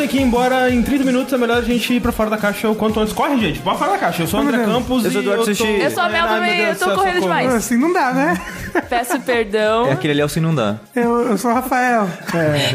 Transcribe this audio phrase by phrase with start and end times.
[0.00, 2.38] tem que ir embora em 30 minutos, é melhor a gente ir pra fora da
[2.38, 3.12] caixa o quanto antes.
[3.12, 4.22] Corre, gente, bora fora da caixa.
[4.22, 4.64] Eu sou o André.
[4.64, 5.54] Campos Eu sou e Eduardo eu tô...
[5.54, 5.80] Sushi.
[5.80, 7.38] Eu sou a Mel também, Deus eu tô céu, correndo socorro.
[7.38, 7.54] demais.
[7.54, 8.40] Assim não dá, né?
[8.88, 9.86] Peço perdão.
[9.86, 10.76] É aquele ali é o se não dá.
[10.96, 12.08] Eu, eu sou o Rafael.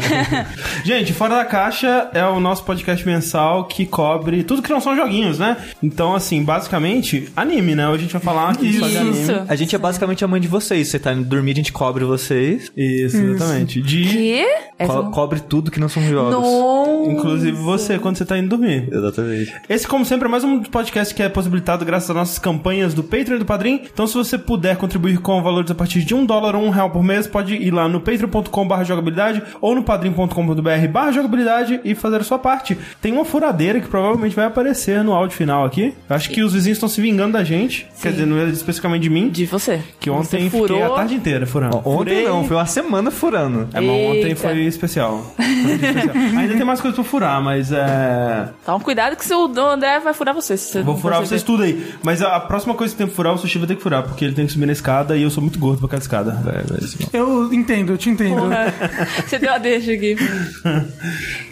[0.84, 4.94] Gente, Fora da Caixa é o nosso podcast mensal que cobre tudo que não são
[4.94, 5.56] joguinhos, né?
[5.82, 7.88] Então, assim, basicamente, anime, né?
[7.88, 9.22] Hoje a gente vai falar aqui só de anime.
[9.22, 9.32] Isso.
[9.48, 10.86] A gente é basicamente a mãe de vocês.
[10.88, 12.70] Você tá indo dormir, a gente cobre vocês.
[12.76, 13.80] Isso, exatamente.
[13.82, 14.04] De...
[14.04, 14.46] Que?
[14.78, 16.30] Essa Co- cobre tudo que não são jogos.
[16.32, 17.15] Não.
[17.18, 18.88] Inclusive você, quando você tá indo dormir.
[18.90, 19.54] Exatamente.
[19.68, 23.02] Esse, como sempre, é mais um podcast que é possibilitado graças às nossas campanhas do
[23.02, 23.82] Patreon e do Padrim.
[23.92, 26.90] Então, se você puder contribuir com valores a partir de um dólar ou um real
[26.90, 32.16] por mês, pode ir lá no patreon.com jogabilidade ou no padrim.com.br barra jogabilidade e fazer
[32.16, 32.76] a sua parte.
[33.00, 35.94] Tem uma furadeira que provavelmente vai aparecer no áudio final aqui.
[36.08, 37.86] Acho que os vizinhos estão se vingando da gente.
[38.00, 39.28] Quer dizer, não é especificamente de mim.
[39.28, 39.80] De você.
[40.00, 40.94] Que ontem você fiquei a furou.
[40.94, 41.76] tarde inteira furando.
[41.78, 42.24] Ontem Furei.
[42.24, 43.68] não, foi uma semana furando.
[43.72, 45.34] É, mas ontem foi especial.
[45.36, 46.16] Foi especial.
[46.36, 48.48] Ainda tem mais coisas pra furar, mas é.
[48.64, 50.56] Toma cuidado que se o André vai furar você.
[50.56, 51.94] Se você Vou furar vocês tudo aí.
[52.02, 54.02] Mas a, a próxima coisa que tem que furar, o sushi vai ter que furar,
[54.02, 56.66] porque ele tem que subir na escada e eu sou muito gordo pra cada escada.
[57.12, 58.42] Eu entendo, eu te entendo.
[59.26, 60.16] Você deu a deixa aqui.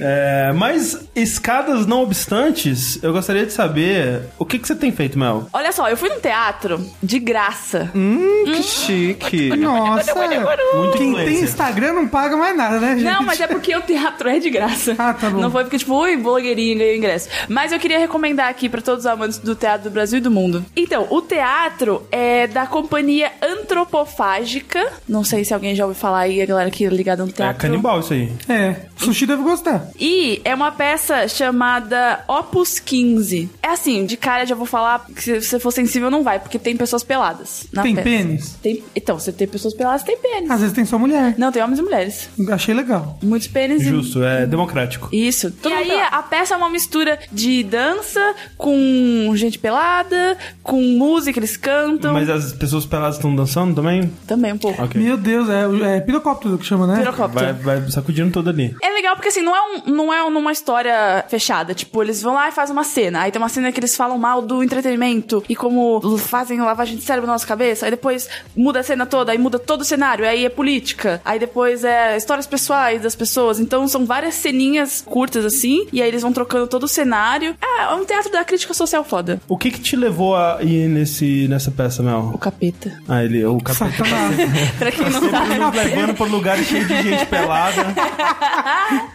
[0.00, 5.19] É, mas, escadas não obstantes, eu gostaria de saber o que, que você tem feito,
[5.19, 5.48] Mel?
[5.52, 7.91] Olha só, eu fui num teatro de graça.
[7.94, 9.55] Hum, que chique.
[9.56, 10.12] Nossa.
[10.14, 11.25] Muito Quem influencer.
[11.25, 13.05] tem Instagram não paga mais nada, né, gente?
[13.05, 14.94] Não, mas é porque o teatro é de graça.
[14.98, 15.41] Ah, tá bom.
[15.45, 17.28] Não foi porque, tipo, ui, blogueirinho ganhou ingresso.
[17.48, 20.31] Mas eu queria recomendar aqui pra todos os amantes do teatro do Brasil e do
[20.31, 20.64] mundo.
[20.77, 24.92] Então, o teatro é da companhia Antropofágica.
[25.09, 27.33] Não sei se alguém já ouviu falar aí, a galera que é ligada no É
[27.33, 27.61] teatro.
[27.62, 28.33] canibal isso aí.
[28.48, 29.89] É, sushi deve gostar.
[29.98, 33.48] E é uma peça chamada Opus 15.
[33.62, 36.59] É assim, de cara já vou falar que se você for sensível não vai, porque
[36.59, 37.67] tem pessoas peladas.
[37.72, 38.09] Na Tem peça.
[38.09, 38.59] pênis?
[38.62, 38.83] Tem...
[38.95, 40.50] Então, você tem pessoas peladas, tem pênis.
[40.50, 41.34] Às vezes tem só mulher.
[41.39, 42.28] Não, tem homens e mulheres.
[42.50, 43.19] Achei legal.
[43.22, 45.09] Muitos pênis e Justo, é democrático.
[45.12, 45.34] Isso.
[45.43, 51.56] E aí, a peça é uma mistura de dança com gente pelada, com música, eles
[51.56, 52.12] cantam.
[52.12, 54.11] Mas as pessoas peladas estão dançando também?
[54.27, 54.83] Também um pouco.
[54.83, 55.00] Ok.
[55.00, 56.99] Meu Deus, é, é pirocóptero que chama, né?
[56.99, 57.55] Pirocóptero.
[57.55, 58.75] Vai, vai sacudindo todo ali.
[58.83, 61.75] É legal porque assim, não é, um, não é numa história fechada.
[61.75, 63.23] Tipo, eles vão lá e fazem uma cena.
[63.23, 67.03] Aí tem uma cena que eles falam mal do entretenimento e como fazem lavagem de
[67.03, 67.87] cérebro na nossa cabeça.
[67.87, 70.27] Aí depois muda a cena toda, aí muda todo o cenário.
[70.27, 71.21] Aí é política.
[71.25, 73.59] Aí depois é histórias pessoais das pessoas.
[73.59, 75.87] Então são várias ceninhas curtas assim.
[75.93, 77.55] E aí eles vão trocando todo o cenário.
[77.62, 79.41] É, é um teatro da crítica social foda.
[79.49, 82.39] O que que te levou a ir nesse, nessa peça, O Mel?
[82.41, 82.93] capeta.
[83.09, 84.03] Ah, ele, o capeta.
[84.79, 85.59] Pra quem não sempre sabe.
[85.59, 87.95] nos levando por lugares cheios de gente pelada.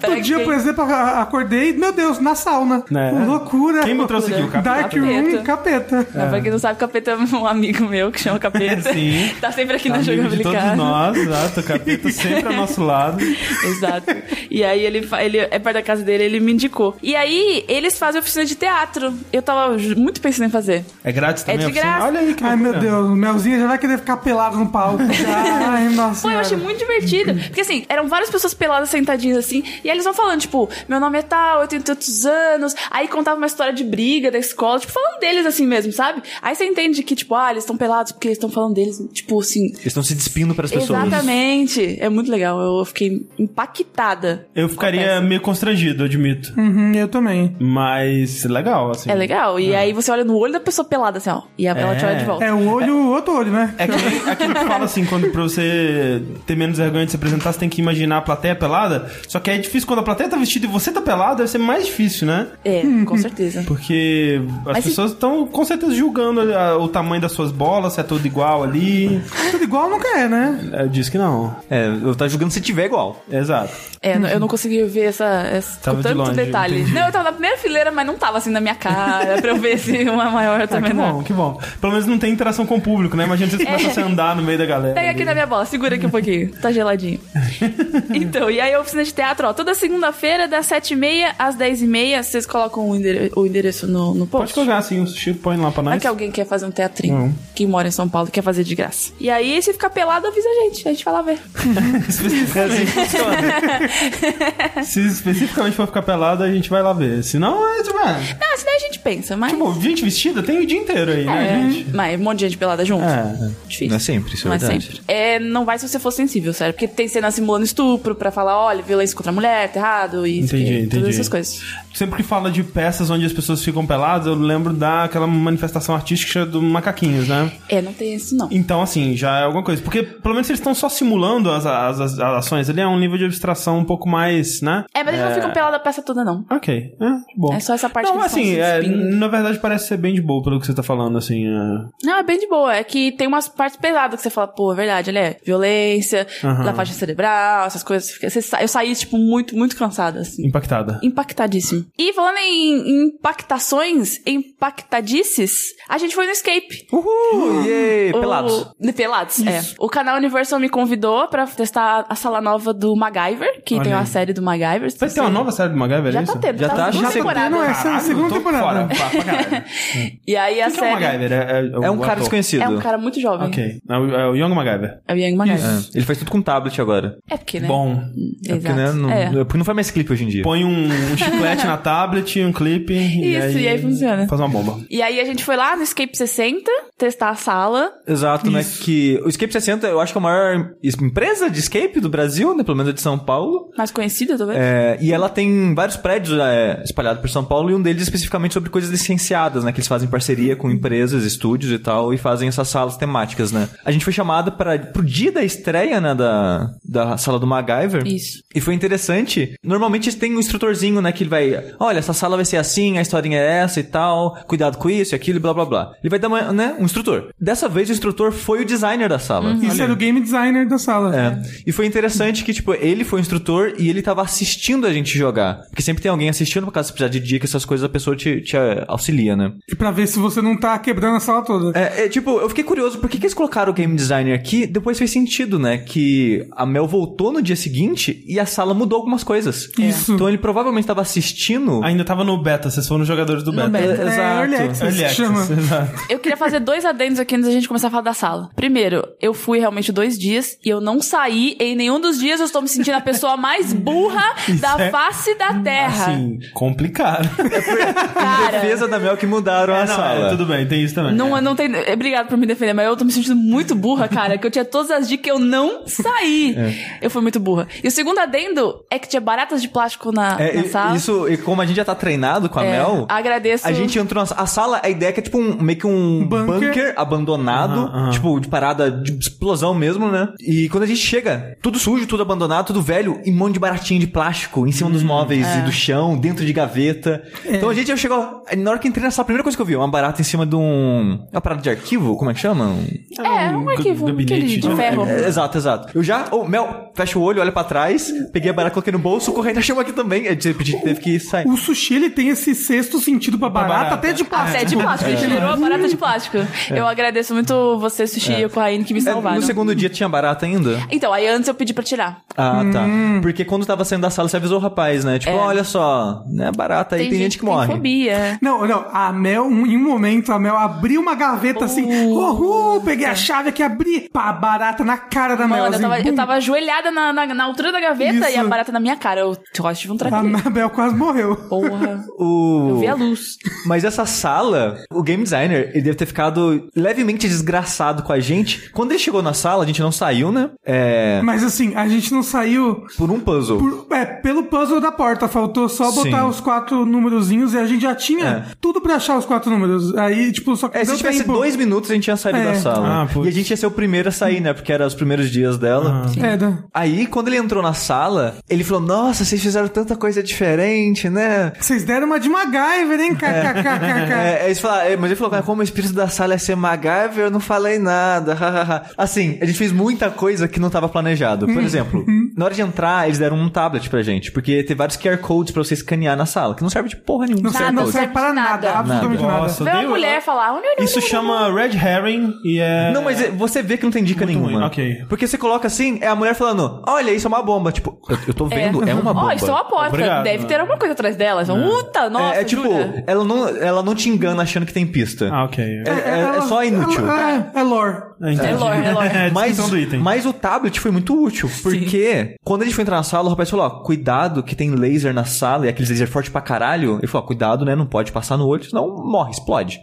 [0.00, 2.82] pra Outro dia, quem- por exemplo, acordei, meu Deus, na sauna.
[2.90, 3.10] Né?
[3.26, 3.82] Loucura.
[3.84, 4.42] Quem me trouxe aqui?
[4.42, 4.80] O capeta?
[4.80, 6.06] Dark Room, capeta.
[6.14, 8.92] Não, pra quem não sabe, Capeta é um amigo meu que chama Capeta.
[8.92, 9.30] Sim.
[9.40, 10.56] Tá sempre aqui na Amigo de jogabilidade.
[10.56, 11.60] todos nós, exato.
[11.60, 13.20] O capeta sempre ao nosso lado.
[13.64, 14.14] Exato.
[14.50, 16.96] E aí ele, ele é perto da casa dele, ele me indicou.
[17.02, 19.12] E aí eles fazem oficina de teatro.
[19.32, 20.84] Eu tava muito pensando em fazer.
[21.04, 21.58] É grátis também?
[21.58, 21.90] de a oficina?
[21.90, 22.06] graça.
[22.06, 22.74] Olha aí que Ai, meu.
[22.78, 25.02] Deus, o Melzinho já vai querer ficar pelado no palco.
[25.28, 26.22] Ai, nossa.
[26.22, 27.34] Pô, eu achei muito divertido.
[27.34, 29.64] Porque assim, eram várias pessoas peladas sentadinhas assim.
[29.84, 32.74] E aí eles vão falando, tipo, meu nome é tal, eu tenho tantos anos.
[32.90, 36.22] Aí contava uma história de briga da escola, tipo, falando deles assim mesmo, sabe?
[36.40, 39.40] Aí você entende que, tipo, ah, eles estão pelados porque eles estão falando deles, tipo
[39.40, 39.66] assim.
[39.66, 41.06] Eles estão se despindo para as pessoas.
[41.06, 41.98] Exatamente.
[42.00, 42.60] É muito legal.
[42.60, 44.46] Eu fiquei impactada.
[44.54, 46.52] Eu a ficaria meio constrangido, eu admito.
[46.56, 47.56] Uhum, eu também.
[47.58, 49.10] Mas legal, assim.
[49.10, 49.58] É legal.
[49.58, 51.42] E aí você olha no olho da pessoa pelada, assim, ó.
[51.58, 52.44] E ela te olha de volta.
[52.44, 53.74] É o olho, o outro olho, né?
[53.78, 57.52] É que aquilo que fala assim, quando pra você ter menos vergonha de se apresentar,
[57.52, 59.10] você tem que imaginar a plateia pelada.
[59.28, 61.58] Só que é difícil quando a plateia tá vestida e você tá pelado, deve ser
[61.58, 62.46] mais difícil, né?
[62.64, 63.64] É, com certeza.
[63.66, 67.94] Porque as Mas se- pessoas estão com certeza julgando a- o tamanho das suas bolas,
[67.94, 69.20] se é tudo igual ali.
[69.50, 70.70] Tudo igual nunca é, né?
[70.72, 71.54] É, diz que não.
[71.70, 73.22] É, eu tá julgando se tiver igual.
[73.30, 73.72] Exato.
[74.02, 76.80] É, eu não consegui ver essa, essa Tava com de tanto longe, detalhe.
[76.80, 76.94] entendi.
[76.94, 79.56] Não, eu tava na primeira fileira, mas não tava assim na minha cara, pra eu
[79.56, 81.12] ver se uma maior Ah, também que não.
[81.14, 81.60] bom, que bom.
[81.80, 83.24] Pelo menos não tem interação com o público, né?
[83.24, 84.94] Imagina vocês começam a andar no meio da galera.
[84.94, 86.50] Pega aqui na minha bola, segura aqui um pouquinho.
[86.60, 87.20] Tá geladinho.
[88.14, 92.46] então, e aí a oficina de teatro, ó, toda segunda-feira, das 7h30 às 10h30, vocês
[92.46, 94.54] colocam o endere- o endereço no, no Pode post.
[94.54, 96.00] colocar assim, o sushi põe lá pra nós.
[96.00, 97.34] que alguém quer fazer um teatrinho, Não.
[97.54, 99.12] que mora em São Paulo e quer fazer de graça.
[99.20, 101.38] E aí, se ficar pelado, avisa a gente, a gente vai lá ver.
[104.84, 107.22] Se especificamente for ficar pelado, a gente vai lá ver.
[107.22, 109.52] Se não, é é, Ah, senão a gente pensa, mas.
[109.52, 111.90] Tipo, gente vestida tem o dia inteiro aí, né, é, gente?
[111.94, 113.04] mas um monte de gente pelada junto.
[113.04, 113.50] É.
[113.66, 113.88] Difícil.
[113.88, 114.84] Não é sempre, isso é Não é verdade.
[114.86, 115.00] sempre.
[115.08, 116.74] É, não vai se você for sensível, sério.
[116.74, 120.40] Porque tem cena simulando estupro pra falar, olha, violência contra a mulher, tá errado, e
[120.40, 120.88] Entendi, entendi.
[120.96, 121.62] todas essas coisas.
[121.94, 126.46] Sempre que fala de peças onde as pessoas ficam peladas, eu lembro daquela manifestação artística
[126.46, 127.52] do Macaquinhos, né?
[127.68, 128.48] É, não tem isso, não.
[128.50, 129.82] Então, assim, já é alguma coisa.
[129.82, 133.18] Porque, pelo menos, eles estão só simulando as, as, as ações ali, é um nível
[133.18, 134.84] de abstração um pouco mais, né?
[134.94, 136.44] É, mas eles não ficam pelados a peça toda, não.
[136.50, 137.06] Ok, é,
[137.36, 137.56] boa.
[137.56, 140.22] É só essa parte Não, que eles assim, é, na verdade parece ser bem de
[140.22, 141.46] boa pelo que você tá falando, assim.
[141.46, 142.06] é.
[142.06, 142.74] Não, é bem de boa.
[142.74, 146.26] É que tem umas partes pesadas que você fala, pô, é verdade, ele é violência,
[146.44, 146.64] Aham.
[146.64, 148.16] lavagem cerebral, essas coisas.
[148.20, 150.46] Você Eu saí, tipo, muito, muito cansada, assim.
[150.46, 150.98] Impactada.
[151.02, 151.84] Impactadíssimo.
[151.98, 156.86] E falando em impactações, impactadices, a gente foi no Escape.
[156.92, 157.64] Uhul!
[157.64, 158.10] Yay!
[158.12, 158.66] O- Pelados.
[158.96, 159.60] Pelados, é.
[159.78, 163.92] O canal Universal me convidou pra testar a sala nova do MacGyver, que Olha tem
[163.92, 164.06] uma aí.
[164.06, 164.92] série do MacGyver.
[164.98, 166.40] Vai ter uma nova série do MacGyver, Já é tá isso?
[166.40, 167.56] tendo, Já tá, tá, já tá temporada.
[167.56, 168.94] tendo, essa é a segunda temporada.
[168.94, 169.64] Fora, pra.
[170.26, 171.04] E aí a Quem que é o série...
[171.06, 171.32] MacGyver?
[171.32, 172.18] É, É o um cara ator.
[172.20, 172.62] desconhecido.
[172.62, 173.48] É um cara muito jovem.
[173.48, 173.80] Ok.
[173.88, 175.00] É o, é o Young MacGyver.
[175.08, 175.64] É o Young MacGyver.
[175.70, 177.16] É, Ele faz tudo com tablet agora.
[177.28, 177.66] É porque, né?
[177.68, 178.02] Bom.
[178.46, 179.24] É porque, né, não, É.
[179.24, 180.42] é porque não faz mais clipe hoje em dia.
[180.42, 182.92] Põe um, um chiclete na tablet, um clipe.
[182.94, 184.26] e Isso, aí, e aí funciona.
[184.28, 184.80] Faz uma bomba.
[184.90, 187.92] E aí a gente foi lá no Escape 60 testar a sala.
[188.06, 188.64] Exato, né?
[188.82, 192.54] Que o Escape 60, eu acho que é a maior empresa de escape do Brasil,
[192.54, 192.62] né?
[192.62, 193.70] Pelo menos a de São Paulo.
[193.76, 194.58] Mais conhecida, talvez.
[194.60, 198.52] É, e ela tem vários prédios é, espalhados por São Paulo e um deles especificamente
[198.52, 199.72] sobre coisas licenciadas, né?
[199.72, 203.68] Que eles fazem parceria com empresas, estúdios e tal, e fazem essas salas temáticas, né?
[203.84, 206.14] A gente foi chamado para pro dia da estreia, né?
[206.14, 208.06] Da, da sala do MacGyver.
[208.06, 208.42] Isso.
[208.54, 209.54] E foi interessante.
[209.64, 211.12] Normalmente tem um instrutorzinho, né?
[211.12, 211.64] Que ele vai.
[211.78, 214.36] Olha, essa sala vai ser assim, a historinha é essa e tal.
[214.46, 215.92] Cuidado com isso e aquilo e blá blá blá.
[216.02, 217.28] Ele vai dar uma, né, um instrutor.
[217.40, 219.52] Dessa vez o instrutor foi o designer da sala.
[219.62, 221.16] Isso era o game designer da sala.
[221.16, 221.42] É.
[221.66, 225.16] E foi interessante que, tipo, ele foi o instrutor e ele tava assistindo a gente
[225.16, 225.62] jogar.
[225.68, 228.16] Porque sempre tem alguém assistindo, por causa se precisar de dica, essas coisas, a pessoa
[228.16, 229.52] te, te eh, auxilia, né?
[229.68, 231.78] E pra ver se você não tá quebrando a sala toda.
[231.78, 234.66] É, é, tipo, eu fiquei curioso, por que, que eles colocaram o game designer aqui?
[234.66, 235.78] Depois fez sentido, né?
[235.78, 239.68] Que a Mel voltou no dia seguinte e a sala mudou algumas coisas.
[239.78, 240.14] Isso.
[240.14, 241.82] Então ele provavelmente tava assistindo.
[241.84, 243.68] Ainda tava no beta, vocês foram jogadores do beta.
[243.68, 244.02] beta.
[244.02, 245.40] É, É, Early Access Early Access, chama.
[245.60, 245.92] exato.
[246.08, 248.50] Eu queria fazer dois adendos aqui antes da gente começar a falar da sala.
[248.56, 251.56] Primeiro, eu fui realmente dois dias e eu não saí.
[251.60, 255.34] Em nenhum dos dias eu estou me sentindo a pessoa mais burra da é- face
[255.36, 256.06] da terra.
[256.12, 257.28] Assim, complicado.
[257.38, 260.26] Em Cara, defesa da Mel que mudaram É, a não, sala.
[260.26, 261.14] é, tudo bem, tem isso também.
[261.14, 261.40] Não, é.
[261.40, 261.70] não tem.
[261.74, 264.38] é, Obrigado por me defender, mas eu tô me sentindo muito burra, cara.
[264.38, 266.56] Que eu tinha todas as dicas e eu não saí.
[267.00, 267.66] Eu fui muito burra.
[267.82, 268.59] E o segundo adendo
[268.90, 270.96] é que tinha baratas de plástico na, É, na sala.
[270.96, 273.66] isso, e como a gente já tá treinado com a É, Mel, agradeço.
[273.66, 275.86] A gente entrou na a sala, a ideia é que é tipo um, meio que
[275.86, 276.68] um Bunker.
[276.68, 280.28] bunker, abandonado, tipo de parada de explosão mesmo, né?
[280.40, 283.60] E quando a gente chega, tudo sujo, tudo abandonado, tudo velho, e um monte de
[283.60, 285.58] baratinho de plástico em cima Hum, dos móveis é.
[285.58, 287.22] e do chão, dentro de gaveta.
[287.44, 289.66] Então a gente chegou, na hora que entrei na sala, a primeira coisa que eu
[289.66, 292.64] vi, uma barata em cima de um, uma parada de arquivo, como é que chama?
[292.66, 292.86] Um-
[293.24, 294.76] É, um arquivo, gabinete, de né?
[294.76, 295.06] ferro.
[295.06, 295.88] é, exato, exato.
[295.96, 298.98] Eu já, oh, Mel, fecha o olho, olha pra trás, peguei a barata, coloquei no
[298.98, 300.26] bolso, correndo, achamos aqui também.
[300.28, 300.52] A gente
[300.82, 301.46] teve que sair.
[301.46, 303.94] O sushi, ele tem esse sexto sentido pra barata, barata.
[303.94, 304.56] até de plástico.
[304.56, 306.36] Até de plástico, a gente virou a barata de plástico.
[306.70, 309.36] Eu agradeço muito você, Sushi e o Corraine, que me É, salvaram.
[309.36, 310.78] no segundo dia tinha barata ainda?
[310.90, 312.20] Então, aí antes eu pedi pra tirar.
[312.36, 312.84] Ah, tá.
[313.22, 315.18] Porque quando tava saindo da sala, você avisou o rapaz, né?
[315.18, 315.36] Tipo, É.
[315.36, 316.50] olha só, né?
[316.56, 317.66] Barata aí, tem, gente que morre.
[317.66, 318.38] Tem fobia.
[318.40, 323.06] Não, não, a Mel, em um momento, a Mel abriu uma gaveta assim, uhul, peguei
[323.06, 325.58] a chave aqui, abri, pá, barata na cara da Mel.
[325.62, 326.14] Mano, eu assim, tava, eu bum.
[326.14, 328.36] tava ajoelhada na, na, na altura da gaveta Isso.
[328.36, 329.20] e a barata na minha cara.
[329.20, 330.50] Eu quase tive um A traqueio.
[330.52, 331.36] Mel quase morreu.
[331.36, 332.04] Porra.
[332.18, 332.68] O...
[332.70, 333.36] Eu vi a luz.
[333.66, 338.70] Mas essa sala, o game designer, ele deve ter ficado levemente desgraçado com a gente.
[338.70, 340.50] Quando ele chegou na sala, a gente não saiu, né?
[340.64, 341.20] É.
[341.22, 343.58] Mas assim, a gente não saiu Por um puzzle.
[343.58, 345.28] por- é, pelo puzzle da porta.
[345.28, 346.28] Faltou só botar Sim.
[346.28, 349.94] os quatro númerozinhos e a gente já tinha tudo pra achar os quatro números.
[349.96, 351.32] Aí, tipo, só que É, se deu tivesse tempo.
[351.32, 352.44] dois minutos, a gente tinha saído É.
[352.44, 353.02] da sala.
[353.02, 353.26] Ah, putz.
[353.26, 354.52] e a gente ia ser o primeiro a sair, né?
[354.52, 356.06] Porque era os primeiros dias dela.
[356.20, 360.22] É, da- Aí, quando ele entrou na sala, ele falou: Nossa, vocês fizeram tanta coisa
[360.22, 361.52] diferente, né?
[361.58, 363.14] Vocês deram uma de MacGyver, hein?
[363.14, 364.12] KKKKK.
[364.14, 366.38] É, é, eles falaram, é, mas ele falou, "Ah, como o espírito da sala é
[366.38, 368.34] ser MacGyver, eu não falei nada.
[368.34, 371.46] hahaha." assim, a gente fez muita coisa que não estava planejado.
[371.46, 372.04] Por exemplo,
[372.36, 375.52] na hora de entrar, eles deram um tablet pra gente, porque tem vários QR codes
[375.52, 377.44] pra você escanear na sala, que não serve de porra nenhuma.
[377.44, 378.78] Não, serve, não não serve para nada, nada.
[378.78, 379.38] absolutamente nada.
[379.42, 380.52] Nossa, Vê uma mulher falar.
[380.52, 382.92] "Uni, uni, Isso chama Red Herring e é.
[382.92, 384.58] Não, mas é- você vê que não tem dica Muito nenhuma.
[384.58, 385.04] ruim, ok.
[385.08, 387.72] Porque você coloca assim, é a mulher falando, olha, isso é uma bomba.
[387.72, 389.26] Tipo, eu, eu tô vendo, é, uma bomba.
[389.26, 389.88] Ó, isso é uma porta.
[389.88, 390.24] Obrigado.
[390.24, 391.44] Deve ter alguma coisa atrás dela.
[391.44, 393.04] Só, Puta, nossa, é, é tipo, jura?
[393.06, 395.28] ela não, ela não te engana achando que tem pista.
[395.32, 395.64] Ah, ok.
[395.64, 397.10] É, é- é só inútil.
[397.10, 397.96] É, é lore.
[398.20, 398.46] entendi.
[398.46, 399.08] É lore, é lore.
[399.20, 400.00] É, Mas, descrição do item.
[400.00, 403.30] mas o tablet foi muito útil, porque quando a gente foi entrar na sala, o
[403.30, 406.98] rapaz falou, ó, cuidado que tem laser na sala, e aqueles laser forte pra caralho.
[406.98, 409.80] Ele falou, ó, cuidado, né, não pode passar no olho, senão morre, explode.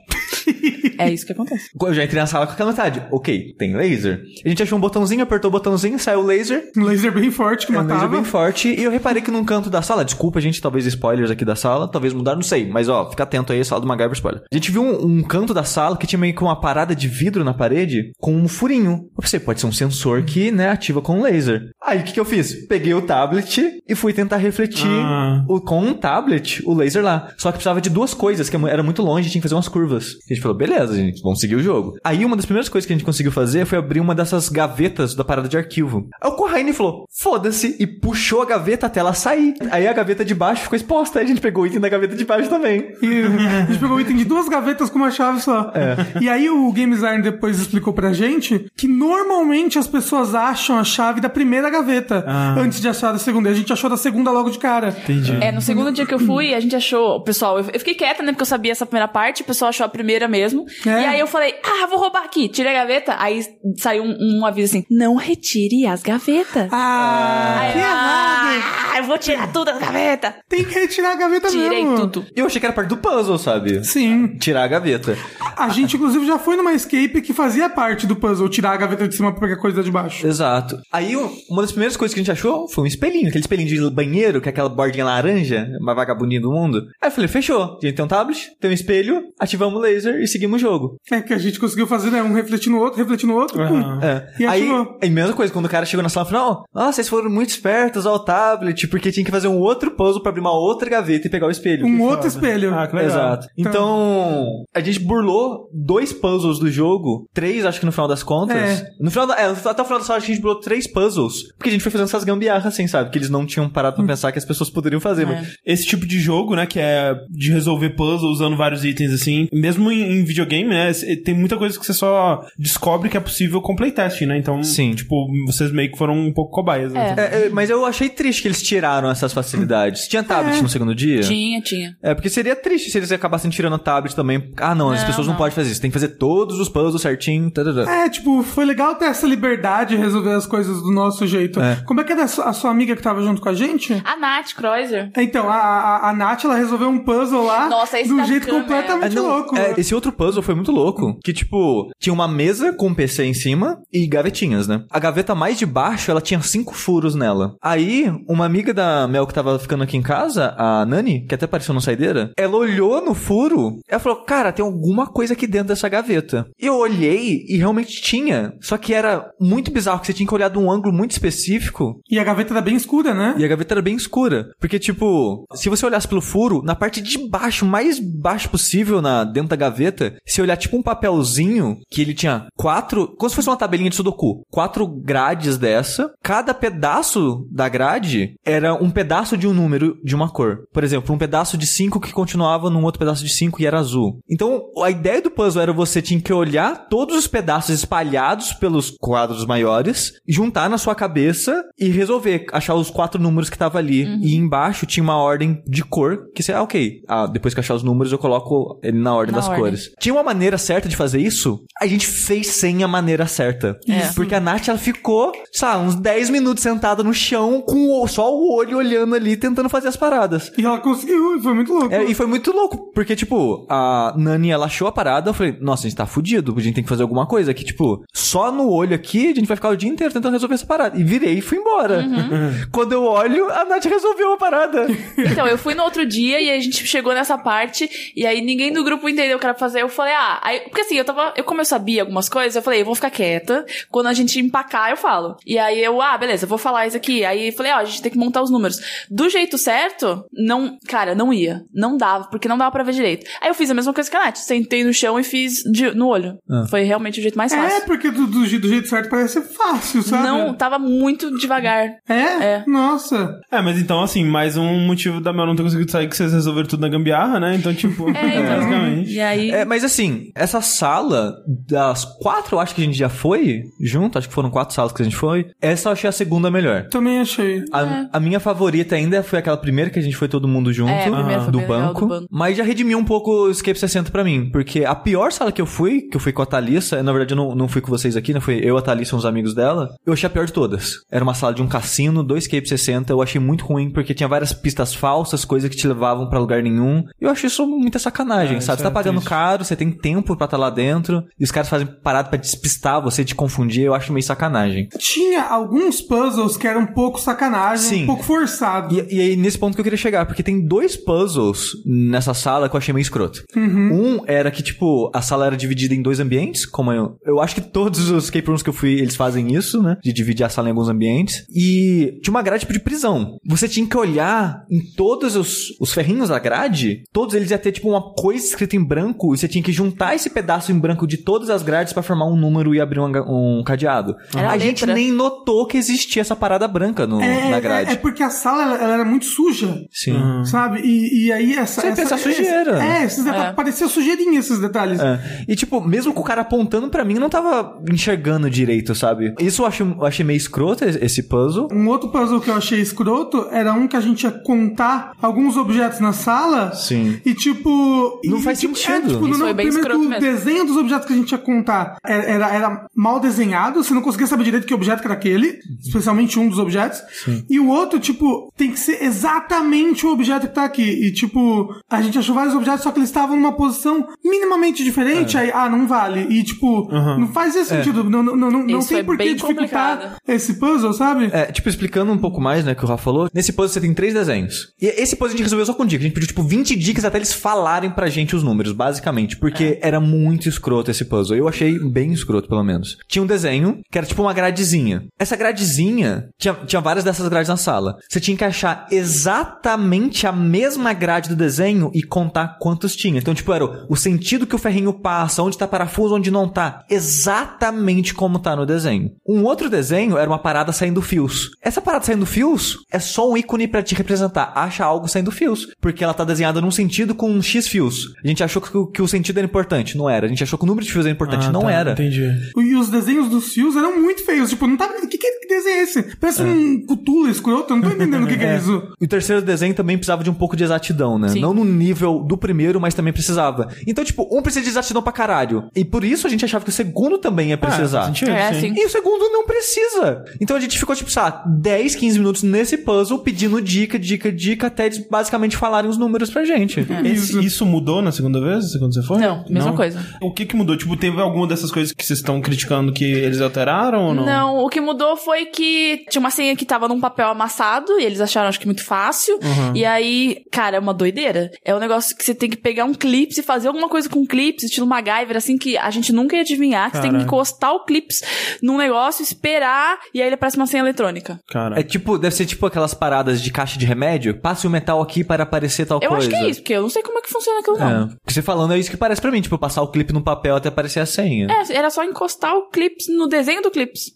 [1.00, 1.70] É isso que acontece.
[1.80, 3.04] Eu já entrei na sala com aquela metade.
[3.12, 4.22] Ok, tem laser.
[4.46, 6.72] A gente achou um botãozinho, apertou o botãozinho, saiu o laser.
[6.76, 8.16] Um laser bem forte que É um laser matava.
[8.16, 8.68] bem forte.
[8.70, 11.88] E eu reparei que num canto da sala, desculpa, gente, talvez spoilers aqui da sala,
[11.88, 12.68] talvez mudar, não sei.
[12.70, 14.42] Mas ó, fica atento aí, sala do MacGyver spoiler.
[14.52, 17.08] A gente viu um, um canto da sala que tinha meio que uma parada de
[17.08, 19.08] vidro na parede com um furinho.
[19.16, 21.62] Eu pensei, pode ser um sensor que, né, ativa com laser.
[21.84, 22.66] Aí o que, que eu fiz?
[22.68, 25.44] Peguei o tablet e fui tentar refletir Ah.
[25.48, 27.30] o, com um tablet o laser lá.
[27.38, 30.14] Só que precisava de duas coisas, que era muito longe, tinha que fazer umas curvas.
[30.30, 31.98] A gente falou, beleza, gente, vamos seguir o jogo.
[32.04, 35.16] Aí uma das primeiras coisas que a gente conseguiu fazer foi abrir uma dessas gavetas
[35.16, 36.08] da parada de arquivo.
[36.22, 39.54] Aí o Corraine falou, foda-se, e puxou a gaveta até ela sair.
[39.72, 42.16] Aí a gaveta de baixo ficou exposta, aí a gente pegou o item da gaveta
[42.16, 42.94] de baixo também.
[43.02, 45.72] E a gente pegou o item de duas gavetas com uma chave só.
[45.76, 46.22] É.
[46.22, 50.84] E aí o Game Design depois explicou pra gente que normalmente as pessoas acham a
[50.84, 52.56] chave da primeira gaveta Ah.
[52.60, 53.50] antes de achar da segunda.
[53.50, 54.90] E a gente achou da segunda logo de cara.
[54.90, 55.38] Entendi.
[55.42, 57.22] É, no segundo dia que eu fui, a gente achou.
[57.24, 58.32] Pessoal, eu, eu fiquei quieta, né?
[58.32, 60.66] Porque eu sabia essa primeira parte, o pessoal achou a primeira mesmo.
[60.86, 60.90] É.
[60.90, 62.48] E aí eu falei, ah, vou roubar aqui.
[62.50, 63.16] Tirei a gaveta.
[63.18, 63.42] Aí
[63.78, 66.68] saiu um, um aviso assim: não retire as gavetas.
[66.72, 68.64] Ah, Aí que eu, errado!
[68.94, 70.34] ah, eu vou tirar tudo das gavetas.
[70.50, 71.98] Tem que retirar a gaveta Tirei mesmo.
[72.10, 72.26] tudo.
[72.36, 73.84] E eu achei que era parte do puzzle, sabe?
[73.86, 74.38] Sim.
[74.38, 75.18] Tirar a gaveta.
[75.56, 79.08] A gente, inclusive, já foi numa escape que fazia parte do puzzle, tirar a gaveta
[79.08, 80.26] de cima pra pegar coisa de baixo.
[80.28, 80.78] Exato.
[80.92, 83.68] Aí um- uma das primeiras coisas que a gente achou foi um espelhinho, aquele espelhinho
[83.70, 86.84] de banheiro, que é aquela bordinha laranja, mais vagabundinha do mundo.
[87.02, 87.64] Aí eu falei, fechou.
[87.64, 90.98] A gente tem um tablet, tem um espelho, ativamos o laser e seguimos o jogo.
[91.12, 92.22] É que a gente conseguiu fazer, né?
[92.22, 93.58] Um refletir no outro, refletir no outro.
[93.58, 94.00] Pum.
[94.02, 94.28] É.
[94.40, 94.68] E aí,
[95.02, 97.50] aí, mesma coisa, quando o cara chegou na sala, falou, não, nossa, vocês foram muito
[97.50, 101.28] espertos ao tablet, porque tinha que fazer um outro puzzle pra abrir uma outra gaveta
[101.28, 101.86] e pegar o espelho.
[101.86, 102.74] Um outro espelho.
[102.74, 103.10] Ah, que legal.
[103.12, 103.48] Exato.
[103.58, 108.58] Então, a gente burlou dois puzzles do jogo, três, acho que no final das contas.
[108.58, 108.88] É.
[109.00, 111.70] No final da, é, até o final da sala, a gente burlou três puzzles, porque
[111.70, 113.10] a gente foi fazendo essas gambiarras, assim, sabe?
[113.12, 115.26] Que eles não tinham parado pra pensar que as pessoas poderiam fazer.
[115.26, 119.48] mas- Esse tipo de jogo, né, que é de resolver puzzle usando vários itens assim,
[119.54, 120.92] mesmo em, em videogame, né,
[121.24, 124.38] tem muita coisa que você só descobre que é possível com playtest, né?
[124.38, 124.94] Então, Sim.
[124.94, 126.92] tipo, vocês meio que foram um pouco cobaias.
[126.94, 127.16] Né?
[127.18, 127.22] É.
[127.22, 130.08] É, é, mas eu achei triste que eles tiraram essas facilidades.
[130.08, 131.22] Tinha tablet no segundo dia?
[131.22, 131.96] Tinha, tinha.
[132.02, 134.52] É, porque seria triste se eles acabassem tirando a tablet também.
[134.58, 135.38] Ah, não, as pessoas não, não.
[135.38, 135.82] podem fazer isso.
[135.82, 137.50] Tem que fazer todos os puzzles certinho.
[137.52, 138.06] tarará.
[138.06, 141.60] É, tipo, foi legal ter essa liberdade de resolver as coisas do nosso jeito.
[141.62, 141.78] É.
[141.86, 144.02] Como é que era a sua, amiga que tava junto com a gente?
[144.04, 145.12] A Nath Kreuzer.
[145.18, 148.24] Então, a, a, a Nath, ela resolveu um puzzle lá Nossa, esse de um da
[148.26, 148.64] jeito câmera.
[148.64, 149.58] completamente É, não, louco.
[149.58, 151.18] é, esse outro puzzle foi muito louco.
[151.24, 154.84] Que, tipo, tinha uma mesa com um PC em cima e gavetinhas, né?
[154.92, 157.56] A gaveta mais de baixo, ela tinha cinco furos nela.
[157.62, 161.46] Aí, uma amiga da Mel que tava ficando aqui em casa, a Nani, que até
[161.46, 165.70] apareceu no Saideira, ela olhou no furo, ela falou, cara, tem alguma coisa aqui dentro
[165.70, 166.46] dessa gaveta.
[166.60, 168.52] Eu olhei e realmente tinha.
[168.60, 172.02] Só que era muito bizarro, que você tinha que olhar de um ângulo muito específico
[172.12, 173.36] E a gaveta era bem escura, né?
[173.38, 174.48] e a gaveta era bem escura.
[174.60, 179.24] Porque, tipo, se você olhasse pelo furo, na parte de baixo, mais baixo possível, na,
[179.24, 179.77] dentro da gaveta,
[180.26, 183.16] se olhar tipo um papelzinho, que ele tinha quatro.
[183.18, 184.44] Como se fosse uma tabelinha de Sudoku.
[184.52, 186.12] Quatro grades dessa.
[186.24, 190.60] Cada pedaço da grade era um pedaço de um número de uma cor.
[190.74, 193.80] Por exemplo, um pedaço de cinco que continuava num outro pedaço de cinco e era
[193.80, 194.20] azul.
[194.30, 198.92] Então, a ideia do puzzle era você tinha que olhar todos os pedaços espalhados pelos
[199.00, 204.04] quadros maiores, juntar na sua cabeça e resolver, achar os quatro números que tava ali.
[204.22, 207.02] E embaixo tinha uma ordem de cor, que você, ah, ok.
[207.08, 209.64] Ah, depois que achar os números, eu coloco ele na ordem Na das ordem.
[209.64, 209.67] cores.
[210.00, 211.64] Tinha uma maneira certa de fazer isso?
[211.82, 213.78] A gente fez sem a maneira certa.
[213.88, 214.12] É.
[214.14, 218.34] Porque a Nath, ela ficou, sabe, uns 10 minutos sentada no chão, com o- só
[218.34, 220.52] o olho olhando ali, tentando fazer as paradas.
[220.58, 221.94] E ela conseguiu, foi muito louco.
[221.94, 225.56] É, e foi muito louco, porque, tipo, a Nani, ela achou a parada, eu falei,
[225.62, 228.52] nossa, a gente tá fudido, a gente tem que fazer alguma coisa que, tipo, só
[228.52, 230.98] no olho aqui, a gente vai ficar o dia inteiro tentando resolver essa parada.
[231.00, 232.06] E virei e fui embora.
[232.72, 234.88] Quando eu olho, a Nath resolveu a parada.
[235.18, 238.72] Então, eu fui no outro dia e a gente chegou nessa parte e aí ninguém
[238.72, 239.82] do grupo entendeu o que era pra fazer.
[239.82, 242.62] Eu falei, ah, aí, porque assim, eu tava, eu como eu sabia algumas coisas, eu
[242.62, 243.66] falei, eu vou ficar quieta.
[243.90, 245.36] Quando a gente empacar, eu falo.
[245.46, 247.24] E aí eu, ah, beleza, eu vou falar isso aqui.
[247.26, 248.80] Aí eu falei, ó, a gente tem que montar os números.
[249.10, 251.62] Do jeito certo, não, cara, não ia.
[251.74, 253.26] Não dava, porque não dava pra ver direito.
[253.42, 254.38] Aí eu fiz a mesma coisa que a Nath.
[254.38, 256.38] Sentei no chão e fiz de- no olho.
[256.50, 256.66] Ah.
[256.70, 257.86] Foi realmente o jeito mais É, fácil.
[257.86, 260.24] porque do, do, do jeito certo parece ser fácil, sabe?
[260.24, 261.88] Não, tava muito devagar.
[262.08, 262.22] É?
[262.44, 262.64] É.
[262.68, 263.40] Nossa.
[263.52, 266.34] É, mas então, assim, mais um motivo da Mel não ter conseguido sair que vocês
[266.34, 267.56] resolveram tudo na gambiarra, né?
[267.56, 268.44] Então, tipo, É, então.
[268.58, 269.12] basicamente.
[269.14, 269.47] E aí.
[269.52, 274.18] É, mas assim, essa sala, das quatro eu acho que a gente já foi junto,
[274.18, 276.88] acho que foram quatro salas que a gente foi, essa eu achei a segunda melhor.
[276.90, 277.64] Também achei.
[277.72, 280.92] A, a minha favorita ainda foi aquela primeira que a gente foi todo mundo junto,
[280.92, 282.28] É, do, banco, do banco.
[282.32, 285.62] Mas já redimiu um pouco o Escape 60 pra mim, porque a pior sala que
[285.62, 287.90] eu fui, que eu fui com a Thalissa, na verdade eu não, não fui com
[287.90, 288.40] vocês aqui, né?
[288.40, 290.96] Foi eu, a Thalissa e uns amigos dela, eu achei a pior de todas.
[291.12, 294.28] Era uma sala de um cassino, dois Escape 60, eu achei muito ruim, porque tinha
[294.28, 297.04] várias pistas falsas, coisas que te levavam pra lugar nenhum.
[297.20, 298.78] Eu achei isso muita sacanagem, É, sabe?
[298.78, 299.30] Você tá é pagando triste.
[299.38, 303.02] Caro, você tem tempo pra estar lá dentro, e os caras fazem parada pra despistar
[303.02, 304.88] você, te confundir, eu acho meio sacanagem.
[304.98, 308.04] Tinha alguns puzzles que eram um pouco sacanagem, Sim.
[308.04, 308.96] um pouco forçado.
[308.96, 312.68] E, e aí, nesse ponto que eu queria chegar, porque tem dois puzzles nessa sala
[312.68, 313.44] que eu achei meio escroto.
[313.56, 317.16] Um era que, tipo, a sala era dividida em dois ambientes, como eu.
[317.24, 319.98] Eu acho que todos os escape rooms que eu fui, eles fazem isso, né?
[320.04, 321.46] De dividir a sala em alguns ambientes.
[321.54, 323.38] E tinha uma grade tipo de prisão.
[323.46, 327.72] Você tinha que olhar em todos os, os ferrinhos da grade, todos eles iam ter,
[327.72, 331.06] tipo, uma coisa escrita em branco, e você tinha que juntar esse pedaço em branco
[331.08, 333.12] de todas as grades pra formar um número e abrir um,
[333.60, 334.16] um cadeado.
[334.36, 334.94] Era a a gente letra.
[334.94, 337.92] nem notou que existia essa parada branca no, É, na é, grade.
[337.92, 339.82] é porque a sala ela, ela era muito suja.
[339.92, 340.16] Sim.
[340.46, 340.82] Sabe?
[340.84, 341.82] E, e aí essa.
[341.82, 342.72] Você essa, pensa sujeira.
[342.78, 343.50] esse- é, esses detalhes.
[343.50, 343.54] É.
[343.54, 345.00] Parecia sujeirinha esses detalhes.
[345.00, 345.20] É.
[345.48, 349.34] E, tipo, mesmo com o cara apontando pra mim, eu não tava enxergando direito, sabe?
[349.40, 351.68] Isso eu achei, eu achei meio escroto, esse puzzle.
[351.72, 355.58] Um outro puzzle que eu achei escroto era um que a gente ia contar alguns
[355.58, 356.74] objetos na sala.
[356.74, 357.20] Sim.
[357.26, 358.20] E tipo.
[358.26, 359.06] Não e, faz tipo, sentido.
[359.08, 362.54] É, tipo, Isso no, primeiro o desenho dos objetos que a gente ia contar era,
[362.54, 366.60] era, mal desenhado, você não conseguia saber direito que objeto era aquele, especialmente um dos
[366.60, 367.02] objetos.
[367.50, 370.84] E o outro, tipo, tem que ser exatamente o objeto que tá aqui.
[370.84, 375.38] E tipo, a gente achou vários objetos, só que eles estavam numa posição minimamente diferente,
[375.38, 376.28] aí, ah, não vale.
[376.30, 378.04] E tipo, não faz esse sentido.
[378.04, 380.16] Não, não, não, não Isso tem foi por que dificultar complicado.
[380.28, 381.30] esse puzzle, sabe?
[381.32, 383.30] É, tipo, explicando um pouco mais, né, que o Rafa falou.
[383.34, 384.74] Nesse puzzle você tem três desenhos.
[384.82, 386.06] E esse puzzle a gente resolveu só com dicas.
[386.06, 388.97] A gente pediu, tipo, 20 dicas até eles falarem pra gente os números, basicamente.
[389.38, 391.38] Porque era muito escroto esse puzzle.
[391.38, 392.98] Eu achei bem escroto, pelo menos.
[393.08, 395.04] Tinha um desenho que era tipo uma gradezinha.
[395.20, 397.96] Essa gradezinha, tinha, tinha várias dessas grades na sala.
[398.10, 403.20] Você tinha que achar exatamente a mesma grade do desenho e contar quantos tinha.
[403.20, 406.48] Então, tipo, era o, o sentido que o ferrinho passa, onde tá parafuso, onde não
[406.48, 406.84] tá.
[406.90, 409.12] Exatamente como tá no desenho.
[409.28, 411.52] Um outro desenho era uma parada saindo fios.
[411.62, 414.52] Essa parada saindo fios é só um ícone pra te representar.
[414.56, 415.68] Acha algo saindo fios.
[415.82, 418.14] Porque ela tá desenhada num sentido com X fios.
[418.24, 419.98] A gente achou que, o- que o sentido era importante.
[419.98, 420.26] Não era.
[420.26, 421.48] A gente achou que o número de fios era importante.
[421.48, 421.92] Ah, não tá, era.
[421.92, 422.32] Entendi.
[422.58, 424.50] E os desenhos dos fios eram muito feios.
[424.50, 424.94] Tipo, não tava.
[425.08, 426.04] Que, que, que desenho é esse?
[426.18, 427.74] Parece um cutula escroto.
[427.74, 428.84] Eu não tô entendendo o que, que é isso.
[429.00, 431.30] E o terceiro desenho também precisava de um pouco de exatidão, né?
[431.30, 431.42] Sim.
[431.42, 433.70] Não no nível do primeiro, mas também precisava.
[433.86, 435.70] Então, tipo, um precisa de exatidão pra caralho.
[435.76, 438.00] E por isso a gente achava que o segundo também ia precisar.
[438.00, 438.74] Ah, faz sentido, É, sim.
[438.74, 438.82] sim.
[438.82, 440.24] E o segundo não precisa.
[440.40, 444.32] Então a gente ficou, tipo, sei lá, 10, 15 minutos nesse puzzle pedindo dica, dica,
[444.32, 446.86] dica, até eles basicamente falarem os números pra gente.
[447.06, 449.18] Esse- isso mudou na segunda vez, quando você foi?
[449.20, 450.04] Não, mesma coisa.
[450.22, 450.78] O que que mudou?
[450.78, 454.26] Tipo, teve alguma dessas coisas que vocês estão criticando que eles alteraram ou não?
[454.26, 458.04] Não, o que mudou foi que tinha uma senha que tava num papel amassado e
[458.04, 459.36] eles acharam, acho que, muito fácil.
[459.36, 459.76] Uhum.
[459.76, 461.50] E aí, cara, é uma doideira.
[461.64, 464.26] É um negócio que você tem que pegar um clips e fazer alguma coisa com
[464.26, 466.90] clips, estilo MacGyver, assim, que a gente nunca ia adivinhar.
[466.90, 468.22] Que você tem que encostar o clips
[468.62, 471.40] num negócio, esperar, e aí ele parece uma senha eletrônica.
[471.50, 471.80] Cara.
[471.80, 474.40] É tipo, deve ser tipo aquelas paradas de caixa de remédio.
[474.40, 476.28] Passe o metal aqui para aparecer tal Eu coisa.
[476.28, 478.04] acho que é isso, porque eu não sei como é que funciona aquilo, não.
[478.04, 478.08] É.
[478.08, 480.56] Porque você falando é isso que parece pra mim, tipo, passar o clipe no papel
[480.56, 481.48] até aparecer a senha.
[481.50, 484.12] É, era só encostar o clips no desenho do clips.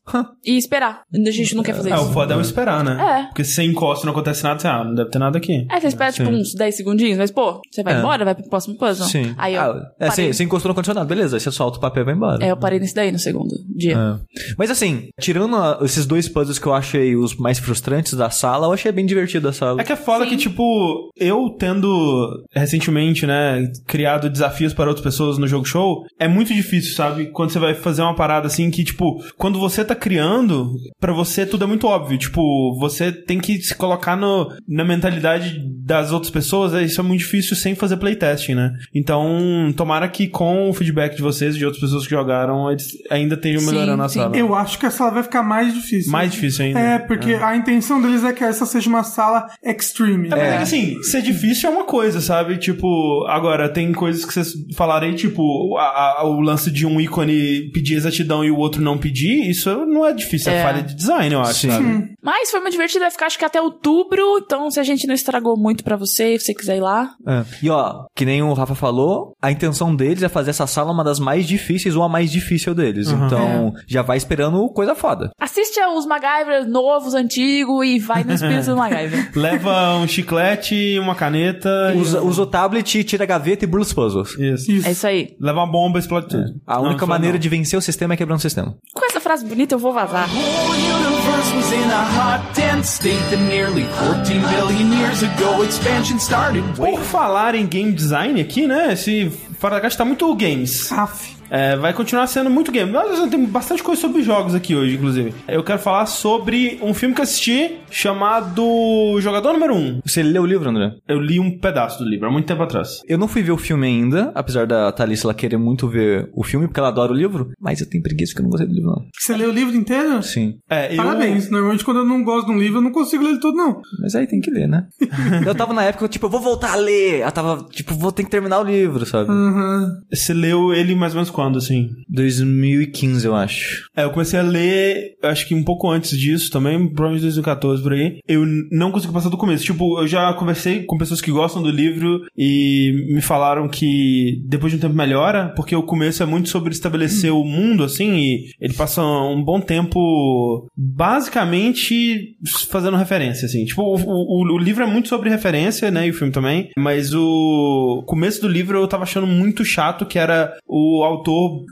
[0.45, 1.03] e esperar.
[1.13, 2.13] A gente não quer fazer É, o isso.
[2.13, 3.21] foda é o esperar, né?
[3.21, 3.23] É.
[3.27, 5.65] Porque se você encosta e não acontece nada, você, ah, não deve ter nada aqui.
[5.69, 7.99] É, você espera, tipo, uns 10 segundinhos, mas, pô, você vai É.
[7.99, 9.07] embora, vai pro próximo puzzle.
[9.07, 9.33] Sim.
[9.37, 9.61] Aí eu.
[9.61, 10.25] Ah, é, parei.
[10.27, 11.35] você, você encostou no condicionado, beleza.
[11.35, 12.43] Aí você solta o papel e vai embora.
[12.45, 13.95] É, eu parei nesse daí no segundo dia.
[13.97, 14.53] É.
[14.57, 18.67] Mas assim, tirando a- esses dois puzzles que eu achei os mais frustrantes da sala,
[18.67, 19.81] eu achei bem divertido a sala.
[19.81, 20.29] É que é foda Sim.
[20.31, 26.27] que, tipo, eu tendo recentemente, né, criado desafios para outras pessoas no jogo show, é
[26.27, 27.27] muito difícil, sabe?
[27.27, 31.45] Quando você vai fazer uma parada assim que, tipo, quando você tá criando, pra você
[31.45, 32.17] tudo é muito óbvio.
[32.17, 37.03] Tipo, você tem que se colocar no, na mentalidade das outras pessoas, é, isso é
[37.03, 38.73] muito difícil sem fazer playtesting, né?
[38.93, 42.91] Então, tomara que com o feedback de vocês e de outras pessoas que jogaram, eles
[43.09, 44.19] ainda estejam Sim, melhorando a sim.
[44.19, 44.37] sala.
[44.37, 46.11] Eu acho que a sala vai ficar mais difícil.
[46.11, 46.79] Mais difícil ainda.
[46.79, 50.27] É, porque a intenção deles é que essa seja uma sala extreme.
[50.27, 52.57] É, mas é que assim, ser difícil é uma coisa, sabe?
[52.57, 56.99] Tipo, agora, tem coisas que vocês falaram aí, tipo, a- a- o lance de um
[57.01, 60.63] ícone pedir exatidão e o outro não pedir, isso não é difícil, é, É.
[60.63, 61.69] falha de design, eu acho, Sim.
[61.71, 62.11] sabe?
[62.23, 64.21] Mas foi muito divertido, vai ficar acho que até outubro.
[64.43, 67.11] Então, se a gente não estragou muito pra você e você quiser ir lá.
[67.27, 67.43] É.
[67.63, 71.03] E ó, que nem o Rafa falou, a intenção deles é fazer essa sala uma
[71.03, 73.09] das mais difíceis ou a mais difícil deles.
[73.09, 75.31] Então, já vai esperando coisa foda.
[75.39, 79.31] Assiste deixa os MacGyver novos, antigos e vai no espírito do MacGyver.
[79.35, 81.93] Leva um chiclete, uma caneta.
[81.95, 84.20] Usa, usa o tablet, tira a gaveta e burla os puzzles.
[84.37, 84.53] E...
[84.53, 84.71] Isso.
[84.71, 84.87] Isso.
[84.87, 85.35] É isso aí.
[85.39, 86.43] Leva uma bomba e explode tudo.
[86.65, 87.39] A Não, única maneira não.
[87.39, 88.75] de vencer o sistema é quebrando o sistema.
[88.93, 90.27] Com essa frase bonita eu vou vazar.
[90.29, 92.03] whole universe was in a
[92.35, 96.63] hot, dense state that nearly 14 billion years ago expansion started.
[96.75, 98.93] Por falar em game design aqui, né?
[98.93, 99.29] Esse
[99.59, 100.91] Fora da Caixa tá muito games.
[100.91, 101.35] Aff.
[101.51, 102.95] É, vai continuar sendo muito game.
[102.95, 105.33] Olha, tem bastante coisa sobre jogos aqui hoje, inclusive.
[105.49, 109.99] Eu quero falar sobre um filme que eu assisti chamado Jogador Número 1.
[110.05, 110.93] Você leu o livro, André?
[111.07, 113.01] Eu li um pedaço do livro há muito tempo atrás.
[113.05, 116.41] Eu não fui ver o filme ainda, apesar da Thalissa ela querer muito ver o
[116.41, 118.73] filme, porque ela adora o livro, mas eu tenho preguiça porque eu não gostei do
[118.73, 119.05] livro, não.
[119.19, 120.23] Você leu o livro inteiro?
[120.23, 120.55] Sim.
[120.69, 120.97] É, eu...
[120.97, 121.49] Parabéns.
[121.49, 123.81] Normalmente quando eu não gosto de um livro, eu não consigo ler ele todo, não.
[124.01, 124.87] Mas aí tem que ler, né?
[125.45, 127.21] eu tava na época, tipo, eu vou voltar a ler.
[127.21, 129.29] Eu tava, tipo, vou ter que terminar o livro, sabe?
[129.29, 129.99] Aham.
[130.13, 131.89] Você leu ele mais ou menos quando, assim?
[132.09, 133.85] 2015, eu acho.
[133.95, 137.93] É, eu comecei a ler, acho que um pouco antes disso também, provavelmente 2014 por
[137.93, 138.19] aí.
[138.27, 139.63] Eu não consegui passar do começo.
[139.63, 144.71] Tipo, eu já conversei com pessoas que gostam do livro e me falaram que depois
[144.71, 148.45] de um tempo melhora, porque o começo é muito sobre estabelecer o mundo, assim, e
[148.59, 152.35] ele passa um bom tempo basicamente
[152.69, 153.65] fazendo referência, assim.
[153.65, 157.13] Tipo, o, o, o livro é muito sobre referência, né, e o filme também, mas
[157.13, 161.30] o começo do livro eu tava achando muito chato, que era o autor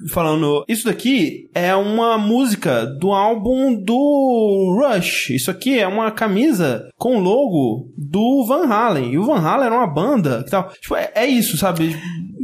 [0.09, 6.89] falando, isso daqui é uma música do álbum do Rush, isso aqui é uma camisa
[6.97, 10.69] com o logo do Van Halen, e o Van Halen era uma banda, que tal.
[10.81, 11.95] Tipo, é, é isso, sabe?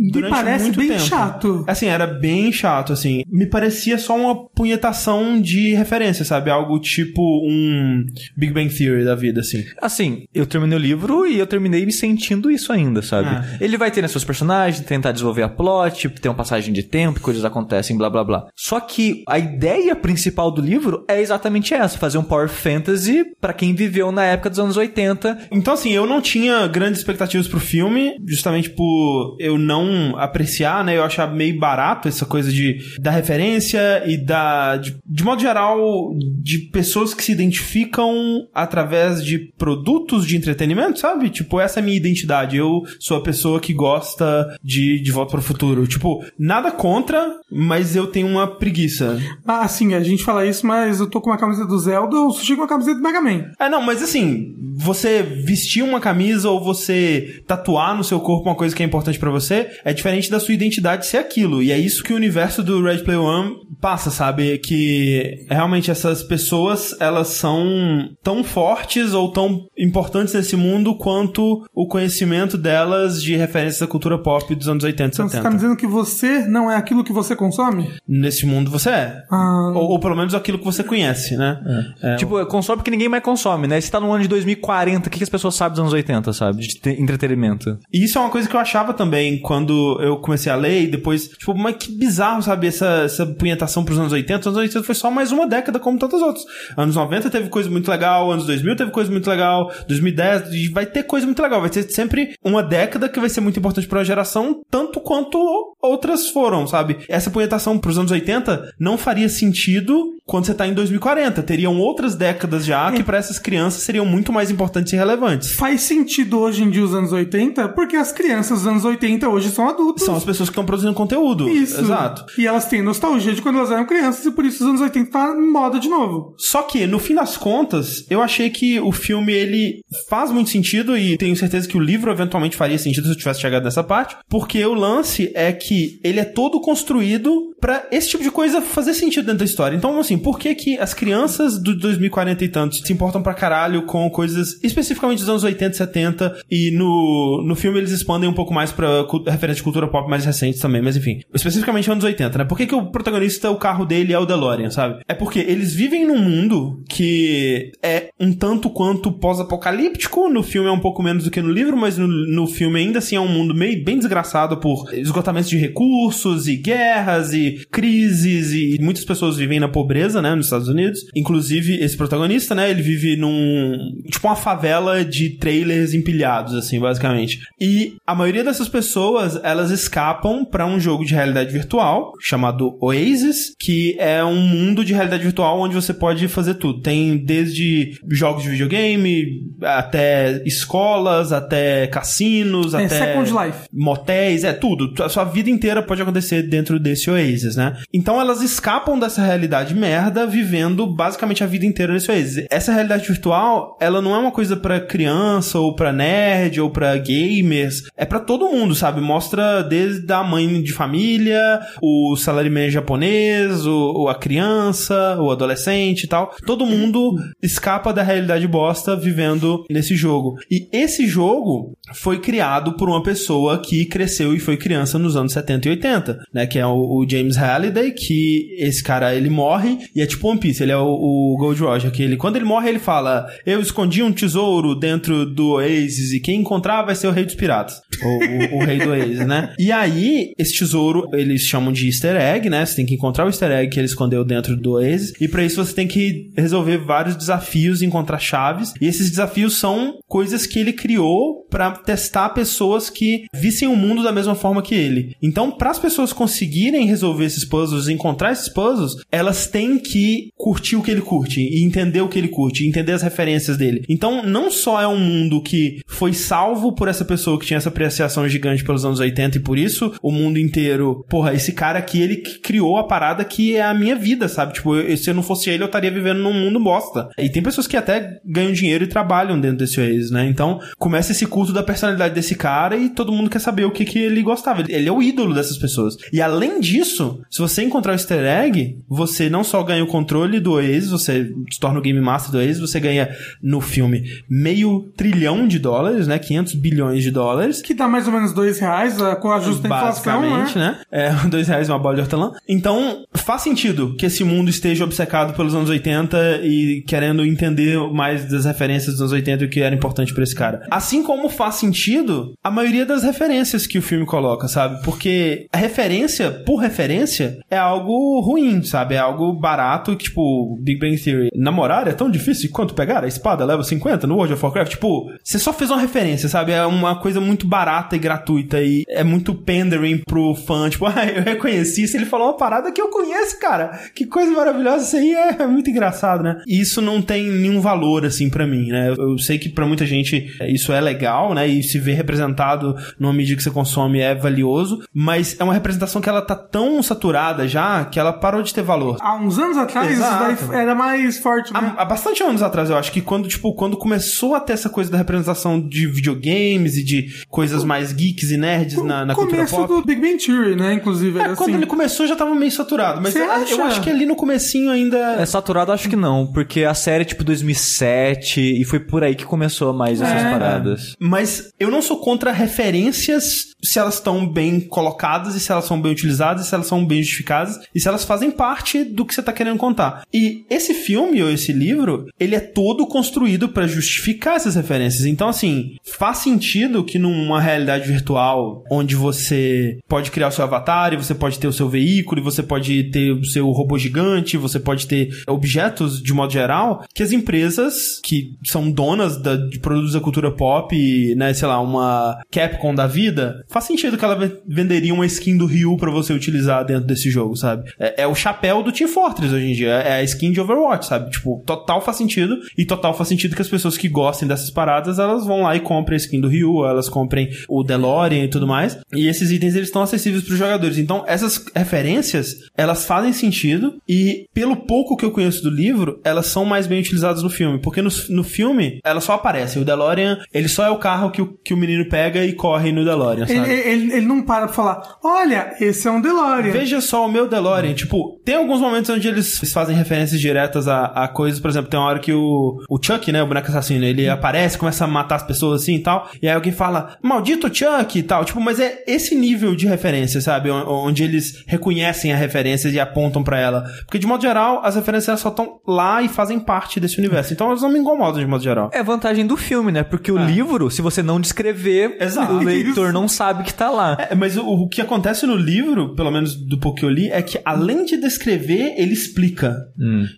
[0.05, 1.01] Me Durante parece muito bem tempo.
[1.01, 1.63] chato.
[1.67, 3.23] Assim, era bem chato, assim.
[3.27, 6.49] Me parecia só uma punhetação de referência, sabe?
[6.49, 9.63] Algo tipo um Big Bang Theory da vida, assim.
[9.81, 13.29] Assim, eu terminei o livro e eu terminei me sentindo isso ainda, sabe?
[13.29, 13.45] Ah.
[13.59, 17.19] Ele vai ter né, seus personagens, tentar desenvolver a plot, ter uma passagem de tempo,
[17.19, 18.47] coisas acontecem, blá blá blá.
[18.55, 23.53] Só que a ideia principal do livro é exatamente essa: fazer um Power Fantasy pra
[23.53, 25.47] quem viveu na época dos anos 80.
[25.51, 29.85] Então, assim, eu não tinha grandes expectativas pro filme, justamente por eu não
[30.17, 30.97] apreciar, né?
[30.97, 34.77] Eu achava meio barato essa coisa de da referência e da.
[34.77, 41.29] De, de modo geral, de pessoas que se identificam através de produtos de entretenimento, sabe?
[41.29, 42.57] Tipo, essa é a minha identidade.
[42.57, 45.87] Eu sou a pessoa que gosta de De Volta para o Futuro.
[45.87, 49.19] Tipo, nada contra, mas eu tenho uma preguiça.
[49.45, 52.31] Ah, assim, a gente fala isso, mas eu tô com uma camiseta do Zelda, o
[52.31, 53.51] Sushi com uma camiseta do Mega Man.
[53.59, 58.55] É, não, mas assim, você vestir uma camisa ou você tatuar no seu corpo uma
[58.55, 61.61] coisa que é importante pra você é diferente da sua identidade ser aquilo.
[61.63, 64.57] E é isso que o universo do Red Player One passa, sabe?
[64.57, 71.87] Que realmente essas pessoas, elas são tão fortes ou tão importantes nesse mundo quanto o
[71.87, 75.43] conhecimento delas de referências da cultura pop dos anos 80 e Então você 70.
[75.43, 77.91] tá me dizendo que você não é aquilo que você consome?
[78.07, 79.23] Nesse mundo você é.
[79.31, 81.59] Ah, Ou, ou pelo menos aquilo que você conhece, né?
[82.01, 82.15] É.
[82.15, 83.79] Tipo, consome porque ninguém mais consome, né?
[83.79, 86.33] Se tá no ano de 2040, o que, que as pessoas sabem dos anos 80,
[86.33, 86.61] sabe?
[86.61, 87.77] De te- entretenimento.
[87.93, 90.87] E isso é uma coisa que eu achava também quando eu comecei a ler e
[90.87, 94.39] depois, tipo, mas que bizarro, sabe, essa, essa punhetação pros anos 80.
[94.39, 96.45] Os anos 80 foi só mais uma década como tantas outras.
[96.77, 100.85] Anos 90 teve coisa muito legal, anos 2000 teve coisa muito legal, 2010 e vai
[100.85, 101.61] ter coisa muito legal.
[101.61, 105.37] Vai ter sempre uma década que vai ser muito importante pra geração, tanto quanto
[105.81, 106.97] outras foram, sabe?
[107.07, 111.43] Essa punhetação pros anos 80 não faria sentido quando você tá em 2040.
[111.43, 115.53] Teriam outras décadas já que pra essas crianças seriam muito mais importantes e relevantes.
[115.53, 119.49] faz sentido hoje em dia os anos 80, porque as crianças dos anos 80 hoje
[119.55, 120.05] são adultas.
[120.05, 121.49] São as pessoas que estão produzindo conteúdo.
[121.49, 121.79] Isso.
[121.79, 122.25] Exato.
[122.37, 125.11] E elas têm nostalgia de quando elas eram crianças e por isso os anos 80
[125.11, 126.35] tá em moda de novo.
[126.37, 130.97] Só que, no fim das contas, eu achei que o filme, ele faz muito sentido
[130.97, 134.15] e tenho certeza que o livro eventualmente faria sentido se eu tivesse chegado nessa parte,
[134.29, 138.93] porque o lance é que ele é todo construído pra esse tipo de coisa fazer
[138.93, 139.75] sentido dentro da história.
[139.75, 143.83] Então, assim, por que que as crianças do 2040 e tantos se importam pra caralho
[143.83, 148.33] com coisas especificamente dos anos 80 e 70 e no, no filme eles expandem um
[148.33, 149.03] pouco mais pra
[149.45, 151.19] referência de cultura pop mais recentes também, mas enfim.
[151.33, 152.45] Especificamente anos 80, né?
[152.45, 155.01] Por que que o protagonista, o carro dele é o DeLorean, sabe?
[155.07, 160.71] É porque eles vivem num mundo que é um tanto quanto pós-apocalíptico, no filme é
[160.71, 163.27] um pouco menos do que no livro, mas no, no filme ainda assim é um
[163.27, 169.37] mundo meio bem desgraçado por esgotamentos de recursos e guerras e crises e muitas pessoas
[169.37, 171.01] vivem na pobreza, né, nos Estados Unidos.
[171.15, 173.77] Inclusive esse protagonista, né, ele vive num
[174.11, 177.39] tipo uma favela de trailers empilhados assim, basicamente.
[177.59, 183.53] E a maioria dessas pessoas, elas escapam pra um jogo de realidade virtual chamado Oasis,
[183.59, 186.81] que é um mundo de realidade virtual onde você pode fazer tudo.
[186.81, 189.25] Tem desde jogos de videogame
[189.61, 193.59] até escolas, até cassinos, É, até Second Life.
[193.73, 194.93] motéis, é tudo.
[195.03, 197.73] A sua vida inteira pode acontecer dentro desse Oasis, né?
[197.93, 202.45] Então elas escapam dessa realidade merda vivendo basicamente a vida inteira nesse Oasis.
[202.49, 206.95] Essa realidade virtual, ela não é uma coisa pra criança ou pra nerd ou pra
[206.97, 209.01] gamers, é pra todo mundo, sabe?
[209.01, 209.24] Mostra
[209.69, 216.33] desde a mãe de família, o salaryman japonês, o, a criança, o adolescente e tal.
[216.45, 220.35] Todo mundo escapa da realidade bosta vivendo nesse jogo.
[220.49, 225.33] E esse jogo foi criado por uma pessoa que cresceu e foi criança nos anos
[225.33, 226.47] 70 e 80, né?
[226.47, 230.39] Que é o, o James Halliday, que esse cara, ele morre e é tipo One
[230.39, 233.59] Piece, ele é o, o Gold Roger, que ele, quando ele morre, ele fala, eu
[233.59, 237.75] escondi um tesouro dentro do Oasis e quem encontrar vai ser o rei dos piratas.
[238.03, 239.53] O, o- o rei do Oasis, né?
[239.65, 242.65] E aí, esse tesouro, eles chamam de easter egg, né?
[242.65, 245.43] Você tem que encontrar o easter egg que ele escondeu dentro do Oasis e pra
[245.43, 248.73] isso você tem que resolver vários desafios, encontrar chaves.
[248.79, 254.03] E esses desafios são coisas que ele criou pra testar pessoas que vissem o mundo
[254.03, 255.15] da mesma forma que ele.
[255.21, 260.75] Então, para as pessoas conseguirem resolver esses puzzles, encontrar esses puzzles, elas têm que curtir
[260.75, 263.83] o que ele curte e entender o que ele curte, entender as referências dele.
[263.89, 267.69] Então, não só é um mundo que foi salvo por essa pessoa que tinha essa
[267.69, 269.04] apreciação gigante pelos anos 80
[269.37, 273.55] e por isso o mundo inteiro, porra, esse cara aqui, ele criou a parada que
[273.55, 274.53] é a minha vida, sabe?
[274.53, 277.09] Tipo, eu- se eu não fosse ele, eu estaria vivendo num mundo bosta.
[277.17, 280.25] E tem pessoas que até ganham dinheiro e trabalham dentro desse Oasis, né?
[280.27, 283.85] Então, começa esse culto da personalidade desse cara e todo mundo quer saber o que,
[283.85, 284.61] que ele gostava.
[284.67, 285.95] Ele é o ídolo dessas pessoas.
[286.11, 290.39] E além disso, se você encontrar o easter egg, você não só ganha o controle
[290.39, 293.09] do Oasis, você se torna o Game Master do Oasis, você ganha
[293.41, 296.17] no filme meio trilhão de dólares, né?
[296.19, 297.61] 500 bilhões de dólares.
[297.61, 300.51] Que dá mais ou menos dois reais uh, com a justa inflação, né?
[300.55, 300.79] Né?
[300.91, 302.31] É, dois reais uma bola de hortelã.
[302.47, 308.25] Então, faz sentido que esse mundo esteja obcecado pelos anos 80 e querendo entender mais
[308.25, 310.65] das referências dos anos 80 e o que era importante pra esse cara.
[310.69, 314.81] Assim como faz sentido a maioria das referências que o filme coloca, sabe?
[314.83, 318.95] Porque a referência, por referência, é algo ruim, sabe?
[318.95, 321.29] É algo barato, tipo, Big Bang Theory.
[321.35, 324.71] Namorar é tão difícil quanto pegar a espada leva 50 no World of Warcraft.
[324.71, 326.51] Tipo, você só fez uma referência, sabe?
[326.51, 330.69] É uma coisa muito barata e gratuita e é muito pandering pro fã.
[330.69, 333.79] Tipo, ah, eu reconheci se ele falou uma parada que eu conheço, cara.
[333.93, 334.85] Que coisa maravilhosa.
[334.85, 336.41] Isso aí é muito engraçado, né?
[336.47, 338.93] E isso não tem nenhum valor, assim, pra mim, né?
[338.97, 341.47] Eu, sei que pra muita gente é, isso é legal, né?
[341.47, 346.01] E se ver representado numa mídia que você consome é valioso, mas é uma representação
[346.01, 348.97] que ela tá tão saturada já que ela parou de ter valor.
[349.01, 350.33] Há uns anos atrás, Exato.
[350.33, 351.73] isso daí era mais forte, né?
[351.77, 354.69] Há, há bastante anos atrás, eu acho que quando, tipo, quando começou a ter essa
[354.69, 359.37] coisa da representação de videogames e de coisas mais geeks e nerds na, na cultura
[359.45, 359.67] começo pop.
[359.67, 360.73] do Big Bang Theory, né?
[360.73, 361.57] Inclusive, É, era quando assim.
[361.57, 364.97] ele começou já tava meio saturado, mas eu acho que ali no comecinho ainda...
[365.19, 369.15] É saturado, acho que não, porque a série é tipo 2007 e foi por aí
[369.15, 370.31] que começou mais essas É.
[370.31, 370.95] paradas.
[370.99, 375.81] Mas eu não sou contra referências se elas estão bem colocadas e se elas são
[375.81, 379.13] bem utilizadas e se elas são bem justificadas e se elas fazem parte do que
[379.13, 380.03] você tá querendo contar.
[380.13, 385.05] E esse filme ou esse livro, ele é todo construído pra justificar essas referências.
[385.05, 390.93] Então, assim, faz sentido que numa realidade virtual onde você pode criar o seu avatar
[390.93, 394.37] e você pode ter o seu veículo e você pode ter o seu robô gigante,
[394.37, 399.59] você pode ter objetos de modo geral, que as empresas que são donas da- de
[399.59, 400.75] produtos da cultura pop,
[401.15, 405.37] né, sei lá, uma Capcom da vida, faz sentido que ela ve- venderia uma skin
[405.37, 407.71] do Ryu pra você utilizar dentro desse jogo, sabe?
[407.79, 410.85] É, é o chapéu do Team Fortress hoje em dia, é a skin de Overwatch,
[410.87, 411.09] sabe?
[411.09, 414.99] Tipo, total faz sentido e total faz sentido que as pessoas que gostem dessas paradas,
[414.99, 418.45] elas vão lá e comprem a skin do Ryu, elas comprem o DeLorean e tudo
[418.45, 418.77] mais.
[418.93, 420.77] E esses itens eles estão acessíveis para os jogadores.
[420.77, 426.25] Então, essas referências, elas fazem sentido e pelo pouco que eu conheço do livro, elas
[426.27, 429.61] são mais bem utilizadas no filme, porque no, no filme elas só aparecem.
[429.61, 432.71] O DeLorean, ele só é o carro que o, que o menino pega e corre
[432.71, 433.44] no DeLorean, Ele, sabe?
[433.51, 436.51] Ele, ele não para pra falar, olha, esse é um DeLorean.
[436.51, 437.73] Veja só o meu DeLorean.
[437.73, 441.39] Tipo, tem alguns momentos onde eles fazem referências diretas a, a coisas.
[441.39, 444.57] Por exemplo, tem uma hora que o, o Chuck, né, o boneco assassino, ele aparece,
[444.57, 446.09] começa a matar as pessoas assim e tal.
[446.21, 448.25] E aí alguém fala, maldito Chuck e tal.
[448.25, 450.49] Tipo, mas é esse nível de referência, sabe?
[450.49, 453.63] Onde eles reconhecem a referência e apontam pra ela.
[453.85, 457.33] Porque, de modo geral, as referências elas só estão lá e fazem parte desse universo.
[457.33, 458.69] Então elas não me incomodam, de modo geral.
[458.73, 459.83] É vantagem do filme, né?
[459.83, 462.33] Porque o livro, se você não descrever, Exato.
[462.33, 463.97] o leitor não sabe que tá lá.
[464.09, 467.09] É, mas o, o que acontece no livro, pelo menos do pouco que eu li,
[467.09, 469.55] é que além de descrever, ele explica.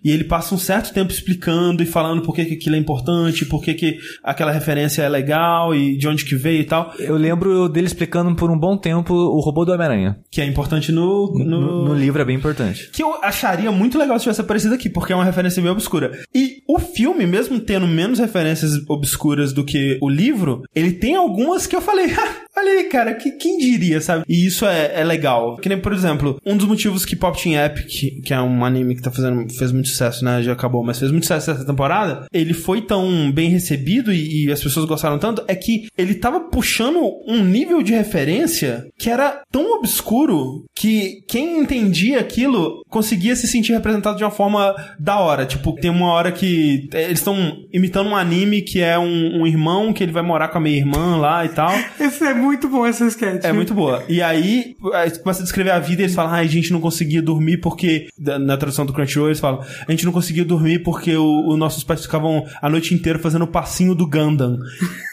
[0.04, 3.44] E ele passa um certo tempo explicando e falando por que, que aquilo é importante,
[3.44, 6.92] por que, que aquela referência é legal e de onde que veio e tal.
[6.98, 10.18] Eu lembro dele explicando por um bom tempo o robô do Homem-Aranha.
[10.30, 12.90] Que é importante no, no, No, no livro é bem importante.
[12.92, 16.12] que eu acharia muito legal se tivesse aparecido aqui, porque é uma referência meio obscura.
[16.34, 21.66] E o filme, mesmo tendo menos referências obscuras do que o livro, ele tem algumas
[21.66, 24.24] que eu falei, "Ah, olha aí, cara, que, quem diria, sabe?
[24.28, 25.56] E isso é, é legal.
[25.56, 28.94] Que nem, por exemplo, um dos motivos que Pop Team Epic, que é um anime
[28.94, 30.42] que tá fazendo, fez muito sucesso, né?
[30.42, 34.52] Já acabou, mas fez muito sucesso essa temporada, ele foi tão bem recebido e, e
[34.52, 39.42] as pessoas gostaram tanto, é que ele tava puxando um nível de referência que era
[39.50, 45.46] tão obscuro que quem entendia aquilo conseguia se sentir representado de uma forma da hora.
[45.46, 47.36] Tipo, tem uma hora que é, eles estão
[47.72, 50.76] imitando um anime que é um, um irmão que ele vai morar com a minha
[50.76, 51.72] irmã lá e tal.
[52.00, 53.44] Esse é muito bom, esse sketch.
[53.44, 54.02] É muito boa.
[54.08, 56.80] E aí, aí começa a descrever a vida e eles falam, ah, a gente não
[56.80, 58.08] conseguia dormir porque.
[58.18, 62.02] Na tradução do Crunchyroll, eles falam, a gente não conseguia dormir porque os nossos pais
[62.02, 64.58] ficavam a noite inteira fazendo o passinho do Gundam.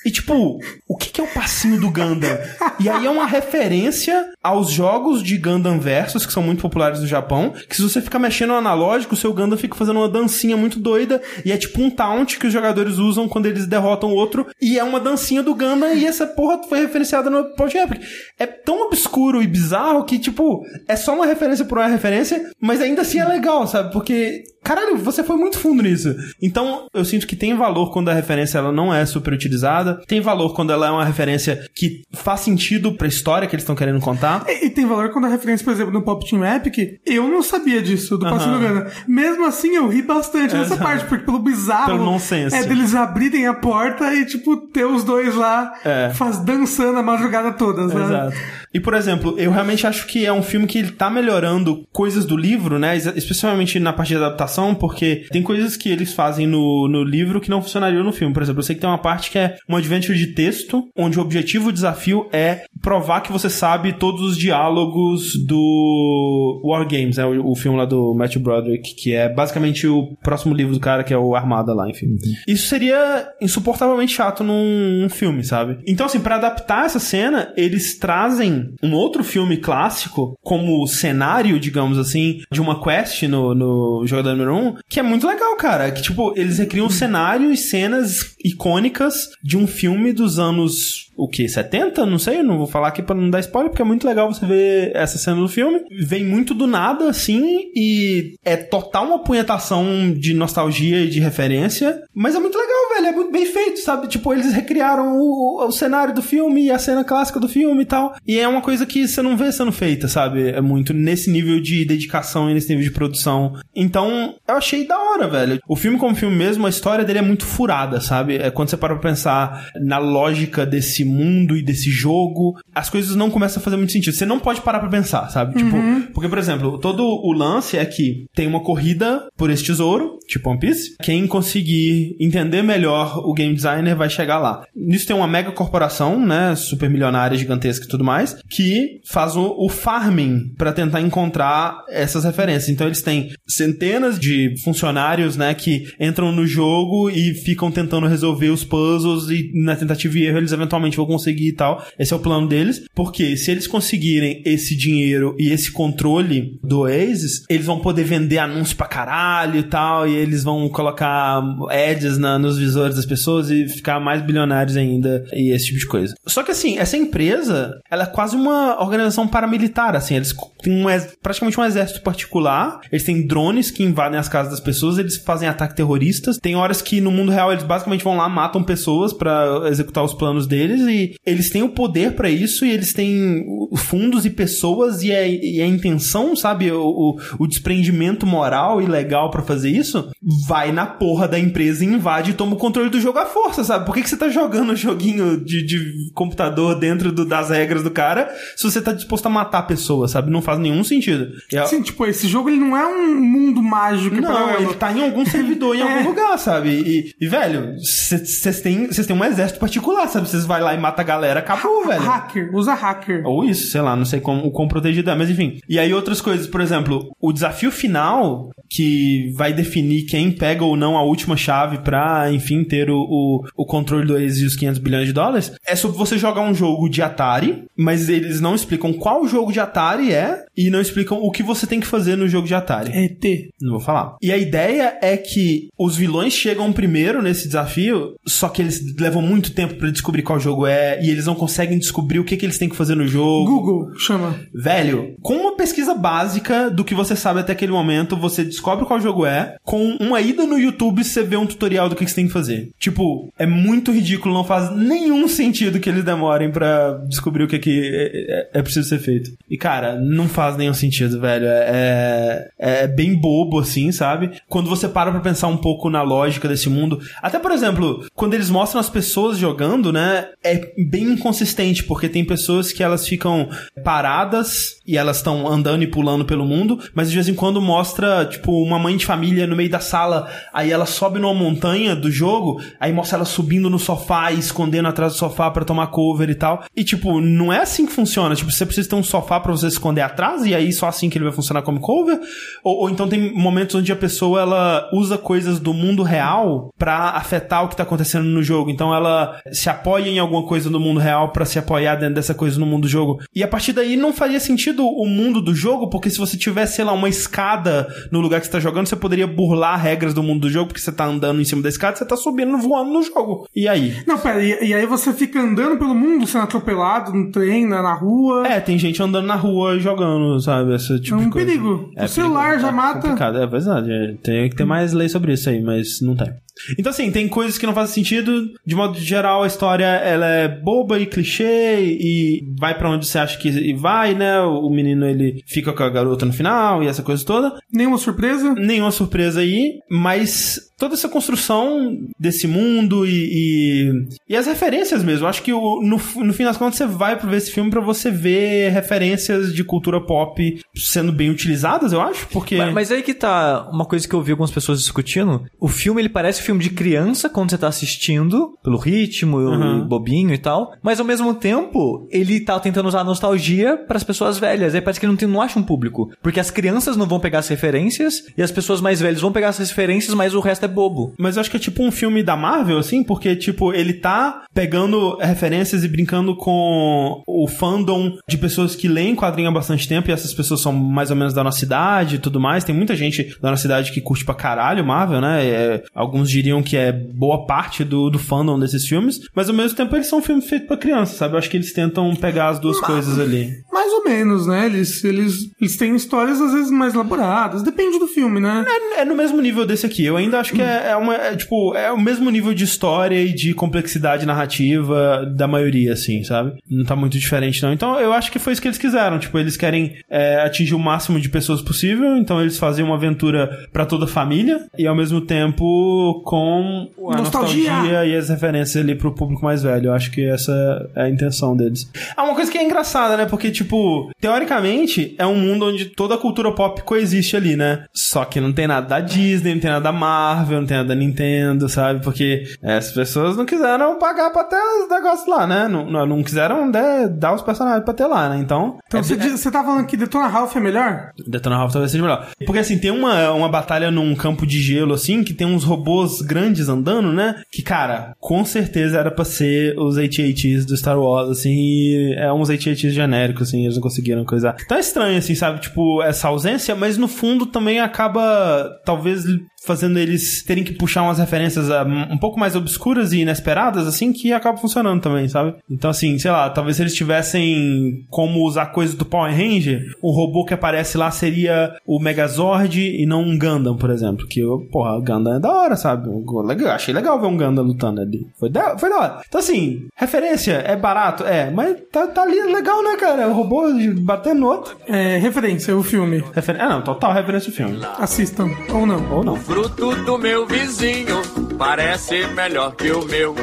[0.05, 2.38] E tipo, o que, que é o passinho do Gundam?
[2.79, 7.08] E aí é uma referência aos jogos de Gundam Versus, que são muito populares no
[7.08, 10.55] Japão, que se você ficar mexendo no analógico, o seu Gundam fica fazendo uma dancinha
[10.55, 14.15] muito doida, e é tipo um taunt que os jogadores usam quando eles derrotam o
[14.15, 18.03] outro, e é uma dancinha do Gundam, e essa porra foi referenciada no Pod Epic.
[18.38, 22.81] É tão obscuro e bizarro que, tipo, é só uma referência por uma referência, mas
[22.81, 23.91] ainda assim é legal, sabe?
[23.91, 26.15] Porque Caralho, você foi muito fundo nisso.
[26.41, 30.01] Então, eu sinto que tem valor quando a referência ela não é super utilizada.
[30.08, 33.75] Tem valor quando ela é uma referência que faz sentido pra história que eles estão
[33.75, 34.43] querendo contar.
[34.47, 37.43] E, e tem valor quando a referência, por exemplo, no Pop Team Epic, eu não
[37.43, 38.60] sabia disso, do Passinho Aham.
[38.60, 38.91] do Gana.
[39.08, 42.56] Mesmo assim, eu ri bastante nessa parte, porque pelo bizarro Pelo nonsense.
[42.56, 46.10] é deles abrirem a porta e, tipo, ter os dois lá É.
[46.15, 48.01] faz, dançando a madrugada toda, sabe?
[48.04, 48.38] Exato.
[48.75, 52.25] E, por exemplo, eu realmente acho que é um filme que ele tá melhorando coisas
[52.25, 52.97] do livro, né?
[52.97, 57.49] Especialmente na parte de adaptação, porque tem coisas que eles fazem no, no livro que
[57.49, 58.33] não funcionariam no filme.
[58.33, 61.17] Por exemplo, eu sei que tem uma parte que é um adventure de texto, onde
[61.17, 67.15] o objetivo, o desafio é provar que você sabe todos os diálogos do War Games,
[67.15, 67.25] né?
[67.25, 71.01] O, o filme lá do Matthew Broderick, que é basicamente o próximo livro do cara,
[71.01, 72.17] que é o Armada lá, enfim.
[72.45, 75.77] Isso seria insuportavelmente chato num, num filme, sabe?
[75.88, 81.97] Então, assim, pra adaptar essa cena, eles trazem um outro filme clássico como cenário, digamos
[81.97, 85.91] assim, de uma quest no, no jogador número 1, que é muito legal, cara.
[85.91, 91.47] Que, tipo, eles recriam cenário e cenas icônicas de um filme dos anos o que,
[91.47, 92.06] 70?
[92.06, 94.45] Não sei, não vou falar aqui pra não dar spoiler, porque é muito legal você
[94.45, 95.82] ver essa cena do filme.
[95.89, 102.04] Vem muito do nada, assim, e é total uma punhetação de nostalgia e de referência,
[102.13, 104.08] mas é muito legal, velho, é muito bem feito, sabe?
[104.08, 107.86] Tipo, eles recriaram o, o cenário do filme e a cena clássica do filme e
[107.86, 110.49] tal, e é uma coisa que você não vê sendo feita, sabe?
[110.49, 113.53] É muito nesse nível de dedicação e nesse nível de produção.
[113.75, 115.59] Então, eu achei da hora, velho.
[115.67, 118.37] O filme como filme mesmo, a história dele é muito furada, sabe?
[118.37, 123.15] É quando você para pra pensar na lógica desse mundo e desse jogo, as coisas
[123.15, 124.13] não começam a fazer muito sentido.
[124.13, 125.55] Você não pode parar pra pensar, sabe?
[125.55, 125.77] Tipo,
[126.13, 130.49] porque, por exemplo, todo o lance é que tem uma corrida por esse tesouro, tipo
[130.49, 130.95] One Piece.
[131.01, 134.65] Quem conseguir entender melhor o game designer vai chegar lá.
[134.75, 136.55] Nisso tem uma mega corporação, né?
[136.55, 142.23] Super milionária, gigantesca e tudo mais, que faz o, o farming pra tentar encontrar essas
[142.23, 142.69] referências.
[142.69, 148.49] Então eles têm centenas de funcionários, né, que entram no jogo e ficam tentando resolver
[148.49, 151.85] os puzzles e na tentativa e erro eles eventualmente vão conseguir e tal.
[151.99, 156.81] Esse é o plano deles, porque se eles conseguirem esse dinheiro e esse controle do
[156.81, 162.17] Oasis, eles vão poder vender anúncio pra caralho e tal, e eles vão colocar ads
[162.17, 166.15] na, nos visores das pessoas e ficar mais bilionários ainda e esse tipo de coisa.
[166.25, 170.85] Só que assim, essa empresa, ela é quase uma organização paramilitar, assim, eles têm um,
[171.21, 175.47] praticamente um exército particular, eles têm drones que invadem as casas das pessoas, eles fazem
[175.47, 179.63] ataques terroristas, tem horas que no mundo real eles basicamente vão lá, matam pessoas pra
[179.67, 180.81] executar os planos deles.
[180.81, 185.03] E eles têm o poder pra isso e eles têm fundos e pessoas.
[185.03, 189.69] E a, e a intenção, sabe, o, o, o desprendimento moral e legal pra fazer
[189.69, 190.09] isso,
[190.47, 193.63] vai na porra da empresa e invade e toma o controle do jogo à força,
[193.63, 193.85] sabe?
[193.85, 197.83] Por que, que você tá jogando um joguinho de, de computador dentro do- das regras
[197.83, 198.14] do cara
[198.56, 200.32] se você tá disposto a matar a pessoa, sabe?
[200.32, 201.32] Não faz nenhum sentido.
[201.51, 204.91] E a- Assim, tipo, esse jogo ele não é um mundo mágico não, ele tá
[204.91, 205.97] em algum servidor em É.
[205.97, 206.69] algum lugar, sabe?
[206.69, 210.30] E, e, velho, vocês têm, cês têm um exército particular, sabe?
[210.30, 212.01] Vocês vai lá e mata a galera, acabou, velho.
[212.01, 213.23] Hacker, usa hacker.
[213.25, 215.60] Ou isso, sei lá, não sei como, o quão protegido é, mas enfim.
[215.67, 220.75] E aí outras coisas, por exemplo, o desafio final, que vai definir quem pega ou
[220.78, 224.56] não a última chave pra, enfim, ter o, o, o controle do Oasis e os
[224.56, 228.55] 500 bilhões de dólares, é sobre você jogar um jogo de Atari, mas eles não
[228.55, 232.15] explicam qual jogo de Atari é e não explicam o que você tem que fazer
[232.15, 232.91] no jogo de Atari.
[232.93, 233.49] ET.
[233.61, 234.15] Não vou falar.
[234.21, 239.21] E a ideia é que os vilões chegam primeiro nesse desafio, só que eles levam
[239.21, 242.45] muito tempo pra descobrir qual jogo é, e eles não conseguem descobrir o que, que
[242.45, 243.45] eles têm que fazer no jogo.
[243.45, 244.35] Google, chama.
[244.53, 248.99] Velho, com uma pesquisa básica do que você sabe até aquele momento, você descobre qual
[248.99, 249.55] jogo é.
[249.63, 252.33] Com uma ida no YouTube, você vê um tutorial do que, que você tem que
[252.33, 252.69] fazer.
[252.79, 257.59] Tipo, é muito ridículo, não faz nenhum sentido que eles demorem pra descobrir o que,
[257.59, 259.31] que é, é- é preciso ser feito.
[259.49, 261.45] E, cara, não faz nenhum sentido, velho.
[261.47, 264.31] É, é bem bobo, assim, sabe?
[264.47, 266.99] Quando você para pra pensar um pouco na lógica desse mundo.
[267.21, 270.28] Até, por exemplo, quando eles mostram as pessoas jogando, né?
[270.43, 273.49] É bem inconsistente, porque tem pessoas que elas ficam
[273.84, 278.25] paradas e elas estão andando e pulando pelo mundo, mas de vez em quando mostra,
[278.25, 282.11] tipo, uma mãe de família no meio da sala, aí ela sobe numa montanha do
[282.11, 286.29] jogo, aí mostra ela subindo no sofá e escondendo atrás do sofá pra tomar cover
[286.29, 286.63] e tal.
[286.75, 288.36] E, tipo, não é assim que funciona.
[288.36, 291.17] Tipo, você precisa ter um sofá pra você esconder atrás e aí só assim que
[291.17, 292.19] ele vai funcionar como cover.
[292.63, 297.11] Ou, ou então tem momentos onde a pessoa ela usa coisas do mundo real pra
[297.11, 298.69] afetar o que tá acontecendo no jogo.
[298.69, 302.33] Então ela se apoia em alguma coisa do mundo real pra se apoiar dentro dessa
[302.33, 303.19] coisa no mundo do jogo.
[303.33, 306.76] E a partir daí não faria sentido o mundo do jogo, porque se você tivesse,
[306.78, 310.23] sei lá, uma escada no lugar que você tá jogando, você poderia burlar regras do
[310.23, 312.91] mundo do jogo, porque você tá andando em cima da escada, você tá subindo, voando
[312.91, 313.47] no jogo.
[313.55, 313.95] E aí?
[314.07, 317.82] Não, pera, e, e aí você fica andando pelo mundo, sendo atropelado no trem, na,
[317.82, 318.47] na rua.
[318.47, 320.73] É, tem gente andando na rua jogando, sabe?
[320.76, 321.47] Esse tipo É um de coisa.
[321.47, 321.91] perigo.
[321.97, 322.99] O celular já é mata.
[323.01, 323.38] complicado.
[323.38, 323.91] É verdade.
[323.91, 326.34] é, Tem que ter mais lei sobre isso aí, mas não tem.
[326.80, 328.49] Então, assim, tem coisas que não fazem sentido.
[328.66, 333.18] De modo geral, a história ela é boba e clichê e vai pra onde você
[333.20, 334.39] acha que vai, né?
[334.41, 337.53] O menino ele fica com a garota no final e essa coisa toda.
[337.72, 338.53] Nenhuma surpresa.
[338.53, 343.91] Nenhuma surpresa aí, mas toda essa construção desse mundo e, e,
[344.30, 345.26] e as referências mesmo.
[345.26, 347.70] Eu acho que o- no, no fim das contas você vai pra ver esse filme
[347.70, 352.58] pra você ver referências de cultura pop sendo bem utilizadas, eu acho, porque...
[352.58, 355.45] Mas, mas aí que tá uma coisa que eu vi algumas pessoas discutindo.
[355.60, 359.79] O filme, ele parece filme de criança quando você tá assistindo, pelo ritmo, Uhum.
[359.79, 360.73] e bobinho e tal.
[360.81, 364.73] Mas ao mesmo tempo, ele tá tentando usar a nostalgia pras pessoas velhas.
[364.75, 366.11] Aí parece que ele não, tem, não acha um público.
[366.21, 369.49] Porque as crianças não vão pegar as referências e as pessoas mais velhas vão pegar
[369.49, 371.13] as referências, mas o resto é bobo.
[371.17, 374.43] Mas eu acho que é tipo um filme da Marvel, assim, porque, tipo, ele tá
[374.53, 380.09] pegando referências e brincando com o fandom de pessoas que leem quadrinho há bastante tempo,
[380.09, 382.63] e essas pessoas são mais ou menos da nossa idade e tudo mais.
[382.63, 385.45] Tem muita gente da nossa idade que curte pra caralho Marvel, né?
[385.45, 389.77] É, alguns diriam que é boa parte do, do fandom desses filmes, mas ao mesmo
[389.77, 391.33] tempo eles são filmes feitos pra criança, sabe?
[391.33, 393.51] Eu acho que eles tentam pegar as duas coisas ali.
[393.71, 394.65] Mais ou menos, né?
[394.65, 397.63] Eles, eles, eles têm histórias às vezes mais elaboradas.
[397.63, 398.65] Depende do filme, né?
[398.67, 400.05] É, é no mesmo nível desse aqui.
[400.05, 401.15] Eu ainda acho que é, é uma.
[401.15, 406.23] é, tipo, é o mesmo nível de história e de complexidade narrativa da maioria, assim,
[406.23, 406.53] sabe?
[406.69, 407.71] Não tá muito diferente, não.
[407.71, 409.19] Então eu acho que foi isso que eles quiseram.
[409.19, 413.49] Tipo, eles querem é, atingir o máximo de pessoas possível, então eles fazem uma aventura
[413.71, 417.71] pra toda a família e ao mesmo tempo com a Nostalgia.
[417.71, 419.89] nostalgia e as referências ali pro público mais velho.
[419.89, 420.51] Eu acho que essa
[420.95, 421.89] é a intenção deles.
[422.17, 423.26] Ah, uma coisa que é engraçada, né?
[423.28, 427.86] Porque, tipo, teoricamente, é um mundo onde toda a cultura pop coexiste ali, né?
[427.93, 430.89] Só que não tem nada da Disney, não tem nada da Marvel, não tem nada
[430.89, 432.03] da Nintendo, sabe?
[432.03, 435.67] Porque é, as pessoas não quiseram pagar pra ter os negócios lá, né?
[435.67, 438.39] Não, não, não quiseram né, dar os personagens pra ter lá, né?
[438.39, 441.11] Então, Então é, você, diz- você tá falando que Detona Ralph é melhor?
[441.28, 442.28] Detona Ralph talvez seja melhor.
[442.45, 446.14] Porque assim, tem uma, uma batalha num campo de gelo, assim, que tem uns robôs
[446.22, 447.41] grandes andando, né?
[447.51, 452.49] Que, cara, com certeza era pra ser os AT-ATs do Star Wars, assim, é uns
[452.49, 454.55] AT-ATs genéricos, assim, eles não conseguiram coisar.
[454.63, 455.61] Então é estranho, assim, sabe?
[455.61, 459.24] Tipo, essa ausência, mas no fundo também acaba, talvez,
[459.66, 464.13] fazendo eles terem que puxar umas referências ah, um pouco mais obscuras e inesperadas, assim,
[464.13, 465.55] que acaba funcionando também, sabe?
[465.70, 470.11] Então, assim, sei lá, talvez se eles tivessem como usar coisas do Power Ranger, o
[470.11, 474.28] robô que aparece lá seria o Megazord e não um Gundam, por exemplo.
[474.28, 474.41] Que,
[474.72, 476.09] porra, o Gundam é da hora, sabe?
[476.09, 478.28] Eu achei legal ver um Gundam lutando ali.
[478.39, 479.22] Foi da, foi da hora.
[479.28, 481.24] Então, assim, referência é barato?
[481.24, 483.28] É, mas tá, tá ali legal, né, cara?
[483.28, 483.63] O robô
[484.01, 484.76] batendo no outro.
[484.88, 486.24] É, referência, o filme.
[486.34, 486.59] Refer...
[486.59, 487.80] Ah, não, total referência ao filme.
[487.99, 489.11] Assistam, ou não.
[489.11, 489.36] Ou não.
[489.56, 491.22] Fruto do meu vizinho
[491.58, 493.34] parece melhor que o meu.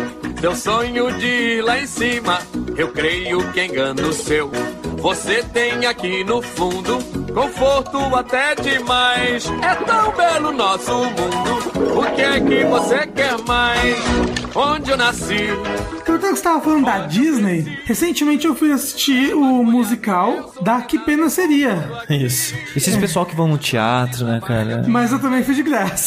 [0.42, 2.38] Teu sonho de ir lá em cima,
[2.76, 4.50] eu creio que engano o seu.
[4.98, 6.98] Você tem aqui no fundo
[7.32, 9.46] conforto até demais.
[9.62, 11.98] É tão belo nosso mundo.
[11.98, 13.96] O que é que você quer mais?
[14.54, 15.48] Onde eu nasci?
[15.98, 20.98] Aproveitando que você tava falando da Disney, recentemente eu fui assistir o musical da Que
[20.98, 21.90] Pena Seria.
[22.10, 22.54] Isso.
[22.76, 24.84] Esses pessoal que vão no teatro, né, cara?
[24.86, 26.01] Mas eu também fui de graça.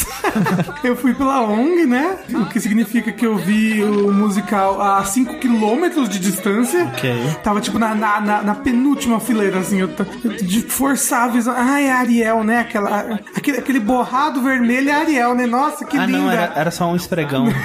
[0.83, 2.17] Eu fui pela ONG, né?
[2.33, 6.85] O que significa que eu vi o musical a 5 quilômetros de distância.
[6.85, 7.13] Ok.
[7.43, 9.79] Tava tipo na, na, na- na penúltima fileira, assim.
[9.79, 9.89] Eu,
[10.23, 11.53] eu de forçar a visão.
[11.57, 12.59] Ah, é Ariel, né?
[12.59, 15.45] Aquela, aquele, aquele borrado vermelho é Ariel, né?
[15.45, 16.17] Nossa, que ah, linda.
[16.17, 17.47] não, era, era só um esfregão.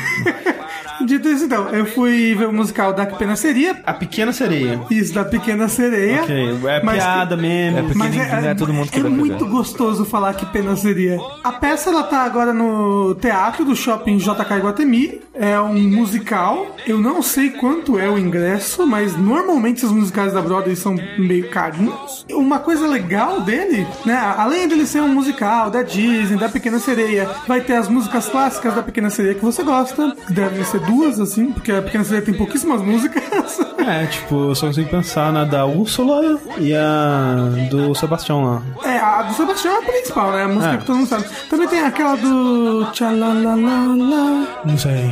[1.06, 3.74] Dito isso, então, eu fui ver o musical da Pequena Seria.
[3.86, 4.82] A Pequena Sereia.
[4.90, 6.22] Isso, da Pequena Sereia.
[6.22, 7.78] Ok, é Mas piada mesmo.
[7.78, 9.50] É porque Mas ninguém- não é todo mundo que é muito pegar.
[9.50, 11.18] gostoso falar que pena seria.
[11.42, 15.20] A peça ela tá agora no teatro do shopping JK Iguatemi.
[15.34, 16.66] É um musical.
[16.86, 21.48] Eu não sei quanto é o ingresso, mas normalmente os musicais da Broadway são meio
[21.50, 22.26] carinhos.
[22.30, 24.14] Uma coisa legal dele, né?
[24.36, 28.74] Além dele ser um musical da Disney, da Pequena Sereia, vai ter as músicas clássicas
[28.74, 30.14] da Pequena Sereia que você gosta.
[30.28, 33.22] Devem ser duas, assim, porque a Pequena Sereia tem pouquíssimas músicas.
[33.80, 38.62] É, tipo, eu só consigo pensar na da Úrsula e a do Sebastião lá.
[38.84, 40.44] É, a do Sebastião é a principal, né?
[40.44, 40.76] A música É.
[40.76, 41.24] que todo mundo sabe.
[41.48, 42.86] Também tem aquela do.
[42.92, 44.46] Tchalalalala.
[44.64, 45.10] Não sei.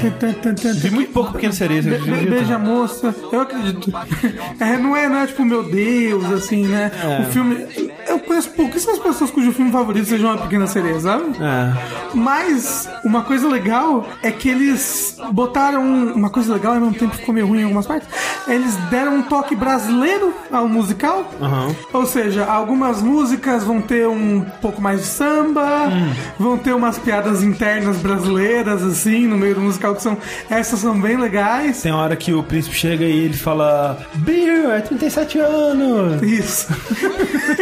[0.74, 1.82] Vi muito pouco Pequena Sereia.
[1.82, 3.92] você Be- be- beija a moça, eu acredito.
[4.60, 6.90] É, não, é, não é tipo, meu Deus, assim, né?
[7.02, 7.22] É.
[7.22, 7.66] O filme.
[8.08, 11.24] Eu conheço pouquíssimas pessoas cujo filme favorito seja uma pequena sereia, sabe?
[11.40, 11.72] É.
[12.14, 15.82] Mas uma coisa legal é que eles botaram.
[16.14, 18.08] Uma coisa legal e ao mesmo tempo ficou meio ruim em algumas partes.
[18.46, 21.30] Eles deram um toque brasileiro ao musical.
[21.40, 21.74] Aham.
[21.92, 26.12] Ou seja, algumas músicas vão ter um pouco mais de samba, Hum.
[26.38, 30.16] vão ter umas piadas internas brasileiras, assim, no meio do musical, que são.
[30.48, 31.82] Essas são bem legais.
[31.82, 36.22] Tem hora que o príncipe chega e ele fala: Beer, é 37 anos.
[36.22, 36.68] Isso.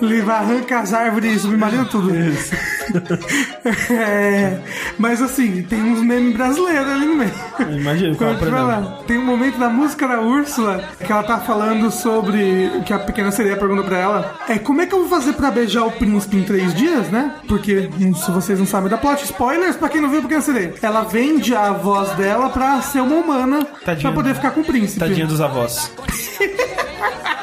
[0.00, 2.14] Ele vai arrancar as árvores submarina tudo.
[2.14, 2.54] Isso.
[3.90, 4.60] É,
[4.96, 7.32] mas assim, tem uns memes brasileiros ali no meio.
[7.76, 8.66] Imagina, qual, Quando exemplo?
[8.66, 12.92] lá, tem um momento da música da Úrsula que ela tá falando sobre o que
[12.92, 14.34] a pequena sereia pergunta pra ela.
[14.48, 17.34] É como é que eu vou fazer pra beijar o príncipe em três dias, né?
[17.48, 20.40] Porque hum, se vocês não sabem da plot, spoilers pra quem não viu a pequena
[20.40, 20.74] sereia.
[20.80, 24.02] Ela vende a voz dela pra ser uma humana Tadinha.
[24.02, 25.00] pra poder ficar com o príncipe.
[25.00, 25.90] Tadinha dos avós.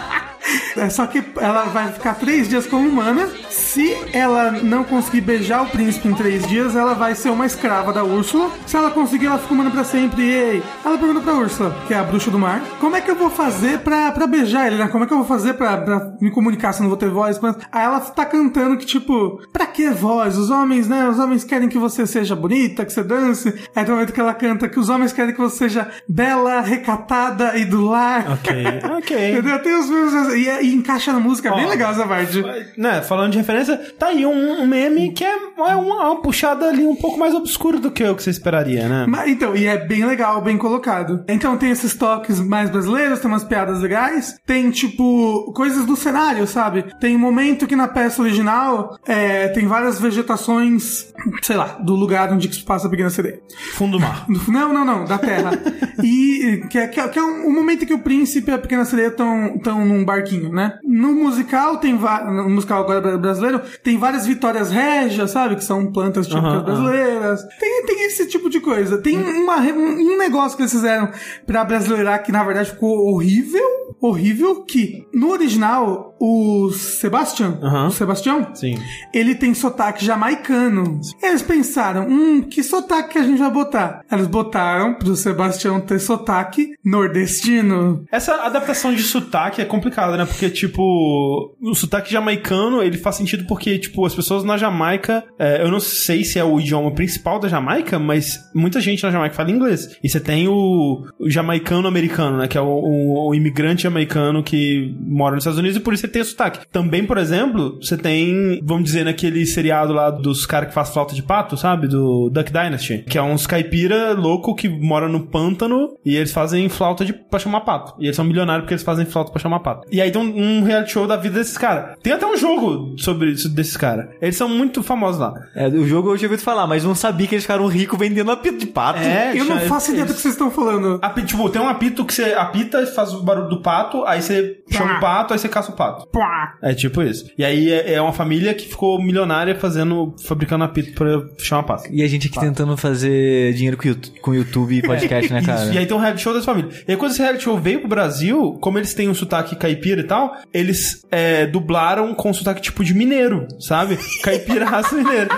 [0.76, 3.28] É, só que ela vai ficar três dias como humana.
[3.50, 7.94] Se ela não conseguir beijar o príncipe em três dias, ela vai ser uma escrava
[7.94, 8.50] da Úrsula.
[8.66, 10.22] Se ela conseguir, ela fica humana pra sempre.
[10.24, 13.10] E ei, ela pergunta pra Úrsula, que é a bruxa do mar, como é que
[13.12, 14.88] eu vou fazer pra, pra beijar ele, né?
[14.88, 17.10] Como é que eu vou fazer pra, pra me comunicar se eu não vou ter
[17.10, 17.40] voz?
[17.40, 20.38] Mas- Aí ela tá cantando que, tipo, pra que voz?
[20.38, 21.08] Os homens, né?
[21.08, 23.50] Os homens querem que você seja bonita, que você dance.
[23.76, 26.62] Aí tem um momento que ela canta que os homens querem que você seja bela,
[26.62, 28.26] recatada e do lar.
[28.34, 28.54] Ok,
[28.98, 29.32] ok.
[29.34, 29.60] Entendeu?
[29.62, 32.44] Tem os memes e, e encaixa na música, é bem legal essa parte.
[32.78, 36.68] Né, falando de referência, tá aí um, um meme que é, é uma, uma puxada
[36.68, 39.06] ali um pouco mais obscuro do que o que você esperaria, né?
[39.08, 41.24] Mas, então, e é bem legal, bem colocado.
[41.28, 46.48] Então tem esses toques mais brasileiros, tem umas piadas legais, tem tipo coisas do cenário,
[46.48, 46.86] sabe?
[47.00, 52.32] Tem um momento que na peça original é, tem várias vegetações, sei lá, do lugar
[52.32, 53.42] onde que se passa a pequena sereia.
[53.74, 54.26] Fundo do mar.
[54.48, 55.52] Não, não, não, da Terra.
[56.04, 58.54] e que é, que é, que é um, um momento em que o príncipe e
[58.54, 60.78] a pequena sereia estão tão num barquinho, né?
[60.84, 65.56] No musical tem no musical agora bra- brasileiro tem várias vitórias régias, sabe?
[65.56, 66.64] Que são plantas típicas aham.
[66.64, 67.42] brasileiras.
[67.60, 68.98] Tem, tem esse tipo de coisa.
[69.02, 71.10] Tem uma, um um negócio que eles fizeram
[71.46, 73.64] pra brasileirar que na verdade ficou horrível.
[74.02, 77.88] Horrível que no original o Sebastian, Aham.
[77.88, 78.78] o Sebastião, Sim.
[79.14, 81.02] ele tem sotaque jamaicano.
[81.22, 84.02] Eles pensaram, hum, que sotaque que a gente vai botar?
[84.10, 88.06] Eles botaram pro Sebastião ter sotaque nordestino.
[88.12, 90.26] Essa adaptação de sotaque é complicada, né?
[90.26, 95.62] Porque, tipo, o sotaque jamaicano, ele faz sentido porque, tipo, as pessoas na Jamaica, é,
[95.62, 99.36] eu não sei se é o idioma principal da Jamaica, mas muita gente na Jamaica
[99.36, 99.98] fala inglês.
[100.04, 102.48] E você tem o, o jamaicano-americano, né?
[102.48, 106.06] Que é o, o- o imigrante jamaicano que mora nos Estados Unidos e por isso
[106.14, 106.66] tem sotaque.
[106.72, 111.14] Também, por exemplo, você tem, vamos dizer, naquele seriado lá dos caras que faz flauta
[111.16, 111.88] de pato, sabe?
[111.88, 113.04] Do Duck Dynasty.
[113.08, 117.40] Que é uns caipira louco que mora no pântano e eles fazem flauta de, pra
[117.40, 117.94] chamar pato.
[118.00, 119.88] E eles são milionários porque eles fazem flauta pra chamar pato.
[119.92, 121.98] E aí tem um, um reality show da vida desses caras.
[122.02, 124.08] Tem até um jogo sobre isso desses caras.
[124.22, 125.34] Eles são muito famosos lá.
[125.56, 128.32] É, o jogo eu já ouvi falar, mas não sabia que eles ficaram ricos vendendo
[128.32, 129.00] apito de pato.
[129.00, 131.00] É, Eu não já- faço ideia do que vocês estão falando.
[131.02, 134.58] Api- tipo, tem um apito que você apita, faz o barulho do pato, aí você
[134.70, 136.03] chama o pato, aí você caça o pato.
[136.12, 136.58] Pá.
[136.62, 137.26] É tipo isso.
[137.38, 141.90] E aí é, é uma família que ficou milionária fazendo, fabricando apito pra chamar pato.
[141.92, 145.64] E a gente aqui tentando fazer dinheiro com YouTube, com YouTube e podcast, né, cara?
[145.64, 145.74] Isso.
[145.74, 146.72] E aí tem um reality show dessa família.
[146.88, 150.02] E aí quando esse reality show veio pro Brasil, como eles têm um sotaque caipira
[150.02, 153.98] e tal, eles é, dublaram com sotaque tipo de mineiro, sabe?
[154.24, 155.30] Caipira raça mineiro.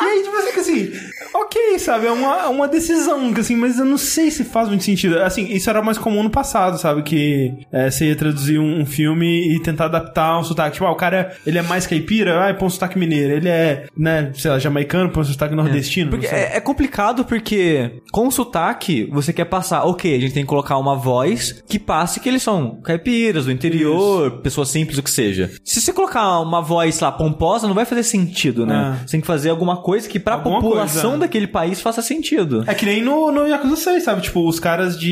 [0.00, 0.92] E aí, tipo assim, que assim,
[1.34, 2.06] ok, sabe?
[2.06, 5.18] É uma, uma decisão, assim, mas eu não sei se faz muito sentido.
[5.20, 7.02] Assim, isso era mais comum no passado, sabe?
[7.02, 10.74] Que é, você ia traduzir um, um filme e tentar adaptar um sotaque.
[10.74, 13.32] Tipo, ah, o cara, ele é mais caipira, ah, põe um sotaque mineiro.
[13.34, 16.10] Ele é, né, sei lá, jamaicano, põe um sotaque nordestino.
[16.10, 16.44] Porque não sei.
[16.44, 20.76] é, é complicado porque com sotaque você quer passar, ok, a gente tem que colocar
[20.78, 25.50] uma voz que passe que eles são caipiras do interior, pessoas simples, o que seja.
[25.64, 28.98] Se você colocar uma voz lá pomposa, não vai fazer sentido, né?
[29.02, 29.06] É.
[29.06, 31.21] Você tem que fazer alguma coisa que pra Alguma alguma população coisa.
[31.22, 32.64] Daquele país faça sentido.
[32.66, 34.22] É que nem no, no Yakuza 6, sabe?
[34.22, 35.10] Tipo, os caras de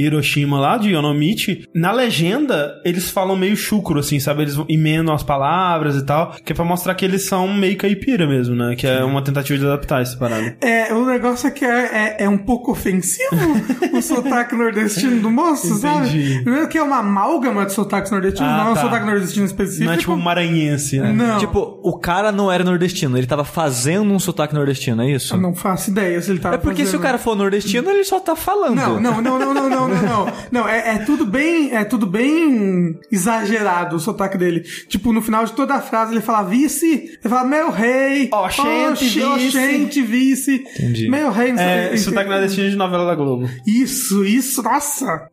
[0.00, 4.42] Hiroshima lá, de Yonomichi, na legenda, eles falam meio chucro, assim, sabe?
[4.42, 8.26] Eles emendam as palavras e tal, que é pra mostrar que eles são meio caipira
[8.26, 8.74] mesmo, né?
[8.76, 10.56] Que é uma tentativa de adaptar esse parada.
[10.60, 13.28] É, o negócio é que é, é, é um pouco ofensivo
[13.92, 16.08] o sotaque nordestino do moço, sabe?
[16.08, 16.40] Entendi.
[16.42, 18.80] Primeiro que é uma amálgama de sotaques nordestinos, Ah, não é um tá.
[18.82, 19.84] sotaque nordestino específico.
[19.84, 21.12] Não é tipo maranhense, né?
[21.12, 21.38] Não.
[21.38, 25.34] Tipo, o cara não era nordestino, ele tava fazendo um sotaque nordestino, é isso?
[25.34, 27.00] Eu não faço ideia se ele tava É porque se fazendo.
[27.00, 28.74] o cara for nordestino, ele só tá falando.
[28.76, 30.26] Não, não, não, não, não, não, não, não.
[30.50, 34.60] Não, é, é tudo bem, é tudo bem exagerado o sotaque dele.
[34.88, 38.68] Tipo, no final de toda a frase ele fala vice, ele fala meu rei, Oxente,
[38.92, 41.08] oxe, vice." oxente, vice, Entendi.
[41.08, 41.50] meu rei.
[41.52, 43.48] não sei- É, sotaque nordestino de novela da Globo.
[43.66, 45.28] Isso, isso, nossa,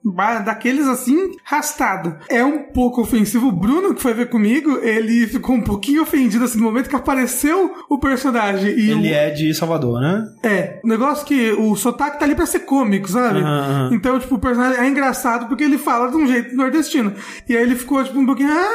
[0.46, 2.16] daqueles assim, rastado.
[2.30, 3.48] É um pouco ofensivo.
[3.48, 6.96] O Bruno, que foi ver comigo, ele ficou um pouquinho ofendido assim no momento que
[6.96, 8.72] apareceu o personagem.
[8.72, 10.05] E Ele o, é de Salvador, né?
[10.44, 13.40] É, o negócio que o sotaque tá ali pra ser cômico, sabe?
[13.40, 13.90] Aham.
[13.94, 17.14] Então, tipo, o personagem é engraçado porque ele fala de um jeito nordestino.
[17.48, 18.52] E aí ele ficou, tipo, um pouquinho.
[18.52, 18.70] Ah,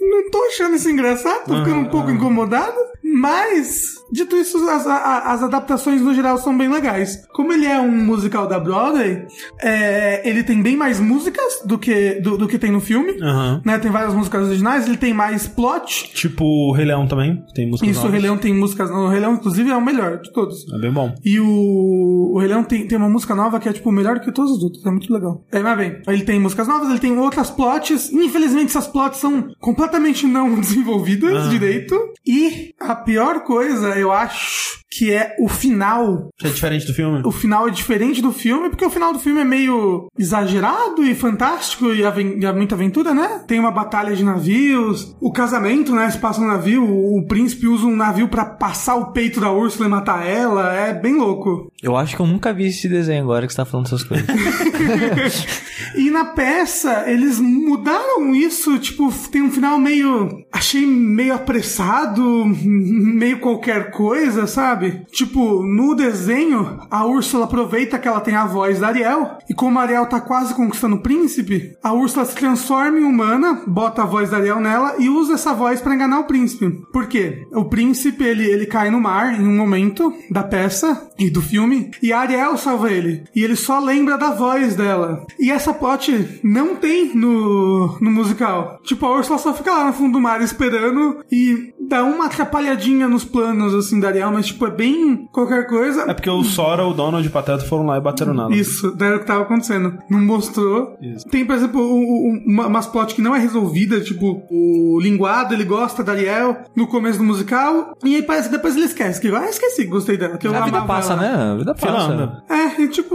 [0.00, 2.76] não tô achando isso engraçado, tô ficando um pouco incomodado.
[3.12, 7.26] Mas, dito isso, as, as adaptações no geral são bem legais.
[7.32, 9.26] Como ele é um musical da Broadway,
[9.60, 13.20] é, ele tem bem mais músicas do que, do, do que tem no filme.
[13.20, 13.62] Aham.
[13.64, 13.78] Né?
[13.78, 16.12] Tem várias músicas originais, ele tem mais plot.
[16.14, 18.90] Tipo o Rei Leão também, tem música Isso, o Rei Leão tem músicas.
[18.90, 20.66] O Rei Leão, inclusive, é o melhor de todos.
[20.72, 21.14] É bem bom.
[21.24, 24.32] E o, o Rei Leão tem, tem uma música nova que é, tipo, melhor que
[24.32, 24.84] todos os outros.
[24.86, 25.44] É muito legal.
[25.50, 28.12] É, mas bem, ele tem músicas novas, ele tem outras plots.
[28.12, 31.94] Infelizmente, essas plots são completamente não desenvolvidas direito.
[32.26, 36.28] E a pior coisa, eu acho, que é o final.
[36.38, 37.22] Que é diferente do filme?
[37.24, 41.14] O final é diferente do filme, porque o final do filme é meio exagerado e
[41.14, 43.42] fantástico e, aven- e há muita aventura, né?
[43.46, 46.10] Tem uma batalha de navios, o casamento, né?
[46.10, 49.52] Se passa no navio, o, o príncipe usa um navio pra passar o peito da
[49.52, 50.72] Úrsula e matar ela.
[50.74, 51.70] É bem louco.
[51.82, 54.26] Eu acho que eu nunca vi esse desenho agora que você tá falando essas coisas.
[55.96, 60.44] E na peça, eles mudaram isso, tipo, tem um final meio.
[60.52, 64.79] Achei meio apressado, meio qualquer coisa, sabe?
[65.10, 69.78] Tipo, no desenho, a Úrsula aproveita que ela tem a voz da Ariel, e como
[69.78, 74.06] a Ariel tá quase conquistando o príncipe, a Úrsula se transforma em humana, bota a
[74.06, 76.70] voz da Ariel nela e usa essa voz pra enganar o príncipe.
[76.92, 77.46] Por quê?
[77.52, 81.90] O príncipe, ele, ele cai no mar em um momento da peça e do filme,
[82.02, 83.24] e a Ariel salva ele.
[83.34, 85.24] E ele só lembra da voz dela.
[85.38, 88.78] E essa plot não tem no, no musical.
[88.84, 93.08] Tipo, a Ursula só fica lá no fundo do mar esperando e dá uma atrapalhadinha
[93.08, 96.02] nos planos, assim, da Ariel, mas, tipo, é bem qualquer coisa.
[96.10, 98.54] É porque o Sora, o Donald e o Pateta foram lá e bateram nela.
[98.54, 99.98] Isso, era o que tava acontecendo.
[100.08, 100.96] Não mostrou.
[101.30, 105.64] Tem, por exemplo, o- uma, umas plot que não é resolvida, tipo, o linguado, ele
[105.64, 109.20] gosta da Ariel no começo do musical, e aí parece que depois ele esquece.
[109.20, 110.36] Que, ah, esqueci, gostei dela.
[110.38, 111.22] Que eu A vida passa, ela.
[111.22, 111.52] né?
[111.52, 112.42] A vida passa.
[112.48, 113.14] É, e tipo,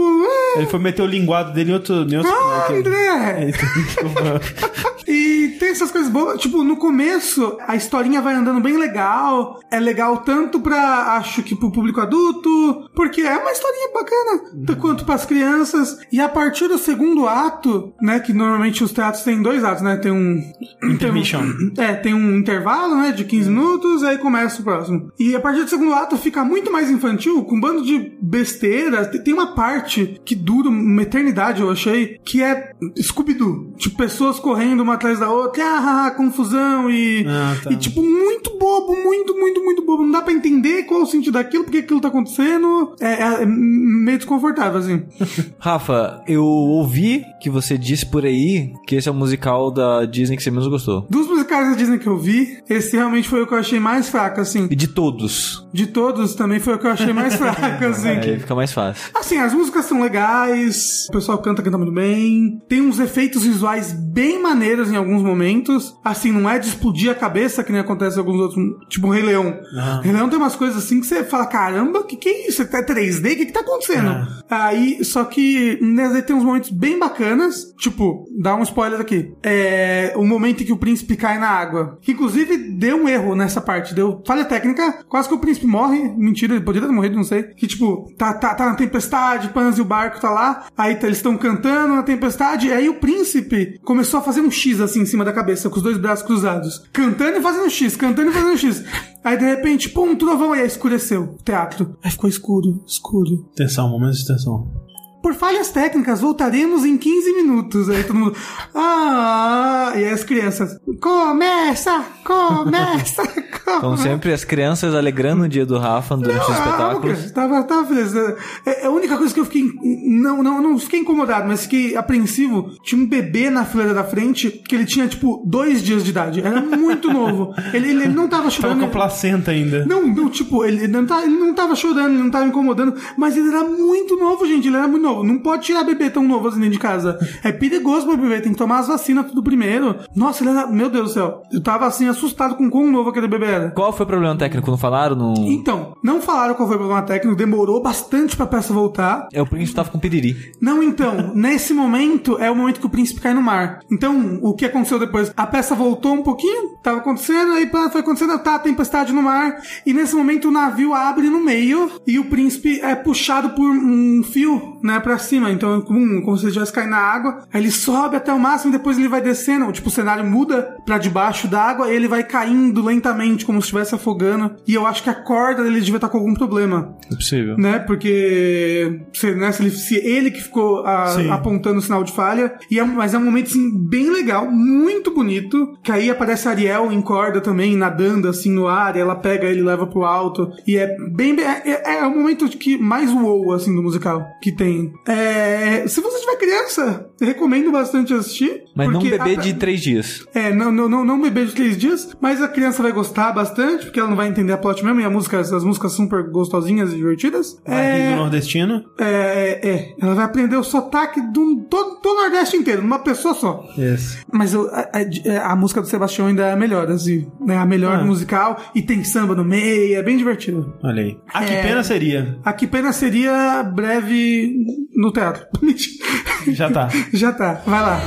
[0.56, 1.96] é, Ele foi meter o linguado dele em outro.
[1.96, 3.52] Em outro ah, André!
[5.08, 6.40] E tem essas coisas boas.
[6.42, 9.60] Tipo, no começo, a historinha vai andando bem legal.
[9.72, 14.82] É legal tanto pra, acho que pro público adulto, porque é uma historinha bacana, tanto
[14.82, 15.98] quanto pras crianças.
[16.12, 19.98] E a partir do segundo ato, né, que normalmente os teatros têm dois atos, né,
[19.98, 20.42] tem um...
[20.84, 21.42] Intermission.
[21.78, 25.12] É, tem um intervalo, né, de 15 minutos, aí começa o próximo.
[25.20, 29.06] E a partir do segundo ato fica muito mais infantil, com um bando de besteira.
[29.06, 33.74] Tem- Tem uma parte que dura uma eternidade, eu achei, que é Scooby-Doo.
[33.78, 37.26] Tipo, pessoas correndo uma atrás da outra, ah, confusão e...
[37.28, 37.72] Ah, tá.
[37.72, 40.04] E, tipo, muito bobo, muito, muito, muito bobo.
[40.04, 42.96] Não dá pra entender qual o sentido daquilo, porque aquilo tá acontecendo.
[43.00, 45.04] É, é- é meio desconfortável, assim.
[45.60, 50.36] Rafa, eu ouvi que você disse por aí que esse é o musical da Disney
[50.38, 51.06] que você menos gostou.
[51.10, 54.10] Dos musicais da Disney que eu vi, esse realmente foi o que eu achei mais
[54.10, 54.68] fraco, assim.
[54.70, 55.66] E de todos.
[55.74, 58.08] De todos, também foi o que eu achei mais fraco, assim.
[58.10, 59.12] Aí fica mais fácil.
[59.16, 62.60] Assim, as músicas são legais, o pessoal canta, canta muito bem.
[62.68, 65.96] Tem uns efeitos visuais bem maneiros em alguns momentos.
[66.04, 69.10] Assim, não é de explodir a cabeça, que nem acontece em alguns outros, tipo o
[69.12, 69.60] Rei Leão.
[70.02, 72.62] Rei Leão tem umas coisas assim que você fala, caramba, que que é isso?
[72.62, 73.34] É 3D?
[73.34, 74.28] O que que tá acontecendo?
[74.50, 79.32] Aí, só que nesse tem uns momentos bem bacanas, tipo, dá um spoiler aqui.
[79.44, 81.98] É o momento em que o príncipe cai na água.
[82.02, 86.14] Que inclusive deu um erro nessa parte, deu falha técnica, quase que o príncipe morre.
[86.18, 87.44] Mentira, ele poderia ter morrido, não sei.
[87.44, 91.08] Que tipo, tá, tá, tá na tempestade, Pansy e o barco tá lá, aí tá-
[91.08, 95.06] eles estão cantando na tempestade, aí o príncipe começou a fazer um X assim em
[95.06, 96.84] cima da cabeça, com os dois braços cruzados.
[96.92, 98.84] Cantando e fazendo X, cantando e fazendo X.
[99.24, 101.98] Aí de repente, pum, um trovão, aí escureceu o teatro.
[102.04, 103.48] Aí ficou escuro, escuro.
[103.54, 104.85] Atenção, momentos de tensão.
[105.26, 107.90] Por falhas técnicas, voltaremos em 15 minutos.
[107.90, 108.36] Aí todo mundo.
[108.76, 109.92] Ah!
[109.96, 110.78] E aí as crianças.
[111.02, 112.04] Começa!
[112.24, 113.24] Começa!
[113.68, 117.32] Então sempre as crianças alegrando o dia do Rafa durante os Ah, espetáculos.
[117.32, 118.16] cara, tava, tava feliz.
[118.64, 119.64] É, é a única coisa que eu fiquei.
[120.06, 122.70] Não, não, não fiquei incomodado, mas fiquei apreensivo.
[122.84, 126.42] Tinha um bebê na fileira da frente que ele tinha, tipo, dois dias de idade.
[126.42, 127.56] Era muito novo.
[127.74, 128.80] Ele, ele, ele não tava Tava chorando.
[128.82, 129.84] com a placenta ainda.
[129.88, 132.94] Não, não, tipo, ele, ele não tá, ele não tava chorando, ele não tava incomodando,
[133.18, 135.15] mas ele era muito novo, gente, ele era muito novo.
[135.24, 137.18] Não pode tirar bebê tão novo assim dentro de casa.
[137.44, 139.96] É perigoso pra bebê, tem que tomar as vacinas tudo primeiro.
[140.16, 141.42] Nossa, meu Deus do céu.
[141.52, 143.72] Eu tava assim, assustado com quão novo aquele bebê era.
[143.72, 144.70] Qual foi o problema técnico?
[144.70, 145.16] Não falaram?
[145.16, 145.34] Não...
[145.48, 149.28] Então, não falaram qual foi o problema técnico, demorou bastante pra peça voltar.
[149.34, 150.36] É o príncipe tava com piriri.
[150.62, 153.80] Não, então, nesse momento é o momento que o príncipe cai no mar.
[153.92, 155.32] Então, o que aconteceu depois?
[155.36, 159.94] A peça voltou um pouquinho, tava acontecendo, aí foi acontecendo, tá, tempestade no mar, e
[159.94, 164.78] nesse momento o navio abre no meio e o príncipe é puxado por um fio,
[164.84, 165.52] né, pra cima.
[165.52, 168.74] Então, como, como se ele estivesse caindo na água, aí ele sobe até o máximo
[168.74, 169.72] e depois ele vai descendo.
[169.72, 173.94] Tipo, o cenário muda pra debaixo d'água e ele vai caindo lentamente, como se estivesse
[173.96, 174.56] afogando.
[174.68, 177.56] E eu acho que a corda dele devia estar com algum problema É possível.
[177.58, 177.80] né?
[177.80, 181.30] Porque se, né, se, ele, se ele que ficou a- Sim.
[181.30, 182.54] apontando o sinal de falha.
[182.72, 185.78] E é, mas é um momento assim, bem legal, muito bonito.
[185.84, 189.46] Que aí aparece a Ariel em corda também, nadando assim no ar, e ela pega
[189.48, 190.50] ele e leva pro alto.
[190.68, 191.36] E é bem.
[191.36, 194.85] bem- É, é, é o momento que mais wow assim do musical que tem.
[195.08, 198.64] É, se você tiver criança, recomendo bastante assistir.
[198.76, 200.26] Mas não um bebê a- de três dias.
[200.34, 203.86] é, não, não, não, não beber de três dias, mas a criança vai gostar bastante,
[203.86, 206.24] porque ela não vai entender a plot mesmo, e a música, as músicas são super
[206.30, 207.58] gostosinhas e divertidas.
[207.66, 208.84] Vai rir do É, nordestino.
[209.00, 213.34] é, é, ela vai aprender o sotaque do todo, todo o Nordeste inteiro, numa pessoa
[213.34, 213.64] só.
[213.78, 214.18] Yes.
[214.32, 217.58] Mas eu- a, a- a música do Sebastião ainda é a melhor, assim, né?
[217.58, 218.04] A melhor Ah.
[218.04, 220.74] musical, e tem samba no meio, é bem divertido.
[220.84, 221.18] Olha aí.
[221.34, 221.62] Ah, que É.
[221.62, 222.38] pena seria.
[222.44, 224.54] A que pena seria breve
[224.96, 225.46] no teatro.
[226.48, 226.90] Já tá.
[227.14, 228.00] Já tá, vai lá.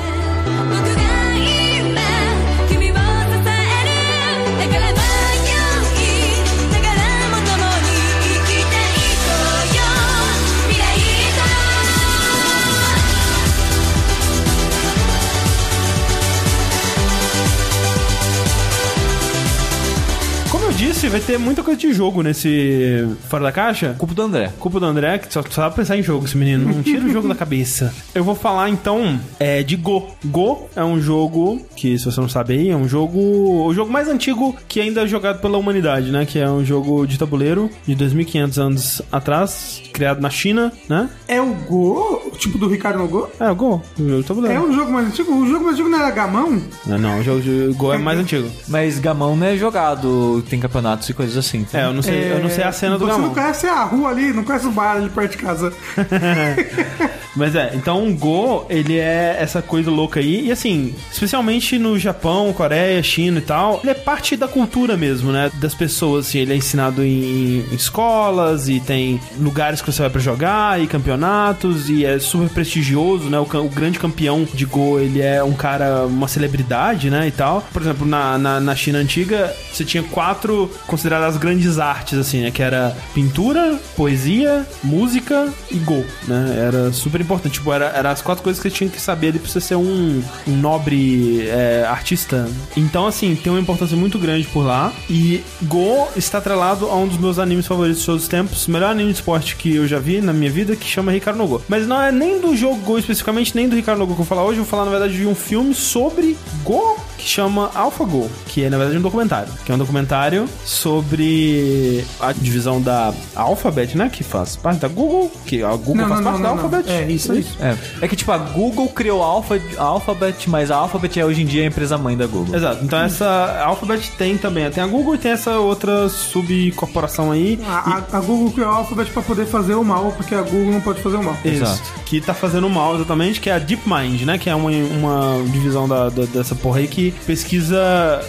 [20.78, 23.96] Disse, vai ter muita coisa de jogo nesse Fora da Caixa.
[23.98, 24.52] Culpa do André.
[24.60, 26.72] Culpa do André, que só sabe pensar em jogo, esse menino.
[26.72, 27.92] Não tira o jogo da cabeça.
[28.14, 30.08] Eu vou falar então é, de Go.
[30.24, 33.18] Go é um jogo que, se você não sabe aí, é um jogo.
[33.66, 36.24] O jogo mais antigo que ainda é jogado pela humanidade, né?
[36.24, 41.10] Que é um jogo de tabuleiro de 2500 anos atrás, criado na China, né?
[41.26, 43.28] É o Go, tipo do Ricardo no Go?
[43.38, 44.46] É, o Go, o jogo.
[44.46, 45.34] É um jogo mais antigo?
[45.34, 46.62] O jogo mais antigo não era Gamão?
[46.86, 48.48] Não, não, o jogo de Go é mais antigo.
[48.68, 51.66] Mas Gamão não é jogado, tem campeonatos e coisas assim.
[51.72, 53.26] É, eu não sei, eu não sei a cena do Você Gamão.
[53.28, 55.72] não conhece a rua ali, não conhece o bar ali perto de casa.
[57.36, 60.46] Mas é, então o Go, ele é essa coisa louca aí.
[60.46, 65.30] E assim, especialmente no Japão, Coreia, China e tal, ele é parte da cultura mesmo,
[65.30, 65.50] né?
[65.54, 70.10] Das pessoas, assim, ele é ensinado em, em escolas e tem lugares que você vai
[70.10, 73.38] pra jogar e campeonatos e é super prestigioso, né?
[73.38, 77.26] O, o grande campeão de Go, ele é um cara, uma celebridade, né?
[77.26, 77.66] E tal.
[77.72, 82.50] Por exemplo, na, na, na China antiga, você tinha quatro consideradas grandes artes, assim, né?
[82.50, 86.64] Que era pintura, poesia, música e Go, né?
[86.66, 87.54] Era super importante.
[87.54, 89.76] Tipo, era, era as quatro coisas que você tinha que saber ali pra você ser
[89.76, 92.48] um, um nobre é, artista.
[92.76, 94.92] Então, assim, tem uma importância muito grande por lá.
[95.08, 98.66] E Go está atrelado a um dos meus animes favoritos de todos os tempos.
[98.66, 101.46] Melhor anime de esporte que eu já vi na minha vida, que chama Ricardo no
[101.46, 101.62] Go.
[101.68, 104.24] Mas não é nem do jogo Go especificamente, nem do Ricardo no Go que eu
[104.24, 104.58] vou falar hoje.
[104.58, 108.70] Eu vou falar, na verdade, de um filme sobre Go que chama AlphaGo, que é
[108.70, 114.22] na verdade um documentário, que é um documentário sobre a divisão da Alphabet, né, que
[114.24, 116.64] faz parte da Google, que a Google Não, faz não, parte não, da não, não.
[116.64, 116.90] Alphabet.
[116.90, 117.44] É, isso aí.
[117.60, 117.76] É.
[118.02, 121.42] é que tipo, a Google criou a, Alpha, a Alphabet, mas a Alphabet é hoje
[121.42, 122.54] em dia a empresa mãe da Google.
[122.54, 122.84] Exato.
[122.84, 127.58] Então essa Alphabet tem também, tem a Google e tem essa outra subcorporação aí.
[127.66, 130.72] A, a- a Google criou o Alphabet pra poder fazer o mal, porque a Google
[130.72, 131.36] não pode fazer o mal.
[131.44, 131.62] Isso.
[131.64, 131.82] Exato.
[132.06, 134.38] Que tá fazendo mal exatamente, que é a DeepMind, né?
[134.38, 137.78] Que é uma, uma divisão da, da- dessa porra aí que pesquisa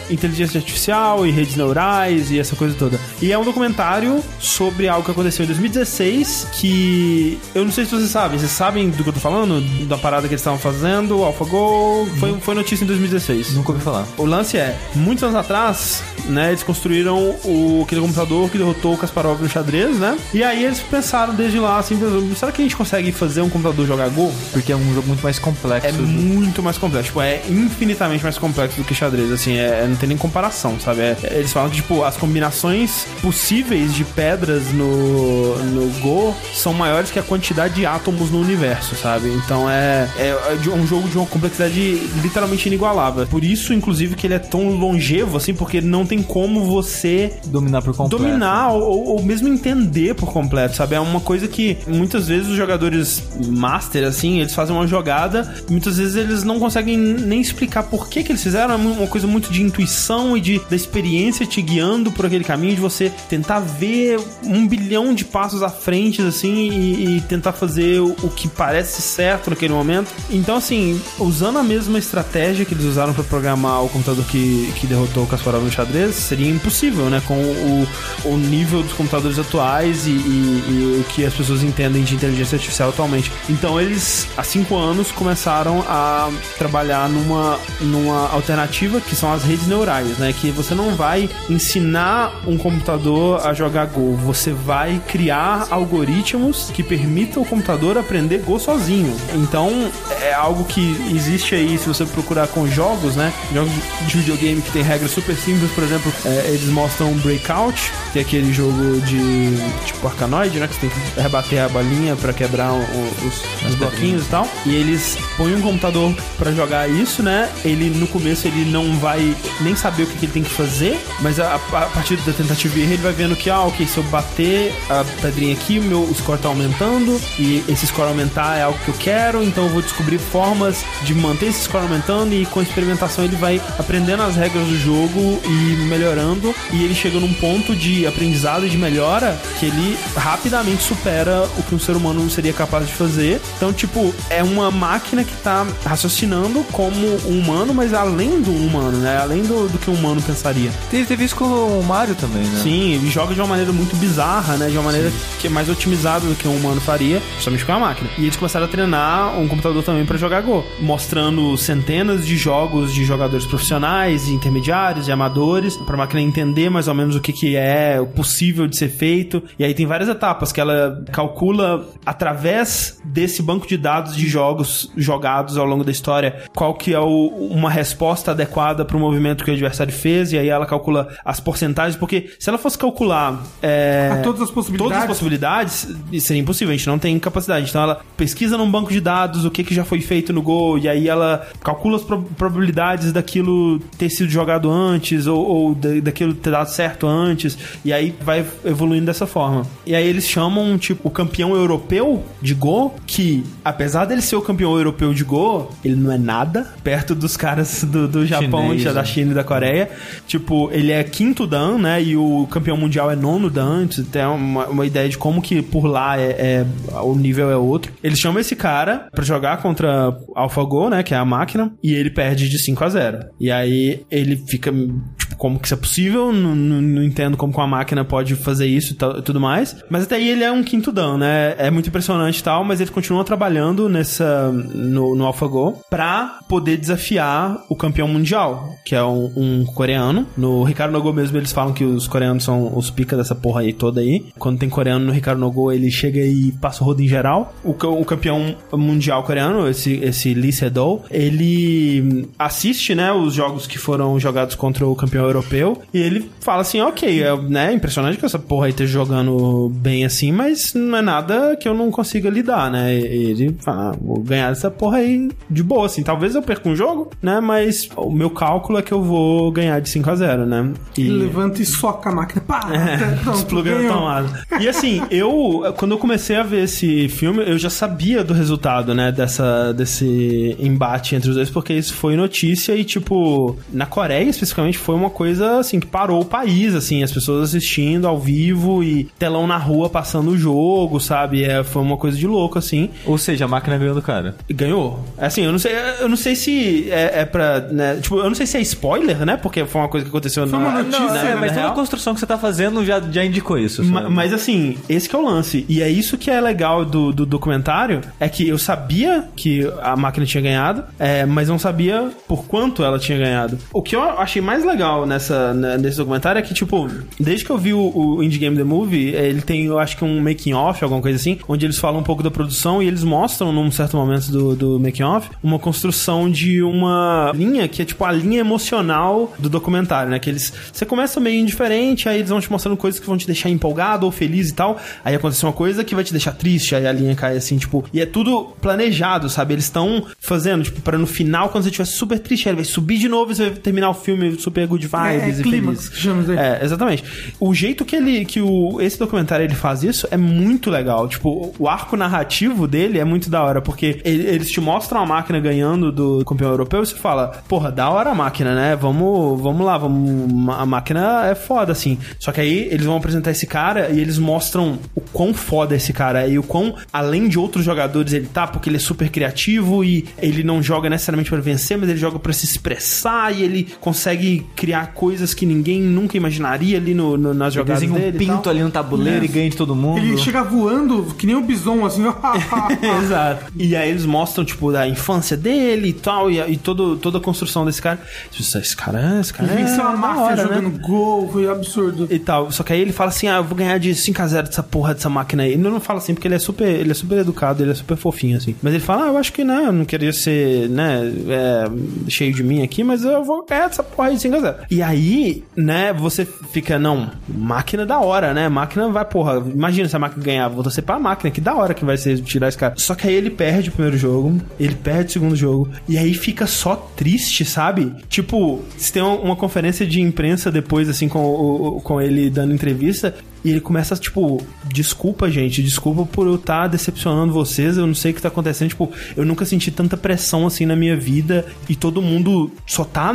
[0.10, 3.00] inteligência artificial e redes neurais e essa coisa toda.
[3.22, 7.92] E é um documentário sobre algo que aconteceu em 2016 que eu não sei se
[7.92, 8.38] vocês sabem.
[8.40, 9.62] Vocês sabem do que eu tô falando?
[9.88, 12.08] Da parada que eles estavam fazendo, AlphaGo.
[12.20, 13.54] Foi, foi notícia em 2016.
[13.56, 14.06] Nunca ouvi falar.
[14.18, 18.98] O lance é, muitos anos atrás, né, eles construíram o, aquele computador que derrotou o
[18.98, 20.18] Kasparov no xadrez, né?
[20.34, 21.98] E aí eles pensaram desde lá, assim,
[22.36, 24.32] será que a gente consegue fazer um computador jogar Go?
[24.52, 25.88] Porque é um jogo muito mais complexo.
[25.88, 29.86] É muito mais complexo, tipo, é infinitamente mais complexo complexo do que xadrez, assim, é,
[29.88, 31.02] não tem nem comparação, sabe?
[31.02, 37.12] É- eles falam que, tipo, as combinações possíveis de pedras no, no Go são maiores
[37.12, 39.30] que a quantidade de átomos no universo, sabe?
[39.30, 41.80] Então é, é de- um jogo de uma complexidade
[42.22, 43.26] literalmente inigualável.
[43.28, 47.82] Por isso, inclusive, que ele é tão longevo, assim, porque não tem como você Dominar
[47.82, 48.24] por completo.
[48.24, 50.96] dominar ou, ou mesmo entender por completo, sabe?
[50.96, 55.72] É uma coisa que muitas vezes os jogadores master, assim, eles fazem uma jogada, e
[55.72, 58.59] muitas vezes eles não conseguem nem explicar por que, que eles fizeram.
[58.60, 62.76] É uma coisa muito de intuição e de da experiência te guiando por aquele caminho,
[62.76, 68.00] de você tentar ver um bilhão de passos à frente, assim, e, e tentar fazer
[68.02, 70.10] o, o que parece certo naquele momento.
[70.30, 74.86] Então, assim, usando a mesma estratégia que eles usaram para programar o computador que, que
[74.88, 77.22] derrotou o Kasparov no xadrez, seria impossível, né?
[77.28, 77.88] Com o,
[78.26, 82.56] o nível dos computadores atuais e, e- e o que as pessoas entendem de inteligência
[82.56, 83.32] artificial atualmente.
[83.50, 89.68] Então, eles, há cinco anos, começaram a trabalhar numa, numa alternativa que são as redes
[89.68, 90.34] neurais, né?
[90.34, 96.82] Que você não vai ensinar um computador a jogar Go, você vai criar algoritmos que
[96.82, 99.16] permitam o computador aprender Go sozinho.
[99.36, 99.90] Então,
[100.22, 103.32] é algo que existe aí, se você procurar com jogos, né?
[103.54, 103.72] Jogos
[104.08, 108.22] de videogame que tem regras super simples, por exemplo, é, eles mostram Breakout, que é
[108.24, 109.50] aquele jogo de
[109.86, 110.68] tipo arcanoide, né?
[110.68, 114.48] Que você tem que rebater a bolinha pra quebrar o- os, os bloquinhos e tal.
[114.66, 117.50] E eles põem um computador pra jogar isso, né?
[117.64, 121.00] Ele no começo ele não vai nem saber o que, que ele tem que fazer,
[121.22, 123.98] mas a, a partir da tentativa e erro ele vai vendo que, ah, ok, se
[123.98, 128.64] eu bater a pedrinha aqui, o meu score tá aumentando, e esse score aumentar é
[128.64, 132.46] algo que eu quero, então eu vou descobrir formas de manter esse score aumentando, e
[132.46, 137.20] com a experimentação ele vai aprendendo as regras do jogo e melhorando, e ele chega
[137.20, 141.96] num ponto de aprendizado e de melhora que ele rapidamente supera o que um ser
[141.96, 143.42] humano não seria capaz de fazer.
[143.58, 148.98] Então, tipo, é uma máquina que tá raciocinando como um humano, mas além do humano,
[148.98, 149.18] né?
[149.18, 150.72] Além do, do que um humano pensaria.
[150.90, 152.60] Teve, teve isso com o Mario também, né?
[152.62, 154.68] Sim, ele joga de uma maneira muito bizarra, né?
[154.70, 157.80] De uma maneira que é mais otimizada do que um humano faria, somente com a
[157.80, 158.10] máquina.
[158.18, 162.94] E eles começaram a treinar um computador também pra jogar Go, mostrando centenas de jogos
[162.94, 167.32] de jogadores profissionais, e intermediários e amadores, pra máquina entender mais ou menos o que,
[167.34, 169.42] que é possível de ser feito.
[169.58, 174.92] E aí tem várias etapas que ela calcula através desse banco de dados de jogos
[174.98, 179.52] jogados ao longo da história, qual que é o- uma resposta adequada pro movimento que
[179.52, 184.22] o adversário fez, e aí ela calcula as porcentagens, porque se ela fosse calcular é,
[184.24, 184.92] todas as possibilidades.
[184.92, 187.70] todas as possibilidades, isso seria impossível, a gente não tem capacidade.
[187.70, 190.78] Então ela pesquisa num banco de dados o que, que já foi feito no Go,
[190.78, 196.00] e aí ela calcula as prob- probabilidades daquilo ter sido jogado antes, ou, ou da-
[196.02, 199.66] daquilo ter dado certo antes, e aí vai evoluindo dessa forma.
[199.86, 204.42] E aí eles chamam, tipo, o campeão europeu de Go, que apesar dele ser o
[204.42, 208.84] campeão europeu de Go, ele não é nada perto dos caras do, do Japão, Chinês,
[208.86, 209.06] da né?
[209.06, 209.90] China e da Coreia.
[210.28, 212.02] Tipo, ele é quinto Dan, né?
[212.02, 213.88] E o campeão mundial é nono Dan.
[213.88, 216.66] Você tem uma, uma ideia de como que por lá é, é-
[217.02, 217.92] o nível é outro.
[218.04, 221.04] Eles chamam esse cara pra jogar contra AlphaGo, né?
[221.04, 221.72] Que é a máquina.
[221.84, 223.20] E ele perde de 5 a 0.
[223.40, 226.32] E aí ele fica, tipo, como que isso é possível?
[226.32, 229.76] Não, não- não entendo como que uma máquina pode fazer isso e tudo mais.
[229.90, 231.56] Mas até aí ele é um quinto Dan, né?
[231.58, 236.78] É muito impressionante e tal, mas ele continua trabalhando nessa no, no AlphaGo pra poder
[236.78, 240.28] desafiar o campeão mundial, que é um, um coreano.
[240.38, 243.72] No Ricardo Nogo mesmo eles falam que os coreanos são os pica dessa porra aí
[243.74, 244.26] toda aí.
[244.38, 247.54] Quando tem coreano no Ricardo Nogo, ele chega e passa o rodo em geral.
[247.64, 253.78] O, o campeão mundial coreano, esse, esse Lee Sedol, ele assiste, né, os jogos que
[253.78, 258.26] foram jogados contra o campeão europeu e ele fala assim, ok, é né, impressionante que
[258.26, 262.30] essa porra aí esteja jogando bem assim, mas não é nada que eu não consiga
[262.30, 262.98] lidar, né?
[262.98, 266.04] E ele fala, ah, vou ganhar essa porra aí de boa, assim.
[266.04, 267.40] Talvez eu perca um jogo, né?
[267.40, 270.74] Mas o meu cálculo é que eu vou ganhar de 5 a 0 né?
[270.98, 271.08] E...
[271.10, 272.42] Levanta e soca a máquina.
[272.42, 272.70] Pá!
[272.72, 274.40] É, pronto, Despluga na tomada.
[274.60, 278.94] E assim, eu, quando eu comecei a ver esse filme, eu já sabia do resultado,
[278.94, 284.30] né, dessa, desse embate entre os dois, porque isso foi notícia e, tipo, na Coreia
[284.30, 288.82] especificamente foi uma coisa, assim, que parou o país, assim, as pessoas assistindo ao vivo
[288.82, 291.44] e telão na rua passando o jogo, sabe?
[291.44, 292.90] É, foi uma coisa de louco, assim.
[293.06, 294.36] Ou seja, a máquina ganhou do cara.
[294.48, 295.04] E ganhou.
[295.18, 298.36] Assim, eu não sei, eu não sei se é, é pra, né, tipo, eu não
[298.36, 301.00] sei se é spoiler, né, porque foi uma coisa que aconteceu Foi na uma notícia,
[301.00, 303.84] Não, é, na mas toda a construção que você tá fazendo já, já indicou isso.
[303.84, 304.10] Ma-?
[304.10, 305.66] Mas assim, esse que é o lance.
[305.68, 309.98] E é isso que é legal do, do documentário: é que eu sabia que a
[309.98, 313.58] máquina tinha ganhado, é, mas não sabia por quanto ela tinha ganhado.
[313.74, 316.90] O que eu achei mais legal nessa, né, nesse documentário é que, tipo,
[317.20, 319.98] desde que eu vi o, o Indie Game The Movie, eh, ele tem, eu acho
[319.98, 322.88] que um making off, alguma coisa assim, onde eles falam um pouco da produção e
[322.88, 327.82] eles mostram, num certo momento do, do making off, uma construção de uma linha que
[327.82, 330.20] é, tipo, a linha emocional do documentário, né?
[330.20, 333.26] Que eles, você começa meio indiferente, aí eles vão te mostrando coisas que vão te
[333.26, 336.76] deixar empolgado ou feliz e tal, aí acontece uma coisa que vai te deixar triste,
[336.76, 339.54] aí a linha cai assim, tipo, e é tudo planejado, sabe?
[339.54, 342.98] Eles estão fazendo, tipo, para no final, quando você estiver super triste, ele vai subir
[342.98, 346.30] de novo e você vai terminar o filme super good vibes É, e clímax, feliz.
[346.30, 346.38] aí.
[346.38, 347.04] É, exatamente.
[347.40, 351.08] O jeito que ele, que o, esse documentário ele faz isso é muito legal.
[351.08, 355.06] Tipo, o arco narrativo dele é muito da hora, porque ele- eles te mostram a
[355.06, 358.76] máquina ganhando do campeão europeu e você fala, porra, da hora a máquina, né?
[358.76, 361.98] Vamos, vamos lá, vamos, a máquina é foda, assim.
[362.20, 365.94] Só que aí eles vão apresentar esse cara e eles mostram o quão foda esse
[365.94, 369.10] cara é e o quão, além de outros jogadores, ele tá, porque ele é super
[369.10, 373.44] criativo e ele não joga necessariamente pra vencer, mas ele joga pra se expressar e
[373.44, 378.02] ele consegue criar coisas que ninguém nunca imaginaria ali no, no- nas jogadas Desenha um
[378.02, 378.16] dele.
[378.18, 378.52] e pinto tal.
[378.52, 380.00] ali no tabuleiro e ganha de todo mundo.
[380.00, 382.14] Ele chega voando que nem o bison, assim, ó.
[383.04, 383.46] Exato.
[383.58, 387.22] E aí eles mostram, tipo, da infância dele e tal, e, e todo, toda a
[387.22, 388.00] construção desse cara.
[388.38, 390.44] Esse cara, esse cara Ele é venceu a da máfia hora, né?
[390.56, 392.08] jogando gol, foi absurdo.
[392.10, 392.52] e tal.
[392.52, 394.64] Só que aí ele fala assim: "Ah, eu vou ganhar de 5 a 0 dessa
[394.64, 395.54] porra dessa máquina aí".
[395.54, 397.98] Ele não fala assim porque ele é super, ele é super educado, ele é super
[397.98, 398.56] fofinho assim.
[398.62, 401.70] Mas ele fala: "Ah, eu acho que né, eu não queria ser, né, é,
[402.10, 404.56] cheio de mim aqui, mas eu vou ganhar dessa porra aí de 5 a 0".
[404.70, 408.48] E aí, né, você fica, não, máquina da hora, né?
[408.48, 411.74] Máquina vai, porra, imagina se a máquina ganhar, vou torcer pra máquina, que da hora
[411.74, 412.76] que vai ser tirar esse cara.
[412.78, 416.14] Só que aí ele perde o primeiro jogo, ele perde o segundo jogo, e aí
[416.14, 417.92] fica só triste, sabe?
[418.08, 423.52] Tipo, se tem uma, conferência de imprensa depois, assim, com, com ele dando entrevista, e
[423.52, 428.14] ele começa, tipo, desculpa, gente, desculpa por eu estar decepcionando vocês, eu não sei o
[428.14, 432.02] que tá acontecendo, tipo, eu nunca senti tanta pressão assim na minha vida e todo
[432.02, 433.14] mundo só tá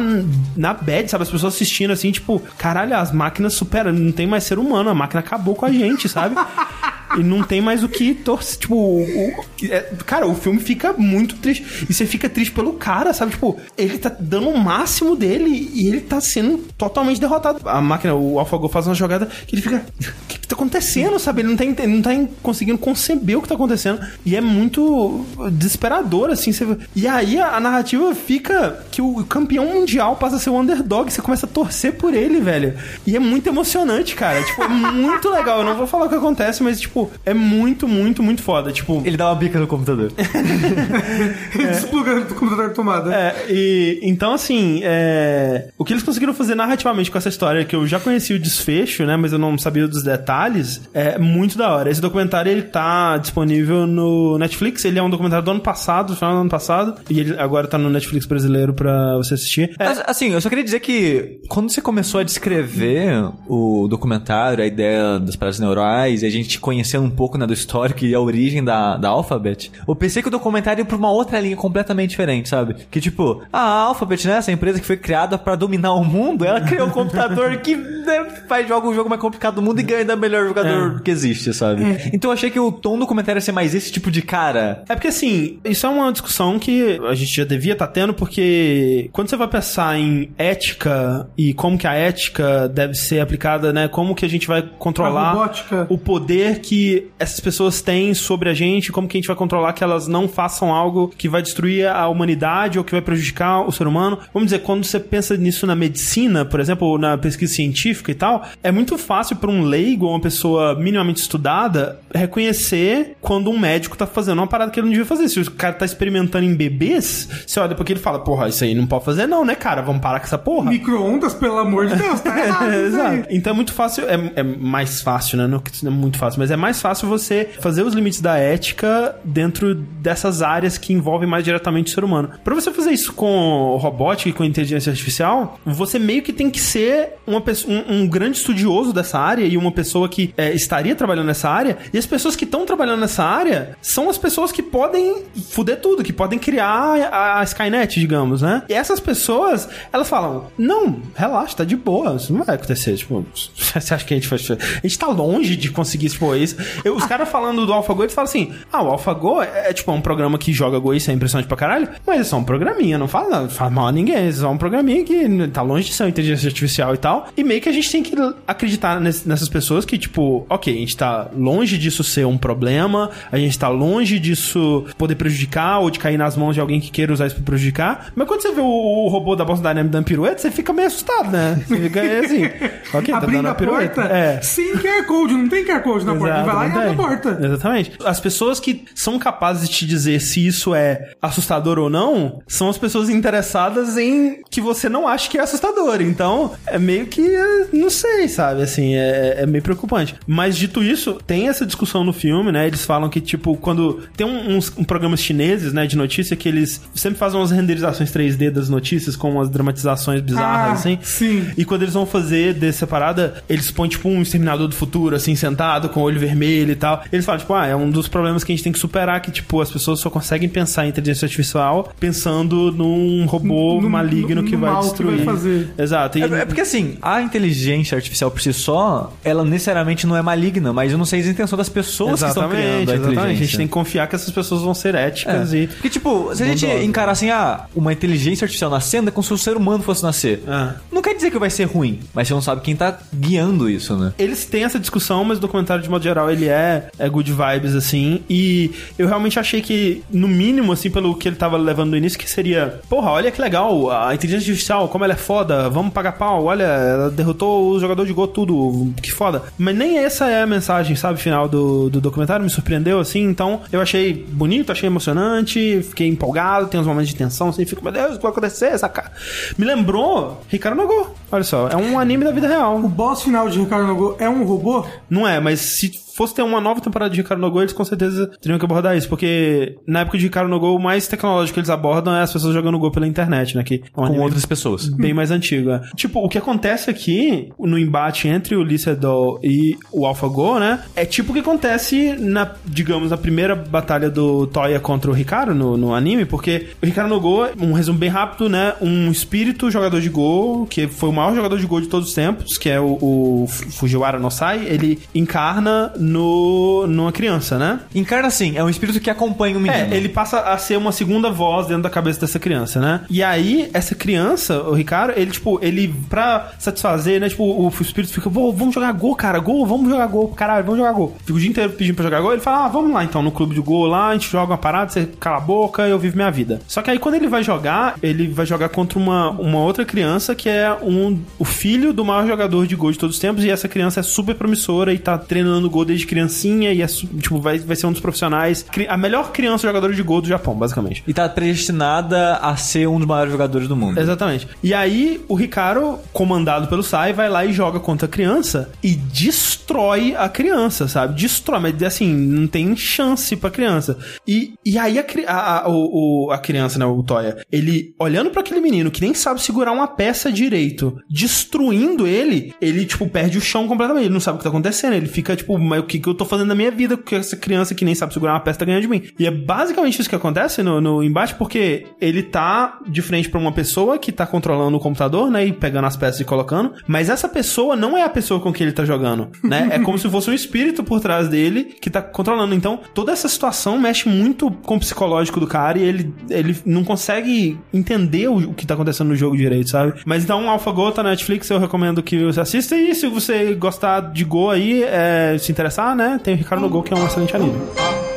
[0.57, 1.23] na bad, sabe?
[1.23, 4.95] As pessoas assistindo assim, tipo, caralho, as máquinas superam, não tem mais ser humano, a
[4.95, 6.35] máquina acabou com a gente, sabe?
[7.19, 8.59] E não tem mais o que torcer.
[8.59, 11.87] Tipo, o, o- é, cara, o filme fica muito triste.
[11.89, 13.33] E você fica triste pelo cara, sabe?
[13.33, 17.61] Tipo, ele tá dando o máximo dele e ele tá sendo totalmente derrotado.
[17.69, 19.85] A máquina, o AlphaGo faz uma jogada que ele fica.
[20.01, 21.43] O que, que tá acontecendo, sabe?
[21.43, 22.11] Ele não tá, não tá
[22.43, 24.01] conseguindo conceber o que tá acontecendo.
[24.27, 26.53] E é muito desesperador, assim.
[26.53, 30.59] você- E aí a, a narrativa fica que o campeão mundial passa a ser o
[30.59, 31.11] underdog.
[31.13, 32.75] Você começa a torcer por ele, velho.
[33.07, 34.43] E é muito emocionante, cara.
[34.43, 35.59] Tipo, é muito legal.
[35.61, 36.94] Eu não vou falar o que acontece, mas, tipo,
[37.25, 38.73] é muito, muito, muito foda.
[38.73, 40.13] Tipo, Ele dá uma bica no computador.
[41.55, 43.15] Desplugando do computador de tomada.
[43.15, 47.75] É, e então assim, é, o que eles conseguiram fazer narrativamente com essa história, que
[47.75, 51.71] eu já conheci o desfecho, né, mas eu não sabia dos detalhes, é muito da
[51.71, 51.91] hora.
[51.91, 56.17] Esse documentário ele tá disponível no Netflix, ele é um documentário do ano passado, do
[56.17, 59.75] final do ano passado, e ele agora tá no Netflix brasileiro pra você assistir.
[59.79, 64.67] É, assim, eu só queria dizer que quando você começou a descrever o documentário, a
[64.67, 68.21] ideia das paradas neurais, e a gente conhecendo um pouco né, do histórico e a
[68.21, 72.11] origem da, da Alphabet, eu pensei que o documentário ia pra uma outra linha completamente
[72.11, 72.77] diferente, sabe?
[72.91, 76.61] Que tipo, a Alphabet, né, essa empresa que foi criada pra dominar o mundo, ela
[76.61, 80.05] criou um computador que né, faz joga o jogo mais complicado do mundo e ganha
[80.05, 81.83] da melhor jogador que existe, sabe?
[82.13, 84.83] Então eu achei que o tom do documentário ia ser mais esse tipo de cara.
[84.89, 89.09] É porque assim, isso é uma discussão que a gente já devia estar tendo, porque
[89.13, 93.89] quando você vai pensar em ética e como que a ética deve ser aplicada, né?
[93.89, 95.51] Como que a gente vai A controlar
[95.89, 96.74] o poder que
[97.19, 100.29] essas pessoas têm sobre a gente, como que a gente vai controlar que elas não
[100.29, 104.19] façam algo que vai destruir a humanidade ou que vai prejudicar o ser humano.
[104.33, 108.15] Vamos dizer, quando você pensa nisso na medicina, por exemplo, ou na pesquisa científica e
[108.15, 113.59] tal, é muito fácil para um leigo ou uma pessoa minimamente estudada reconhecer quando um
[113.59, 115.29] médico tá fazendo uma parada que ele não devia fazer.
[115.29, 118.75] Se o cara tá experimentando em bebês, você olha porque ele fala, porra, isso aí
[118.75, 119.83] não pode fazer não, né, cara?
[119.83, 120.71] Vamos parar com essa porra.
[120.71, 122.73] Micro-ondas, pelo amor de Deus, tá errado.
[122.73, 123.29] Exato.
[123.31, 125.61] Então é muito fácil, é, é mais fácil, né?
[125.65, 129.17] Que não é muito fácil, mas é mais fácil você fazer os limites da ética
[129.23, 132.31] dentro dessas áreas que envolvem mais diretamente o ser humano.
[132.43, 136.59] Pra você fazer isso com robótica e com inteligência artificial, você meio que tem que
[136.59, 140.95] ser uma pessoa, um, um grande estudioso dessa área e uma pessoa que é, estaria
[140.95, 141.77] trabalhando nessa área.
[141.93, 146.03] E as pessoas que estão trabalhando nessa área são as pessoas que podem fuder tudo,
[146.03, 148.63] que podem criar a, a Skynet, digamos, né?
[148.71, 152.97] E essas pessoas, elas falam: não, relaxa, tá de boa, isso não vai acontecer.
[152.97, 153.23] Tipo,
[153.55, 154.51] você acha que a gente faz.
[154.51, 156.54] A gente tá longe de conseguir expor isso.
[156.85, 159.91] Eu- os caras falando do AlphaGo, eles falam assim: ah, o AlphaGo é, é, tipo
[159.93, 162.97] um programa que joga Go, isso é impressionante pra caralho, mas é só um programinha,
[162.99, 165.95] não fala, não faz mal a ninguém, é só um programinha que tá longe de
[165.95, 167.29] ser uma inteligência artificial e tal.
[167.37, 168.15] E meio que a gente tem que
[168.47, 173.11] acreditar ness- nessas pessoas que, tipo, ok, a gente tá longe disso ser um problema,
[173.31, 176.91] a gente tá longe disso poder prejudicar ou de cair nas mãos de alguém que
[176.91, 178.13] queira usar isso pra prejudicar.
[178.15, 180.89] Mas quando você vê o, o robô da Boston Dynamics dando pirueta, você fica meio
[180.89, 181.63] assustado, né?
[181.67, 182.45] Você fica assim,
[182.97, 184.03] ok, tá Abrindo dando a pirueta.
[184.03, 184.41] porta É.
[184.43, 186.44] sem QR Code, não tem QR Code na porta.
[186.45, 187.39] Ele vai lá e abre a porta.
[187.43, 187.93] Exatamente.
[188.05, 192.69] As pessoas que são capazes de te dizer se isso é assustador ou não, são
[192.69, 196.01] as pessoas interessadas em que você não ache que é assustador.
[196.01, 198.63] Então, é meio que, é, não sei, sabe?
[198.63, 200.15] Assim, é, é meio preocupante.
[200.27, 202.67] Mas, dito isso, tem essa discussão no filme, né?
[202.67, 206.81] Eles falam que, tipo, quando tem uns um programas chineses, né, de notícia, que eles
[206.95, 210.99] sempre fazem umas renderizações 3D das notícias com umas dramatizações bizarras, Ah, assim.
[211.03, 211.47] sim.
[211.57, 215.35] E quando eles vão fazer dessa parada, eles põem tipo um exterminador do futuro, assim,
[215.35, 217.03] sentado, com o olho vermelho e tal.
[217.13, 219.31] Eles falam, tipo, ah, é um dos problemas que a gente tem que superar, que,
[219.31, 224.45] tipo, as pessoas só conseguem pensar em inteligência artificial pensando num robô No- maligno no-
[224.49, 225.17] que no vai que destruir.
[225.17, 225.69] vai fazer.
[225.79, 226.19] Exato.
[226.19, 230.23] E- É, é porque assim, a inteligência artificial por si só, ela necessariamente não é
[230.23, 233.13] maligna, mas eu não sei a intenção das pessoas que estão criando a exatamente, inteligência.
[233.13, 233.37] exatamente.
[233.43, 235.59] A gente tem que confiar que essas pessoas vão ser éticas É.
[235.59, 235.67] e.
[235.67, 239.33] Porque, tipo, se a gente encarar assim, ah, uma inteligência artificial nascendo é como se
[239.33, 240.43] o ser humano fosse nascer.
[240.47, 240.75] Ah.
[240.93, 243.97] Não quer dizer que vai ser ruim, mas você não sabe quem tá guiando isso,
[243.97, 244.13] né?
[244.19, 247.75] Eles têm essa discussão, mas o documentário, de modo geral, ele é, é good vibes,
[247.75, 248.23] assim.
[248.29, 252.19] E eu realmente achei que, no mínimo, assim, pelo que ele tava levando no início,
[252.19, 256.13] que seria: porra, olha que legal, a inteligência artificial, como ela é foda, vamos pagar
[256.13, 259.43] pau, olha, ela derrotou o jogador de gol, tudo, que foda.
[259.59, 263.23] Mas nem essa é a mensagem, sabe, final do, do documentário, me surpreendeu, assim.
[263.23, 267.83] Então, eu achei bonito, achei emocionante, fiquei empolgado, tem uns momentos de tensão, assim, fico,
[267.83, 268.67] meu Deus, o que vai acontecer?
[268.67, 269.13] Essa cara.
[269.57, 272.77] Me lembrou Ricardo Nogô, olha só, é um anime da vida real.
[272.77, 274.87] O boss final de Ricardo Nogô é um robô?
[275.09, 278.31] Não é, mas se fosse ter uma nova temporada de Ricardo Nogô, eles com certeza
[278.41, 281.71] teriam que abordar isso, porque na época de Ricardo Nogô, o mais tecnológico que eles
[281.71, 283.63] abordam é as pessoas jogando Go pela internet, né?
[283.63, 284.89] Que é um Com outras pessoas.
[284.89, 285.71] bem mais antigo.
[285.71, 285.81] é.
[285.97, 290.83] Tipo, o que acontece aqui, no embate entre o Lysadol e o AlphaGo, né?
[290.95, 295.55] É tipo o que acontece na, digamos, na primeira batalha do Toya contra o Ricardo
[295.55, 298.75] no, no anime, porque o Ricardo no Go, um resumo bem rápido, né?
[298.81, 302.15] Um espírito jogador de Go, que foi o maior jogador de Go de todos os
[302.15, 307.81] tempos, que é o, o Fujiwara no Sai, ele encarna no, numa criança, né?
[307.95, 309.93] Encarna assim, é um espírito que acompanha o menino.
[309.93, 313.01] É, ele passa a ser uma segunda voz dentro da cabeça dessa criança, né?
[313.09, 317.29] E aí, essa criança, o Ricardo, ele, tipo, ele, pra satisfazer, né?
[317.29, 320.79] Tipo, o espírito fica, "Pô, vamos jogar gol, cara, gol, vamos jogar gol, caralho, vamos
[320.79, 321.17] jogar gol.
[321.21, 323.31] Fica o dia inteiro pedindo pra jogar gol, ele fala, ah, vamos lá então, no
[323.33, 326.17] clube de gol lá, a gente joga uma parada, você cala a boca, eu vivo
[326.17, 326.61] minha vida.
[326.67, 330.35] Só que aí, quando ele vai jogar, ele vai jogar contra uma, uma outra criança
[330.35, 333.51] que é um, o filho do maior jogador de gol de todos os tempos, e
[333.51, 337.59] essa criança é super promissora e tá treinando gol desde criancinha e é, tipo, vai,
[337.59, 341.03] vai ser um dos profissionais, a melhor criança jogadora de gol do Japão, basicamente.
[341.07, 344.01] E tá predestinada a ser um dos maiores jogadores do mundo.
[344.01, 344.49] Exatamente.
[344.63, 348.95] E aí, o Ricardo, comandado pelo Sai, vai lá e joga contra a criança e
[348.95, 351.15] destrói a criança, sabe?
[351.21, 353.99] Destrói, mas assim, não tem chance pra criança.
[354.27, 358.41] E, e aí, a, a, a, o, a criança, né, o Toya, ele olhando pra
[358.41, 363.41] aquele menino que nem sabe segurar uma peça direito, destruindo ele, ele, tipo, perde o
[363.41, 364.07] chão completamente.
[364.07, 364.95] Ele não sabe o que tá acontecendo.
[364.95, 367.37] Ele fica, tipo, mas o que, que eu tô fazendo na minha vida com essa
[367.37, 369.03] criança que nem sabe segurar uma peça tá ganhando de mim?
[369.19, 373.39] E é basicamente isso que acontece no, no embate, porque ele tá de frente pra
[373.39, 375.47] uma pessoa que tá controlando o computador, né?
[375.47, 376.73] E pegando as peças e colocando.
[376.87, 379.69] Mas essa pessoa não é a pessoa com quem ele tá jogando, né?
[379.73, 382.55] É como se fosse um espírito por trás dele que tá controlando.
[382.55, 386.85] Então, toda essa situação mexe muito com o psicológico do cara e ele, ele não
[386.85, 390.01] consegue entender o, o que tá acontecendo no jogo direito, sabe?
[390.05, 392.77] Mas então, AlphaGo tá na Netflix, eu recomendo que você assista.
[392.77, 396.21] E se você gostar de Go aí, é, se interessar, né?
[396.23, 397.33] Tem o Ricardo no Go, que é um excelente.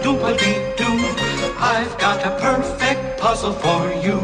[0.03, 0.95] Doompa-dee-doo,
[1.59, 4.19] I've got a perfect puzzle for you.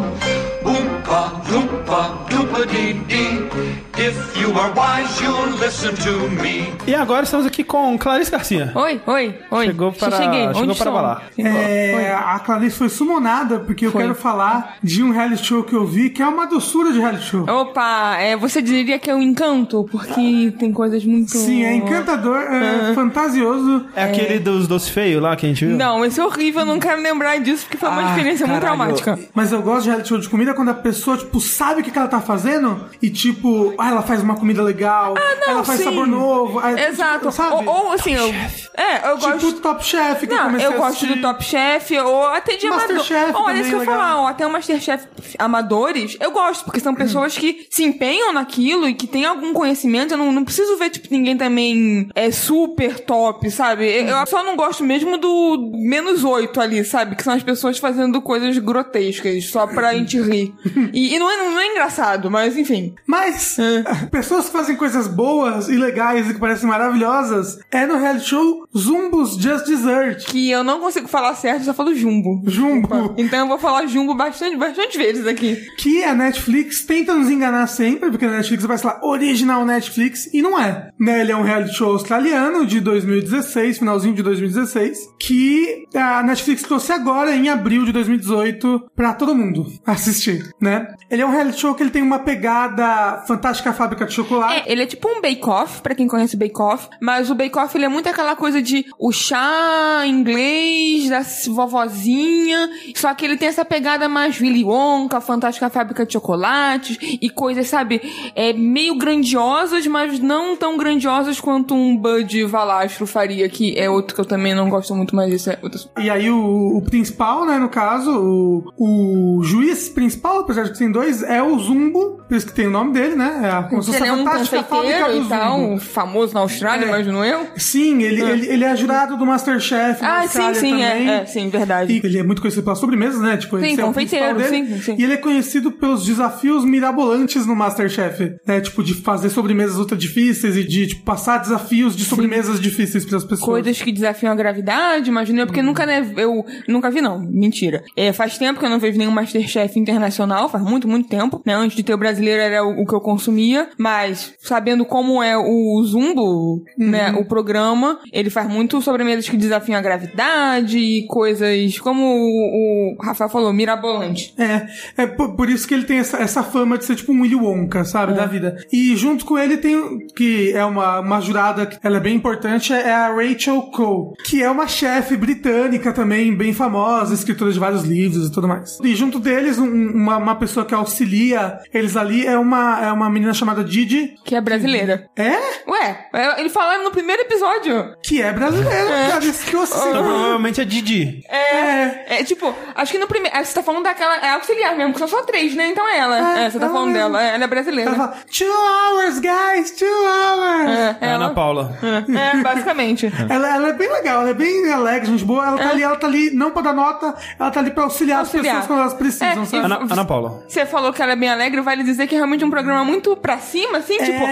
[0.63, 3.49] Oompa, loompa, doompa-dee-dee.
[3.49, 3.72] If you are
[4.11, 6.73] wise, you'll listen to me.
[6.85, 8.71] E agora estamos aqui com Clarice Garcia.
[8.75, 9.65] Oi, oi, oi.
[9.67, 10.47] Chegou para- cheguei.
[10.47, 11.21] chegou Onde para.
[11.35, 11.51] Chegou.
[11.61, 14.01] É, a Clarice foi sumonada porque eu Foi.
[14.01, 17.23] quero falar de um reality show que eu vi que é uma doçura de reality
[17.23, 17.45] show.
[17.49, 21.31] Opa, é, você diria que é um encanto, porque tem coisas muito.
[21.31, 23.85] Sim, é encantador, é fantasioso.
[23.95, 25.77] É aquele dos doce feio lá que a gente viu?
[25.77, 28.61] Não, esse é horrível, eu não quero lembrar disso, porque foi uma Ah, experiência muito
[28.61, 28.77] caralho.
[28.95, 29.19] traumática.
[29.33, 31.91] Mas eu gosto de reality show de comida quando a pessoa, tipo, sabe o que,
[31.91, 35.79] que ela tá fazendo e, tipo, ah, ela faz uma comida legal, Não, ela faz
[35.79, 35.85] sim.
[35.85, 36.59] sabor novo.
[36.59, 37.19] aí, Exato.
[37.19, 37.53] tipo, sabe?
[37.55, 38.27] Ou, ou, assim, eu.
[38.75, 39.61] É, eu tipo gosto.
[39.61, 42.95] Top Chef que eu Não, comecei eu gosto do Top Chef, ou até de amador.
[42.95, 44.23] Masterchef Olha, isso que eu é ia falar, legal.
[44.23, 48.93] ó, até o Masterchef amadores, eu gosto, porque são pessoas que se empenham naquilo e
[48.93, 50.13] que têm algum conhecimento.
[50.13, 53.85] Eu não, não preciso ver, tipo, ninguém também é super top, sabe?
[53.85, 57.15] Eu, eu só não gosto mesmo do menos oito ali, sabe?
[57.15, 60.53] Que são as pessoas fazendo coisas grotescas, só pra gente rir.
[60.93, 62.95] E, e não, é, não é engraçado, mas enfim.
[63.05, 63.57] Mas,
[64.11, 68.67] pessoas que fazem coisas boas e legais e que parecem maravilhosas é no reality show
[68.75, 70.25] Zumbos Just Dessert.
[70.25, 72.41] Que eu não consigo falar certo, eu só falo jumbo.
[72.45, 73.15] Jumbo.
[73.17, 75.57] Então eu vou falar jumbo bastante, bastante vezes aqui.
[75.77, 80.41] Que a Netflix tenta nos enganar sempre, porque a Netflix vai lá original Netflix, e
[80.41, 80.89] não é.
[80.99, 86.63] Né, ele é um reality show australiano de 2016, finalzinho de 2016, que a Netflix
[86.63, 90.87] trouxe agora, em abril de 2018, pra todo mundo assistir, né?
[91.09, 94.63] Ele é um reality show que ele tem uma pegada fantástica fábrica de chocolate.
[94.67, 97.85] É, ele é tipo um bake-off, pra quem conhece o bake-off, mas o bake-off ele
[97.85, 101.21] é muito aquela coisa de o chá inglês da
[101.51, 107.29] vovozinha, só que ele tem essa pegada mais Willy Wonka, fantástica fábrica de chocolates e
[107.29, 108.01] coisas, sabe,
[108.35, 114.15] é meio grandiosas, mas não tão grandiosas quanto um Bud Valastro faria, que é outro
[114.15, 117.45] que eu também não gosto muito, mas isso é outro E aí o, o principal,
[117.45, 122.21] né, no caso, o, o juiz principal, apesar de que tem dois, é o Zumbo,
[122.27, 123.41] por isso que tem o nome dele, né?
[123.43, 125.79] É a Ele a é um fantástica fábrica confeiteiro do e tal, Zumbo.
[125.79, 126.87] famoso na Austrália, É.
[126.87, 127.47] imagino eu.
[127.57, 131.09] Sim, ele, ele, ele é jurado do Masterchef na Ah, sim, Austrália sim, também.
[131.09, 131.93] é, é, sim, verdade.
[131.93, 133.37] E ele é muito conhecido pelas sobremesas, né?
[133.37, 134.49] Tipo, Sim, é confeiteiro, dele.
[134.67, 134.95] sim, sim.
[134.97, 138.61] E ele é conhecido pelos desafios mirabolantes no Masterchef, né?
[138.61, 143.17] Tipo, de fazer sobremesas ultra difíceis e de tipo, passar desafios de sobremesas difíceis para
[143.17, 143.41] as pessoas.
[143.49, 147.19] Coisas que desafiam a gravidade, imagino eu, porque nunca, né, eu nunca vi, não.
[147.19, 147.83] Mentira.
[147.95, 151.53] É, faz tempo que eu não vejo nenhum Masterchef internacional, faz muito, muito tempo, né?
[151.55, 155.37] Antes de ter o brasileiro era o, o que eu consumia, mas sabendo como é
[155.37, 161.79] o Zumbo, né, o programa, ele faz muito sobremesas que desafiam a gravidade e coisas,
[161.79, 164.33] como o, o Rafael falou, mirabolante.
[164.37, 164.67] É,
[165.03, 167.35] é por, por isso que ele tem essa, essa fama de ser tipo um Willy
[167.35, 168.57] Wonka, sabe, da vida.
[168.71, 172.73] E junto com ele tem, que é uma, uma jurada, que ela é bem importante,
[172.73, 177.83] é a Rachel Cole, que é uma chefe britânica também, bem famosa, escritora de vários
[177.83, 178.79] livros e tudo mais.
[178.83, 183.09] E junto deles, um- uma, uma pessoa que auxilia eles ali é uma, é uma
[183.09, 185.07] menina chamada Didi, Que é brasileira.
[185.15, 185.31] é?
[185.67, 187.95] Ué, é, ele falaram no primeiro episódio.
[188.03, 189.87] Que é brasileira, cara, isso que eu assisti.
[189.89, 191.21] Então, provavelmente é Didi.
[191.29, 193.35] É, é, tipo, acho que no primeiro.
[193.43, 194.15] Você tá falando daquela.
[194.17, 195.67] É auxiliar mesmo, que são só três, né?
[195.67, 196.39] Então é ela.
[196.39, 197.11] É, É, você tá ela falando mesmo.
[197.13, 197.23] dela.
[197.23, 197.89] É, ela é brasileira.
[197.91, 200.69] Ela fala, two hours, guys, two hours.
[200.69, 201.25] É, É a ela.
[201.25, 201.77] Ana Paula.
[201.81, 203.11] É, basicamente.
[203.29, 205.45] Ela, ela é bem legal, ela é bem alegre, gente boa.
[205.47, 208.19] Ela tá ali, ela tá ali, não pra dar nota, ela tá ali pra auxiliar,
[208.19, 208.57] Auxiliar.
[208.57, 209.65] as pessoas quando elas precisam, É, sabe?
[209.65, 210.43] Ana, Ana Paula.
[210.47, 213.15] Você falou que ela é bem alegre, vale dizer que é realmente um programa muito
[213.23, 214.23] pra cima, assim, tipo,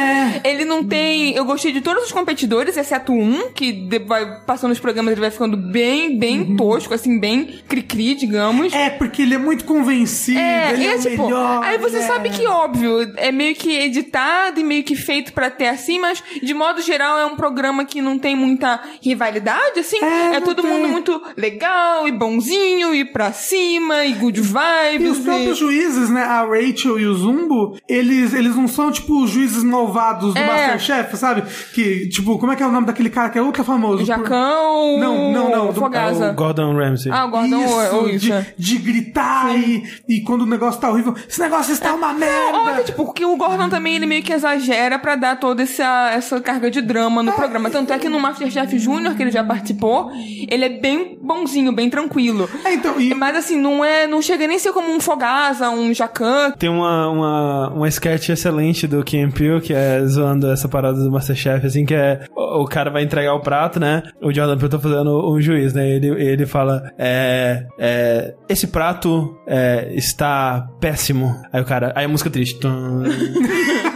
[0.43, 1.33] ele não tem.
[1.33, 5.31] Eu gostei de todos os competidores, exceto um, que vai passando os programas, ele vai
[5.31, 8.73] ficando bem, bem tosco, assim, bem cri-cri, digamos.
[8.73, 11.63] É, porque ele é muito convencido, É, ele e é, é tipo, melhor.
[11.63, 15.31] aí você ele sabe é- que, óbvio, é meio que editado e meio que feito
[15.33, 19.79] pra ter assim, mas de modo geral é um programa que não tem muita rivalidade,
[19.79, 19.97] assim.
[20.03, 20.69] É, É, todo tem.
[20.71, 25.17] mundo muito legal e bonzinho e pra cima e good E vibes.
[25.17, 29.29] os próprios juízes, né, a Rachel e o Zumbo, eles, eles não são, tipo, os
[29.29, 30.47] juízes malvados do É.
[30.47, 31.43] Masterchef, sabe?
[31.73, 34.05] Que, tipo, como é que é o nome daquele cara que é ultra famoso?
[34.05, 34.97] Jacão.
[34.97, 36.25] Não, não, não, do- Fogasa.
[36.27, 37.11] É o Gordon Ramsay.
[37.11, 38.19] Ah, o Gordon isso, ou isso.
[38.25, 38.53] de, é.
[38.57, 42.57] de gritar e, e quando o negócio tá horrível, esse negócio está uma merda.
[42.57, 46.39] Olha, tipo, porque o Gordon também ele meio que exagera pra dar toda essa, essa
[46.39, 47.69] carga de drama no programa.
[47.69, 50.11] Tanto é que no Masterchef Júnior, que ele já participou,
[50.49, 52.49] ele é bem bonzinho, bem tranquilo.
[52.63, 54.07] É, então, e- Mas assim, não é.
[54.07, 56.51] Não chega nem a ser como um Fogasa, um Jacan.
[56.51, 61.11] Tem uma, uma, uma sketch excelente do Kim Peele, que é zoando essa parada do
[61.11, 64.03] Masterchef, assim, que é o, o cara vai entregar o prato, né?
[64.21, 65.89] O Jordan Peele tá fazendo um juiz, né?
[65.89, 71.35] Ele, ele fala, é, é, esse prato é, está péssimo.
[71.51, 72.59] Aí o cara, aí a música triste.
[72.59, 73.03] Tum.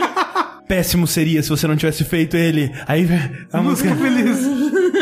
[0.67, 2.71] Péssimo seria se você não tivesse feito ele.
[2.87, 3.07] Aí
[3.53, 3.89] a música.
[3.89, 4.54] Música feliz.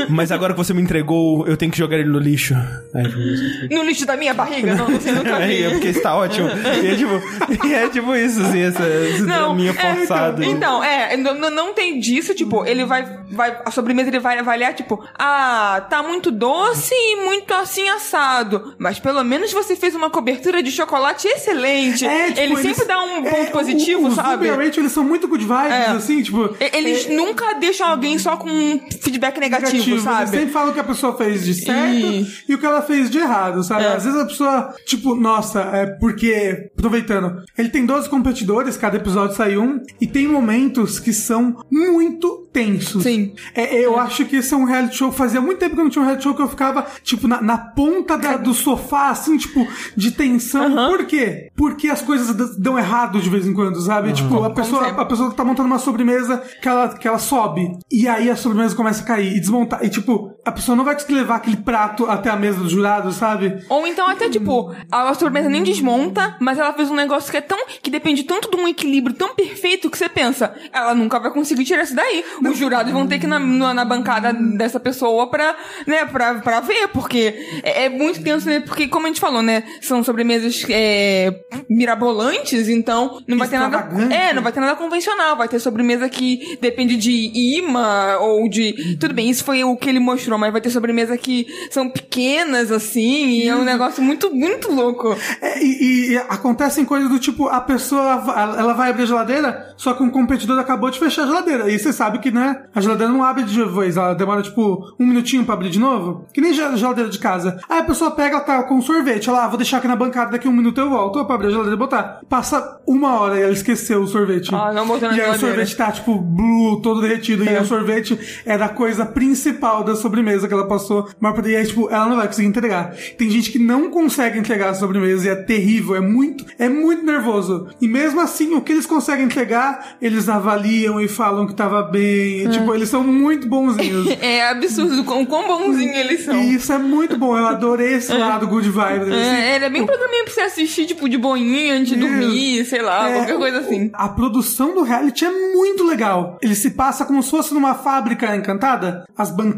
[0.09, 2.53] Mas agora que você me entregou, eu tenho que jogar ele no lixo.
[2.93, 4.75] Aí, No lixo da minha barriga?
[4.75, 5.63] Não, você nunca é, vi.
[5.63, 6.47] é porque está ótimo.
[6.83, 10.43] E é tipo, e é tipo isso, assim, essa, esse Não, draminha é, forçado.
[10.43, 14.37] Então, é, n- n- não tem disso, tipo, ele vai, vai, a sobremesa ele vai
[14.39, 19.95] avaliar, tipo, ah, tá muito doce e muito assim assado, mas pelo menos você fez
[19.95, 22.05] uma cobertura de chocolate excelente.
[22.05, 24.47] É, tipo, ele eles- sempre dá um ponto é, positivo, o, o sabe?
[24.47, 25.85] E Rachel, eles são muito good vibes, É.
[25.87, 26.55] assim, tipo...
[26.73, 29.92] Eles nunca deixam alguém só com um feedback negativo, negativo.
[29.93, 30.29] Eles sabe?
[30.29, 33.09] sempre falam o que a pessoa fez de certo E- e o que ela fez
[33.09, 33.83] de errado, sabe?
[33.83, 33.93] É.
[33.95, 39.35] Às vezes a pessoa, tipo, nossa, é porque, aproveitando, ele tem 12 competidores, cada episódio
[39.35, 43.03] sai um, e tem momentos que são muito tensos.
[43.03, 43.33] Sim.
[43.55, 45.11] É, eu acho que esse é um reality show.
[45.11, 47.41] Fazia muito tempo que eu não tinha um reality show que eu ficava, tipo, na,
[47.41, 50.63] na ponta da- do sofá, assim, tipo, de tensão.
[50.89, 51.49] Por quê?
[51.55, 54.13] Porque as coisas dão errado de vez em quando, sabe?
[54.13, 57.67] Tipo, a pessoa, a pessoa tá montando uma sobremesa que ela, que ela sobe.
[57.91, 59.82] E aí a sobremesa começa a cair e desmontar.
[59.83, 63.11] E, tipo, a pessoa não vai conseguir levar aquele prato até a mesa do jurado,
[63.11, 63.63] sabe?
[63.67, 67.41] Ou então até, tipo, a sobremesa nem desmonta, mas ela fez um negócio que é
[67.41, 67.57] tão.
[67.81, 71.65] que depende tanto de um equilíbrio tão perfeito que você pensa, ela nunca vai conseguir
[71.65, 72.23] tirar isso daí.
[72.41, 75.53] Os jurados vão ter que ir na, na, na bancada dessa pessoa pra,
[75.85, 78.61] né, pra, pra ver, porque é, é muito tenso, né?
[78.61, 79.63] Porque, como a gente falou, né?
[79.81, 81.29] São sobremesas é,
[81.69, 83.89] mirabolantes, então não vai ter nada.
[84.13, 85.35] É, não vai ter nada convencional.
[85.35, 88.95] Vai ter sobremesa que depende de imã ou de.
[88.97, 92.71] Tudo bem, isso foi o que ele mostrou, mas vai ter sobremesa que são pequenas,
[92.71, 95.15] assim, e é um negócio muito, muito louco.
[95.41, 98.23] É, e, e acontecem coisas do tipo, a pessoa
[98.57, 101.69] ela vai abrir a geladeira, só que um competidor acabou de fechar a geladeira.
[101.69, 105.05] E você sabe que, né, a geladeira não abre de vez, ela demora tipo um
[105.05, 106.25] minutinho pra abrir de novo.
[106.33, 107.59] Que nem ge- geladeira de casa.
[107.69, 110.47] Aí a pessoa pega, tá com sorvete, ela, ah, vou deixar aqui na bancada, daqui
[110.47, 112.21] um minuto eu volto pra abrir a geladeira e botar.
[112.29, 114.53] Passa uma hora e ela esqueceu o sorvete.
[114.53, 117.47] Ah, não botou na E aí o sorvete tá, tipo, blue, todo derretido.
[117.47, 117.57] É.
[117.57, 121.07] E o sorvete era a coisa principal da sobremesa que ela passou.
[121.19, 122.93] Mas e aí, tipo, ela não vai conseguir entregar.
[123.17, 127.05] Tem gente que não consegue entregar a sobremesa e é terrível, é muito, é muito
[127.05, 127.67] nervoso.
[127.81, 132.43] E mesmo assim, o que eles conseguem entregar, eles avaliam e falam que tava bem.
[132.43, 134.07] E, Tipo, eles são muito bonzinhos.
[134.23, 136.35] É absurdo o quão bonzinho eles são.
[136.35, 137.37] E isso é muito bom.
[137.37, 139.03] Eu adorei esse lado good vibe.
[139.03, 139.13] assim.
[139.13, 142.81] É, ele é bem programinha pra você assistir, tipo, de boinha, antes de dormir, sei
[142.81, 143.89] lá, É, qualquer coisa assim.
[143.93, 146.37] A produção do reality é muito legal.
[146.41, 149.03] Ele se passa como se fosse numa fábrica encantada.
[149.17, 149.52] As bancadas,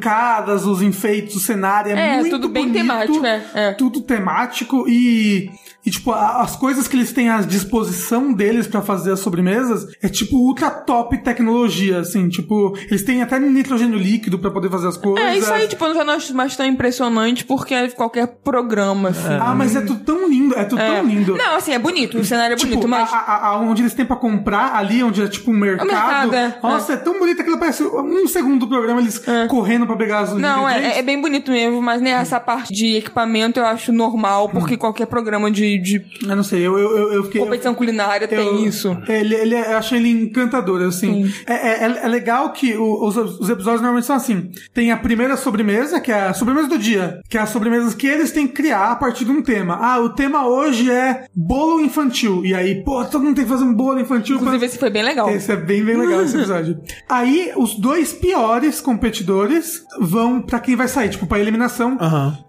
[0.66, 3.72] os enfeites, o cenário é, É, muito tudo bem bonito, temático, é, é.
[3.74, 5.50] Tudo temático e
[5.86, 10.10] e, tipo, as coisas que eles têm à disposição deles pra fazer as sobremesas é,
[10.10, 12.28] tipo, ultra top tecnologia, assim.
[12.28, 15.24] Tipo, eles têm até nitrogênio líquido pra poder fazer as coisas.
[15.24, 19.38] É, isso aí, tipo, não acho mais tão impressionante porque é qualquer programa, assim.
[19.40, 20.96] Ah, mas é tudo tão lindo, é tudo É.
[20.96, 21.38] tão lindo.
[21.38, 23.14] Não, assim, é bonito, o cenário é Tipo, bonito, mas.
[23.14, 25.86] a, a- a- onde eles têm pra comprar, ali onde é tipo um mercado.
[25.86, 26.58] mercado, é.
[26.64, 26.98] Nossa, é.
[26.98, 30.68] tão bonito que ele parece um segundo do programa eles correndo pra pegar as Não,
[30.68, 34.78] é, é bem bonito mesmo, mas né, essa parte de equipamento eu acho normal, porque
[34.78, 37.42] qualquer programa de, de Eu não sei, eu, eu, eu, fiquei.
[37.42, 38.96] competição culinária tem isso.
[39.08, 41.32] Ele, ele, eu achei ele encantador, assim.
[41.46, 44.50] É, é, é legal que o- os, os episódios normalmente são assim.
[44.74, 47.20] Tem a primeira sobremesa, que é a sobremesa do dia.
[47.30, 49.78] Que é as sobremesas que eles têm que criar a partir de um tema.
[49.82, 52.46] Ah, o tema hoje é bolo infantil.
[52.46, 54.36] E aí, pô, todo mundo tem que fazer um bolo infantil.
[54.38, 55.30] pra- Inclusive, esse foi bem legal.
[55.30, 56.80] Esse é bem, bem legal esse episódio.
[57.10, 59.65] Aí, os dois piores competidores
[60.00, 61.98] vão pra quem vai sair, tipo, pra eliminação.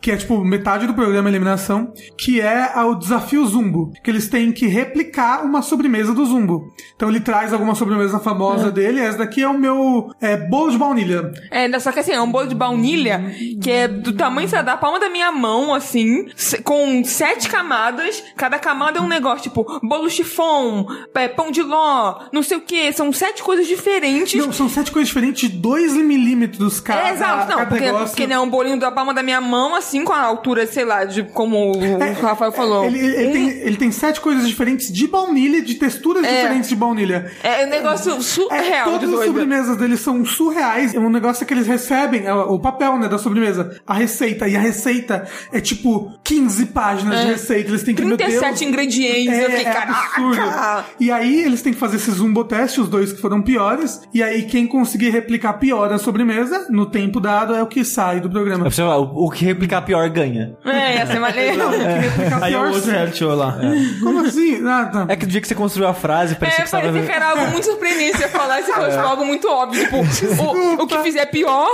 [0.01, 1.93] Que é, tipo, metade do programa eliminação.
[2.17, 3.93] Que é o desafio Zumbo.
[4.03, 6.73] Que eles têm que replicar uma sobremesa do Zumbo.
[6.95, 9.01] Então, ele traz alguma sobremesa famosa dele.
[9.01, 11.33] Essa daqui é o meu é, bolo de baunilha.
[11.51, 14.65] É, só que assim, é um bolo de baunilha que é do tamanho, sei lá,
[14.65, 16.27] da palma da minha mão, assim,
[16.65, 18.23] com sete camadas.
[18.37, 22.61] Cada camada é um negócio, tipo, bolo chifão, é, pão de ló, não sei o
[22.61, 22.93] que.
[22.93, 24.35] São sete coisas diferentes.
[24.35, 28.07] Não, são sete coisas diferentes de 2 milímetros cada, é, exato, não, porque, negócio.
[28.09, 31.05] porque né, um bolinho da palma da minha mão, assim, com a altura, sei lá,
[31.05, 32.85] de como o Rafael falou.
[32.85, 36.69] Ele, ele- ele Um- tem, ele tem sete coisas diferentes de baunilha, de texturas diferentes
[36.69, 37.31] de baunilha.
[37.43, 40.95] É um negócio É, surreal de todas as sobremesas deles são surreais.
[40.95, 44.49] É um negócio que eles recebem, é o papel, né, da sobremesa, a receita.
[44.49, 47.70] E a receita é tipo 15 páginas de receita.
[47.70, 48.31] Eles têm que, meu Deus...
[48.35, 49.93] 37 ingredientes, eu fiquei, é caraca!
[49.93, 50.85] absurdo.
[51.01, 54.01] E aí eles têm que fazer esse zumbo teste, os dois que foram piores.
[54.12, 58.20] E aí quem conseguir replicar pior a sobremesa, no tempo dado, é o que sai
[58.20, 58.66] do programa.
[58.68, 60.56] É o, o que replicar pior ganha.
[60.64, 61.59] É, ia ser maneiro.
[61.59, 62.70] Não, quem replicar Aí é pior...
[62.70, 63.59] o outro reality show lá.
[64.02, 64.66] Como assim?
[64.66, 65.06] Ah, tá.
[65.09, 66.89] É que do dia que você construiu a frase, parecia É, que você tava...
[66.89, 69.82] parecia que era algo muito surpreendente você falar isso fosse algo muito óbvio.
[69.85, 69.97] Tipo,
[70.43, 71.68] o, o que fizer pior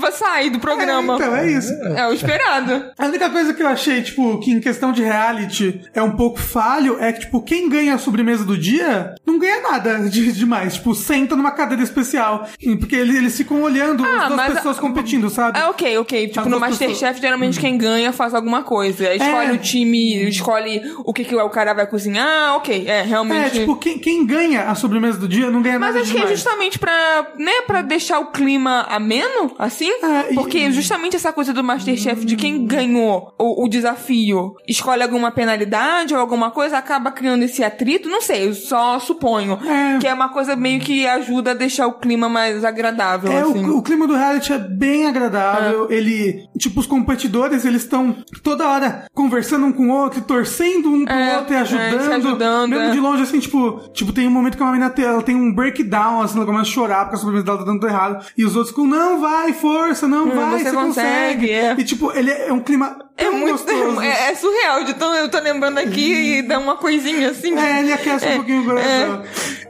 [0.00, 1.14] vai sair do programa.
[1.14, 1.72] É, então, é isso.
[1.96, 2.84] É o esperado.
[2.98, 6.38] A única coisa que eu achei, tipo, que em questão de reality é um pouco
[6.38, 10.74] falho é que, tipo, quem ganha a sobremesa do dia não ganha nada de demais.
[10.74, 12.46] Tipo, senta numa cadeira especial.
[12.78, 15.58] Porque eles, eles ficam olhando Ah, as duas mas- pessoas competindo, sabe?
[15.58, 16.28] É ok, ok.
[16.28, 19.14] Tipo, no Masterchef, geralmente quem ganha faz alguma coisa.
[19.14, 19.52] Escolhe É.
[19.52, 22.54] o time, escolhe o que, que o cara vai cozinhar.
[22.56, 23.58] Ok, é, realmente.
[23.58, 26.18] É, tipo, quem, quem ganha a sobremesa do dia não ganha Mas nada acho que
[26.18, 26.38] é demais.
[26.38, 29.90] justamente pra, né, pra deixar o clima ameno, assim.
[30.02, 35.02] É, e- Porque justamente essa coisa do Masterchef de quem ganhou o, o desafio escolhe
[35.02, 38.08] alguma penalidade ou alguma coisa, acaba criando esse atrito.
[38.08, 39.58] Não sei, eu só suponho.
[39.64, 39.98] É.
[39.98, 43.64] Que é uma coisa meio que ajuda a deixar o clima mais agradável, É, assim.
[43.64, 45.86] o, o clima do reality é bem agradável.
[45.90, 51.04] Ele, tipo, os competidores, eles estão toda hora conversando um com o outro, torcendo um
[51.04, 52.02] pro É, outro e é, ajudando.
[52.02, 52.90] se ajudando, mesmo é.
[52.90, 55.52] de longe, assim, tipo, tipo, tem um momento que uma menina tem, ela tem um
[55.54, 58.24] breakdown, assim, ela começa a chorar porque a sobremesa dela tá dando tudo errado.
[58.36, 61.74] E os outros ficam, não, vai, força, não, Hum, vai, você você, consegue, é.
[61.78, 63.52] E, tipo, ele é um clima É muito.
[63.52, 64.00] gostoso.
[64.00, 64.84] É, é surreal.
[64.84, 67.56] De tão, eu tô lembrando aqui e dá uma coisinha assim.
[67.58, 69.22] É, ele aquece um pouquinho o coração.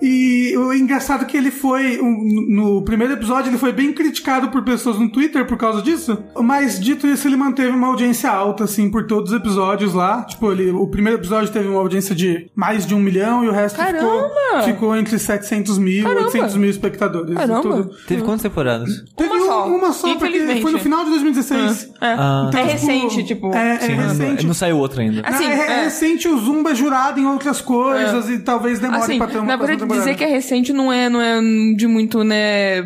[0.02, 4.48] E o engraçado é que ele foi, um, no primeiro episódio, ele foi bem criticado
[4.50, 6.16] por pessoas no Twitter por causa disso.
[6.40, 10.22] Mas dito isso, ele manteve uma audiência alta, assim, por todos os episódios lá.
[10.22, 13.52] Tipo, ele, o primeiro episódio teve uma audiência de mais de um milhão e o
[13.52, 13.92] resto ficou,
[14.30, 14.62] Caramba!
[14.64, 16.24] ficou entre 700 mil e Caramba!
[16.26, 17.34] 800 mil espectadores.
[17.34, 17.62] Caramba!
[17.62, 17.90] Tudo.
[18.06, 18.88] Teve quantas temporadas?
[19.16, 19.66] Teve Uma um- só.
[19.66, 20.62] uma só, porque Infelizmente.
[20.62, 21.90] foi no final de 2016.
[22.00, 22.50] É, Ah.
[22.54, 23.29] é recente, tipo.
[23.54, 24.46] É, é Sim, não- recente.
[24.46, 25.22] Não saiu outra ainda.
[25.26, 25.84] Assim, Não, é, é é.
[25.84, 29.46] recente, o Zumba é jurado em outras coisas e talvez demore Assim, pra ter uma
[29.46, 31.40] na verdade, dizer que é recente não é, não é
[31.76, 32.82] de muito, né,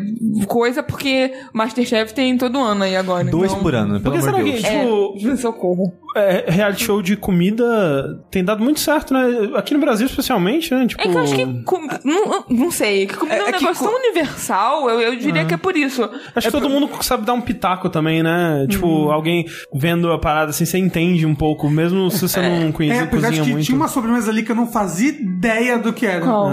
[0.47, 3.23] coisa, porque Masterchef tem todo ano aí agora.
[3.25, 3.63] Dois então...
[3.63, 5.13] por ano, pelo que amor será de que, Deus.
[5.19, 5.93] tipo, É, socorro.
[6.15, 7.65] é, reality show de comida
[8.31, 9.51] tem dado muito certo, né?
[9.55, 10.85] Aqui no Brasil, especialmente, né?
[10.87, 11.63] Tipo, É que eu acho que.
[11.63, 13.05] com- não, não sei.
[13.07, 15.57] Que comida é, É- um é que negócio tão universal, eu, eu diria que é
[15.57, 16.09] por isso.
[16.35, 18.65] Acho que todo mundo sabe dar um pitaco também, né?
[18.69, 19.11] Tipo, Uhum.
[19.11, 23.03] alguém vendo a parada assim, você entende um pouco, mesmo se você não conhece, É,
[23.03, 23.65] apesar de cozinha que muito.
[23.65, 26.21] tinha uma sobremesa ali que eu não fazia ideia do que era.
[26.25, 26.47] Qual?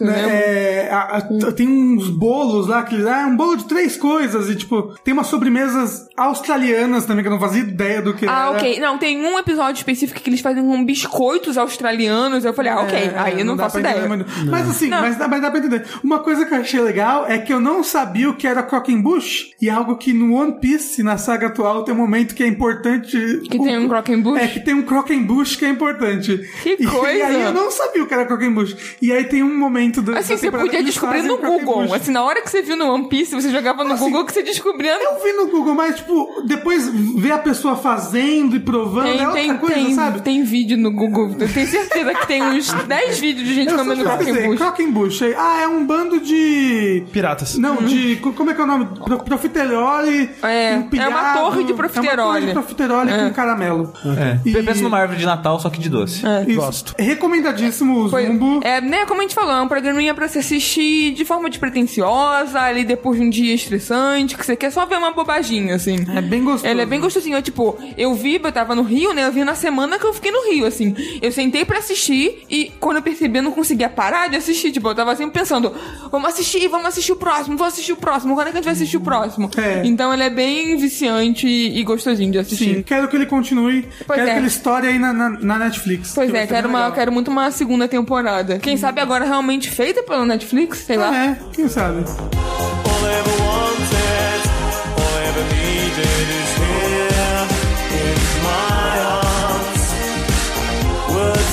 [0.00, 0.20] Lembra?
[0.20, 4.48] é, a- a- tem uns bolos lá que ah, é um bolo de três coisas
[4.48, 8.48] e tipo tem umas sobremesas australianas também que eu não fazia ideia do que Ah,
[8.48, 8.50] era.
[8.52, 8.80] ok.
[8.80, 12.44] Não, tem um episódio específico que eles fazem com biscoitos australianos.
[12.44, 12.98] Eu falei, ah, ok.
[12.98, 14.04] É, aí eu não, dá faço ideia.
[14.04, 14.26] entender.
[14.50, 15.00] Mas assim, Não.
[15.00, 15.84] mas, dá- mas dá pra entender.
[16.02, 19.50] Uma coisa que eu achei legal é que eu não sabia o que era Croquembush
[19.60, 23.16] e algo que no One Piece, na saga atual, tem um momento que é importante.
[23.48, 24.40] Que tem um Croquembush?
[24.40, 26.38] É, que tem um Croquembush que é importante.
[26.62, 27.12] Que E- coisa!
[27.18, 28.76] E aí eu não sabia o que era Croquembush.
[29.00, 30.16] E aí tem um momento do.
[30.16, 31.92] Assim, da você podia descobrir no Google.
[31.94, 34.32] Assim, na hora que você viu no One Piece, você jogava no Assim, Google que
[34.32, 34.92] você descobria.
[35.02, 39.26] Eu vi no Google, mas, tipo, depois ver a pessoa fazendo e provando é Tem,
[39.26, 40.20] outra tem, coisa, tem, sabe?
[40.22, 41.34] tem vídeo no Google.
[41.38, 45.22] Eu tenho certeza que tem uns 10 vídeos de gente Eu comendo pesquisei, Croquembush.
[45.36, 47.04] Ah, é um bando de...
[47.12, 47.56] Piratas.
[47.58, 48.16] Não, de...
[48.16, 48.86] co- Como é que é o nome?
[49.04, 51.10] Pro- Profiterole É, empilhado.
[51.12, 52.16] é uma torre de É uma profiterole.
[52.16, 53.13] torre de profiterole É.
[53.18, 53.92] com caramelo.
[54.18, 54.48] É.
[54.48, 56.22] E- Pensa numa árvore de Natal, só que de doce.
[56.46, 56.56] Isso.
[56.60, 56.94] Gosto.
[56.98, 58.60] Recomendadíssimo o Zumbo.
[58.62, 62.60] é, né, como a gente falou, é um programinha pra se assistir de forma despretensiosa,
[62.60, 65.96] ali depois de um dia estressante, que você quer só ver uma bobaginha, assim.
[66.14, 66.66] É bem gostoso.
[66.66, 67.36] Ele é bem gostosinho.
[67.36, 69.26] Eu, tipo, eu vi, eu tava no Rio, né?
[69.26, 70.94] Eu vi na semana que eu fiquei no Rio, assim.
[71.20, 74.72] Eu sentei pra assistir e quando eu percebi, eu não conseguia parar de assistir.
[74.72, 75.72] Tipo, eu tava sempre pensando,
[76.10, 78.34] vamos assistir, vamos assistir o próximo, vamos assistir o próximo.
[78.34, 79.50] Quando é que a gente vai assistir o próximo?
[79.56, 79.82] É.
[79.84, 82.76] Então ele é bem viciante e gostosinho de assistir.
[82.76, 83.88] Sim, quero que ele continue.
[84.06, 84.32] Pois quero é.
[84.32, 86.12] que ele estoure aí na, na, na Netflix.
[86.14, 86.92] Pois que é, vai ser quero, uma, legal.
[86.92, 88.58] quero muito uma segunda temporada.
[88.58, 91.10] Quem sabe agora realmente feita pela Netflix, sei lá.
[91.10, 92.04] Ah, é, quem sabe?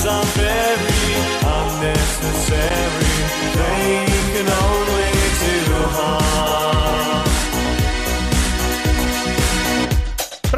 [0.04, 0.41] All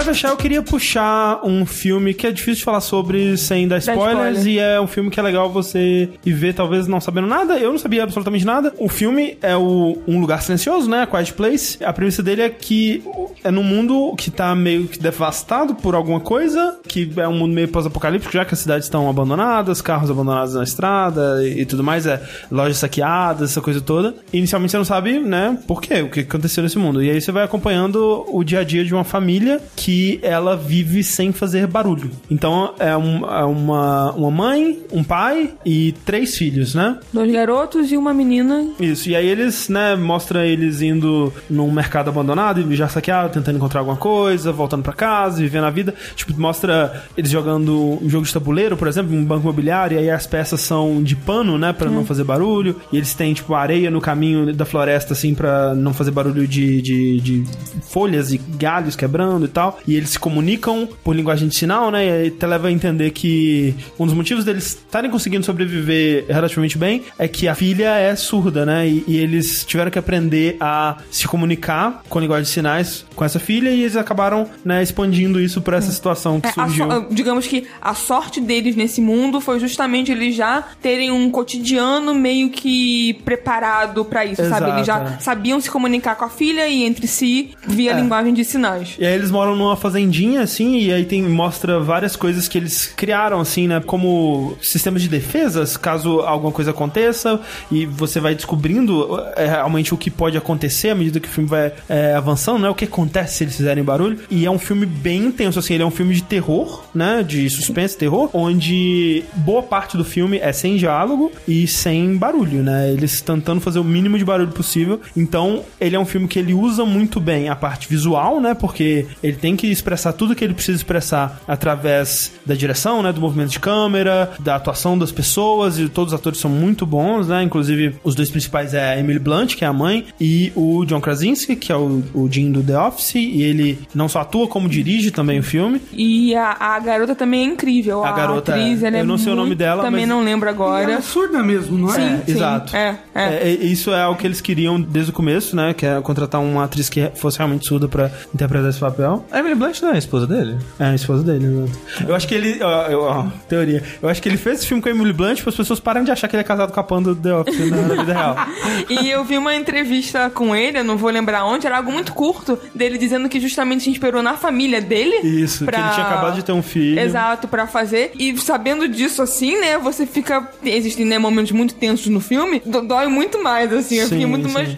[0.04, 3.78] Pra fechar, eu queria puxar um filme que é difícil de falar sobre sem dar
[3.78, 4.46] spoilers, spoiler.
[4.46, 7.58] e é um filme que é legal você ir ver, talvez não sabendo nada.
[7.58, 8.74] Eu não sabia absolutamente nada.
[8.78, 11.04] O filme é o Um Lugar Silencioso, né?
[11.04, 11.82] A Quiet Place.
[11.82, 13.02] A premissa dele é que
[13.42, 17.54] é num mundo que tá meio que devastado por alguma coisa, que é um mundo
[17.54, 21.82] meio pós-apocalíptico, já que as cidades estão abandonadas, carros abandonados na estrada e, e tudo
[21.82, 24.14] mais, é lojas saqueadas, essa coisa toda.
[24.34, 27.02] Inicialmente você não sabe, né, por quê, o que aconteceu nesse mundo.
[27.02, 31.02] E aí você vai acompanhando o dia a dia de uma família que ela vive
[31.02, 32.10] sem fazer barulho.
[32.30, 36.98] Então é, um- é uma, uma mãe, um pai e três filhos, né?
[37.12, 38.66] Dois garotos e uma menina.
[38.80, 43.56] Isso, e aí eles, né, mostra eles indo num mercado abandonado e já saqueado, tentando
[43.56, 45.94] encontrar alguma coisa, voltando pra casa, vivendo a vida.
[46.14, 50.10] Tipo, mostra eles jogando um jogo de tabuleiro, por exemplo, um banco imobiliário, e aí
[50.10, 52.76] as peças são de pano, né, pra não fazer barulho.
[52.92, 56.80] E eles têm, tipo, areia no caminho da floresta, assim, pra não fazer barulho de,
[56.82, 57.44] de, de
[57.82, 59.78] folhas e galhos quebrando e tal.
[59.86, 63.10] E eles se comunicam por linguagem de sinal, né, e aí te leva a entender
[63.10, 68.14] que um dos motivos deles estarem conseguindo sobreviver relativamente bem é que a filha é
[68.16, 68.86] surda, né?
[68.88, 73.38] E, e eles tiveram que aprender a se comunicar com linguagem de sinais com essa
[73.38, 76.90] filha e eles acabaram, né, expandindo isso pra essa situação que É, surgiu.
[76.90, 82.14] so- digamos que a sorte deles nesse mundo foi justamente eles já terem um cotidiano
[82.14, 84.70] meio que preparado pra isso, sabe?
[84.70, 85.20] Eles já Exato, é.
[85.20, 87.94] sabiam se comunicar com a filha e entre si via É.
[87.94, 88.96] linguagem de sinais.
[88.98, 92.86] E aí eles moram numa fazendinha, assim, e aí tem, mostra várias coisas que eles
[92.86, 93.80] criaram, assim, né?
[93.84, 97.40] Como sistemas de defesas, caso alguma coisa aconteça,
[97.70, 101.48] e você vai descobrindo é, realmente o que pode acontecer à medida que o filme
[101.48, 102.68] vai é, avançando, né?
[102.68, 104.18] O que acontece se eles fizerem barulho.
[104.30, 107.22] E é um filme bem intenso, assim, ele é um filme de terror, né?
[107.22, 112.90] De suspense, terror, onde boa parte do filme é sem diálogo e sem barulho, né?
[112.90, 115.00] Eles tentando fazer o mínimo de barulho possível.
[115.16, 118.54] Então, ele é um filme que ele usa muito bem a parte visual, né?
[118.54, 123.12] Porque ele tem que que expressar tudo que ele precisa expressar através da direção, né?
[123.12, 127.28] Do movimento de câmera, da atuação das pessoas, e todos os atores são muito bons,
[127.28, 127.42] né?
[127.42, 131.00] Inclusive, os dois principais é a Emily Blunt, que é a mãe, e o John
[131.00, 134.68] Krasinski, que é o, o Jim do The Office, e ele não só atua, como
[134.68, 135.80] dirige também o filme.
[135.92, 138.04] E a, a garota também é incrível.
[138.04, 140.08] A garota atriz, é- ela é eu não sei o nome muito- dela, Também mas-
[140.08, 140.82] não lembro E agora.
[140.84, 141.94] ela é surda mesmo, não é?
[141.94, 142.32] Sim, sim.
[142.32, 142.76] exato.
[142.76, 143.24] É, é.
[143.24, 145.72] É, é, isso é o que eles queriam desde o começo, né?
[145.72, 149.24] Que é contratar uma atriz que fosse realmente surda pra interpretar esse papel.
[149.30, 150.56] A Emily Blunt não é a esposa dele?
[150.78, 151.68] É, a esposa dele, né?
[152.06, 152.62] Eu acho que ele.
[152.62, 153.82] Ó, eu- ó, teoria.
[154.02, 156.04] Eu acho que ele fez esse filme com a Emily Blunt para as pessoas pararem
[156.04, 158.12] de achar que ele é casado com a Panda do The Office né, na vida
[158.12, 158.36] real.
[158.88, 162.12] E eu vi uma entrevista com ele, eu não vou lembrar onde, era algo muito
[162.12, 165.16] curto, dele dizendo que justamente se inspirou na família dele.
[165.26, 166.98] Isso, que ele tinha acabado de ter um filho.
[167.00, 168.12] Exato, pra fazer.
[168.18, 170.48] E sabendo disso assim, né, você fica.
[170.64, 173.96] Existem né, momentos muito tensos no filme, dói muito mais, assim.
[173.96, 174.54] eu Sim, fiquei muito sim.
[174.54, 174.76] mais.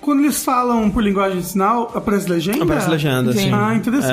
[0.00, 2.62] Quando eles falam por linguagem de sinal, aparece legenda?
[2.64, 3.38] Aparece legenda, Sim.
[3.40, 3.52] assim.
[3.52, 4.07] Ah, interessante.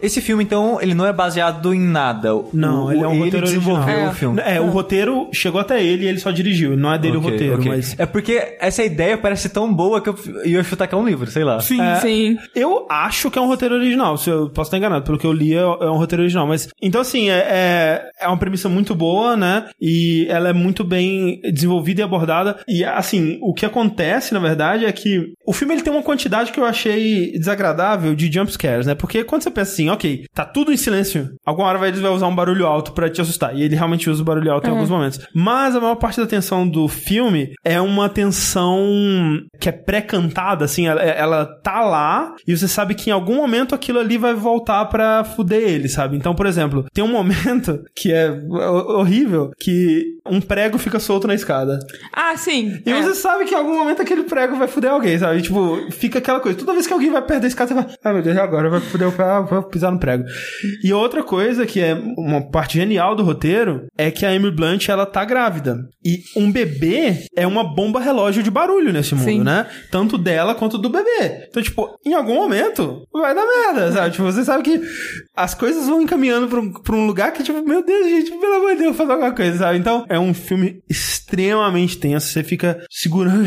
[0.00, 2.30] Esse filme, então, ele não é baseado em nada.
[2.52, 4.10] Não, o- ele é um roteiro desenvolveu original.
[4.10, 4.42] o filme.
[4.44, 6.76] É, o roteiro chegou até ele e ele só dirigiu.
[6.76, 7.68] Não é dele Ok, o roteiro, ok.
[7.70, 7.96] mas.
[7.98, 11.30] É porque essa ideia parece tão boa que eu ia chutar que é um livro,
[11.30, 11.60] sei lá.
[11.60, 11.80] Sim.
[11.80, 12.36] É, Sim.
[12.54, 15.32] Eu acho que é um roteiro original, se eu posso estar enganado, pelo que eu
[15.32, 18.94] li é, é um roteiro original, mas então assim, é, é, é uma premissa muito
[18.94, 19.66] boa, né?
[19.80, 22.56] E ela é muito bem desenvolvida e abordada.
[22.68, 26.52] E assim, o que acontece, na verdade, é que o filme ele tem uma quantidade
[26.52, 28.94] que eu achei desagradável de jump scares, né?
[28.94, 32.26] Porque quando você pensa assim, ok, tá tudo em silêncio, alguma hora ele vai usar
[32.26, 33.54] um barulho alto pra te assustar.
[33.56, 35.20] E ele realmente usa o barulho alto em alguns momentos.
[35.34, 38.78] Mas a maior parte da tensão do filme é uma tensão
[39.60, 43.74] que é pré-cantada, assim, ela, ela tá lá e você sabe que em algum momento
[43.74, 46.16] aquilo ali vai voltar pra fuder ele, sabe?
[46.16, 51.26] Então, por exemplo, tem um momento que é ho- horrível que um prego fica solto
[51.26, 51.78] na escada.
[52.12, 52.80] Ah, sim.
[52.84, 53.02] E é.
[53.02, 55.42] você sabe que em algum momento aquele prego vai fuder alguém, sabe?
[55.42, 56.58] Tipo, fica aquela coisa.
[56.58, 58.68] Toda vez que alguém vai perto da escada, você vai, ah, meu Deus, e agora
[58.70, 60.24] vai fuder o ah, vou pisar no prego.
[60.82, 64.88] E outra coisa que é uma parte genial do roteiro é que a Emily Blunt,
[64.88, 65.78] ela tá grávida.
[66.04, 69.42] E um bebê é uma bomba relógio de barulho nesse mundo, Sim.
[69.42, 69.66] né?
[69.90, 71.46] Tanto dela quanto do bebê.
[71.48, 74.10] Então, tipo, em algum momento vai dar merda, sabe?
[74.12, 74.80] Tipo, você sabe que
[75.36, 78.54] as coisas vão encaminhando pra um, pra um lugar que, tipo, meu Deus, gente, pelo
[78.54, 79.78] amor de Deus, fazer alguma coisa, sabe?
[79.78, 82.28] Então, é um filme extremamente tenso.
[82.28, 83.44] Você fica segurando.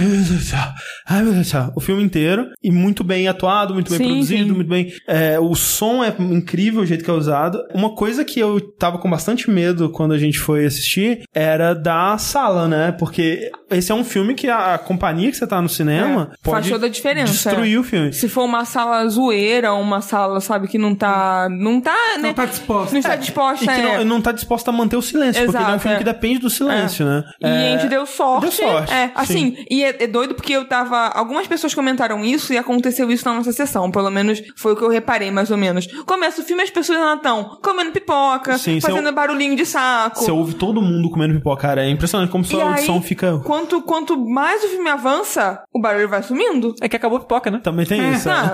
[1.07, 1.72] Ai, meu Deus do céu.
[1.76, 2.48] O filme inteiro.
[2.64, 4.56] E muito bem atuado, muito bem Sim, produzido, sim.
[4.56, 4.91] muito bem.
[5.07, 7.59] é, o som é incrível o jeito que é usado.
[7.73, 12.17] Uma coisa que eu tava com bastante medo quando a gente foi assistir era da
[12.17, 12.91] sala, né?
[12.91, 16.35] Porque esse é um filme que a, a companhia que você tá no cinema É,
[16.43, 17.31] pode faz toda a diferença.
[17.34, 18.13] destruir o filme.
[18.13, 21.47] Se for uma sala zoeira, uma sala, sabe, que não tá.
[21.49, 22.27] Não tá, né?
[22.29, 22.91] Não tá disposta.
[22.93, 23.97] Não está disposta, E que é.
[23.97, 25.97] não, não tá disposta a manter o silêncio, porque ele é um Exato, filme é.
[25.99, 27.23] que depende do silêncio, né?
[27.41, 28.41] E a gente deu sorte.
[28.43, 29.65] Deu sorte, É, assim, sim.
[29.69, 31.07] e é, é doido porque eu tava.
[31.07, 33.89] Algumas pessoas comentaram isso e aconteceu isso na nossa sessão.
[33.91, 35.88] Pelo menos foi o que eu reparei, mais ou menos.
[36.06, 40.19] Começa o filme as pessoas ainda estão comendo pipoca, Sim, fazendo barulhinho de saco.
[40.19, 41.86] Você ouve todo mundo comendo pipoca, cara.
[41.86, 43.40] É impressionante como sua aí, audição fica.
[43.40, 46.76] Quanto, quanto mais o filme avança, o barulho vai sumindo.
[46.82, 47.60] É que acabou a pipoca, né?
[47.64, 48.30] Também tem isso.
[48.30, 48.52] Ah,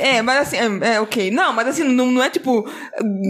[0.00, 0.16] é.
[0.18, 1.30] é, mas assim, é, é, ok.
[1.30, 2.64] Não, mas assim, não, não é tipo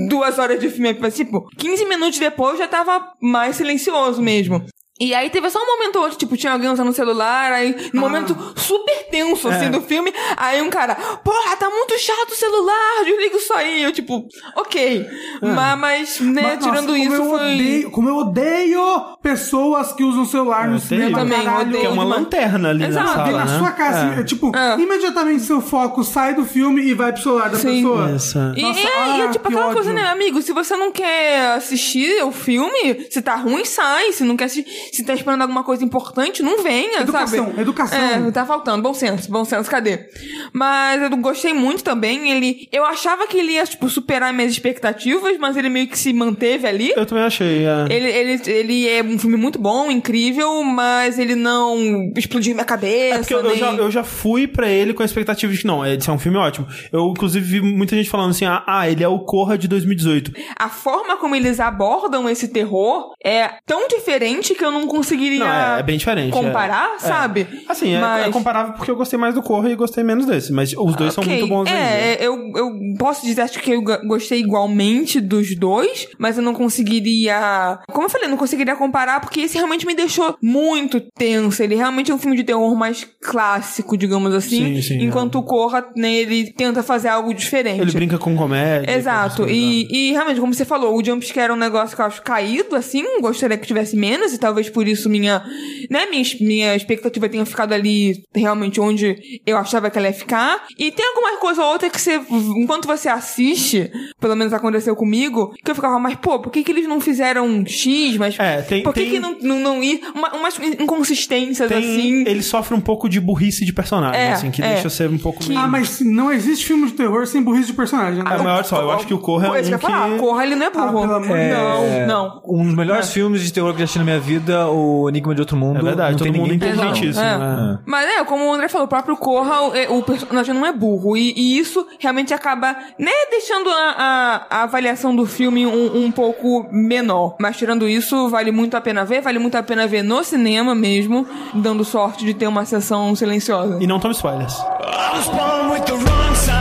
[0.08, 4.64] duas horas de filme, é tipo, 15 minutos depois já tava mais silencioso mesmo.
[5.00, 7.90] E aí teve só um momento onde, tipo, tinha alguém usando o celular, aí, Ah.
[7.92, 9.68] num momento super tenso, assim, É.
[9.70, 10.94] do filme, aí um cara,
[11.24, 13.82] porra, tá muito chato o celular, desliga isso aí.
[13.82, 15.06] Eu, tipo, ok.
[15.42, 17.54] Mas, mas, né, Mas, nossa, tirando como isso, eu foi...
[17.54, 21.18] Odeio, como eu odeio pessoas que usam celular no Eu cinema.
[21.18, 21.60] também, caralho.
[21.68, 22.20] odeio Que é uma demais.
[22.22, 23.58] lanterna ali Exato, na sala, na né?
[23.58, 24.20] sua assim, É.
[24.20, 24.74] é tipo, É.
[24.80, 27.82] imediatamente seu foco sai do filme e vai pro celular da Sim.
[27.82, 28.12] pessoa.
[28.14, 28.38] Isso.
[28.56, 30.02] E, Nossa, é, ah, e é tipo que aquela coisa, ódio.
[30.02, 30.40] né, amigo?
[30.40, 34.12] Se você não quer assistir o filme, se tá ruim, sai.
[34.12, 37.60] Se não quer assistir, se tá esperando alguma coisa importante, não venha, Educação, sabe?
[37.60, 37.98] educação.
[37.98, 38.82] É, tá faltando.
[38.82, 40.08] Bom senso, bom senso, cadê?
[40.52, 42.30] Mas eu gostei muito também.
[42.30, 42.68] Ele.
[42.72, 46.66] Eu achava que ele ia, tipo, superar minhas expectativas, mas ele meio que se manteve
[46.66, 46.92] ali.
[46.96, 47.64] Eu também achei.
[47.66, 47.86] é.
[47.90, 53.14] Ele, ele, ele é um filme muito bom, incrível, mas ele não explodiu minha cabeça.
[53.16, 55.58] É porque eu, eu nem- já, eu já fui pra ele com a expectativa de
[55.58, 56.66] que não, esse é um filme ótimo.
[56.92, 60.32] Eu, inclusive, vi muita gente falando assim: ah, ah, ele é o Corra de 2018.
[60.58, 65.46] A forma como eles abordam esse terror é tão diferente que eu não conseguiria Não,
[65.46, 66.32] é, é bem diferente.
[66.32, 66.98] comparar, é.
[66.98, 67.46] sabe?
[67.50, 67.72] É.
[67.72, 70.52] Assim, é, Mas- é comparável porque eu gostei mais do Corra e gostei menos desse.
[70.52, 71.84] Mas os dois são Ok, muito bons é, ainda.
[71.88, 76.52] é, eu, eu posso dizer, acho que eu gostei igualmente dos dois, mas eu não
[76.54, 77.78] conseguiria.
[77.92, 81.62] Como eu falei, eu não conseguiria comparar porque esse realmente me deixou muito tenso.
[81.62, 84.76] Ele realmente é um filme de terror mais clássico, digamos assim.
[84.76, 85.40] Sim, sim, enquanto é.
[85.40, 87.80] o Corra, né, ele tenta fazer algo diferente.
[87.80, 88.86] Ele brinca com comédia.
[88.86, 89.48] com Exato.
[89.48, 89.88] E, né?
[89.90, 93.04] e realmente, como você falou, o jumpscare é um negócio que eu acho caído, assim.
[93.20, 95.42] Gostaria que tivesse menos e talvez talvez por isso minha,
[95.90, 99.16] né, minha, minha expectativa tenha ficado ali realmente onde
[99.46, 100.64] eu achava que ela ia ficar.
[100.78, 102.20] E tem alguma coisa ou outra que você,
[102.56, 106.70] enquanto você assiste, pelo menos aconteceu comigo, que eu ficava, mas pô, por que que
[106.72, 108.16] eles não fizeram um X?
[108.16, 110.00] Mas É, tem- por que tem- que não, não, não ir?
[110.14, 112.24] Uma, umas inconsistências Tem- assim.
[112.26, 114.74] Ele sofre um pouco de burrice de personagem, É, assim, que é.
[114.74, 115.58] deixa ser um pouco meio...
[115.60, 118.34] Ah, mas não existe filme de terror sem burrice de personagem, né?
[118.34, 120.18] É maior só, eu acho que o Corra é um que falar, que...
[120.18, 120.84] Corra ele não é burro.
[120.84, 122.42] Ah, pelo amor de não, não.
[122.46, 125.34] Um dos melhores filmes de terror que eu já assisti na minha vida, o Enigma
[125.34, 125.78] de Outro Mundo.
[125.78, 126.54] É verdade, não todo tem mundo não.
[126.54, 127.24] inteligentíssimo.
[127.24, 127.38] É.
[127.38, 127.78] né?
[127.86, 131.16] Mas é, como o André falou, o próprio Corra, o, o personagem não é burro.
[131.16, 136.10] E, e isso realmente acaba, né, deixando a, a- a avaliação do filme um, um
[136.10, 137.36] pouco menor.
[137.40, 140.74] Mas tirando isso, vale muito a pena ver, vale muito a pena ver no cinema
[140.74, 143.78] mesmo, dando sorte de ter uma sessão silenciosa.
[143.80, 144.54] E não tome spoilers.
[144.54, 146.58] I was born with the wrong sign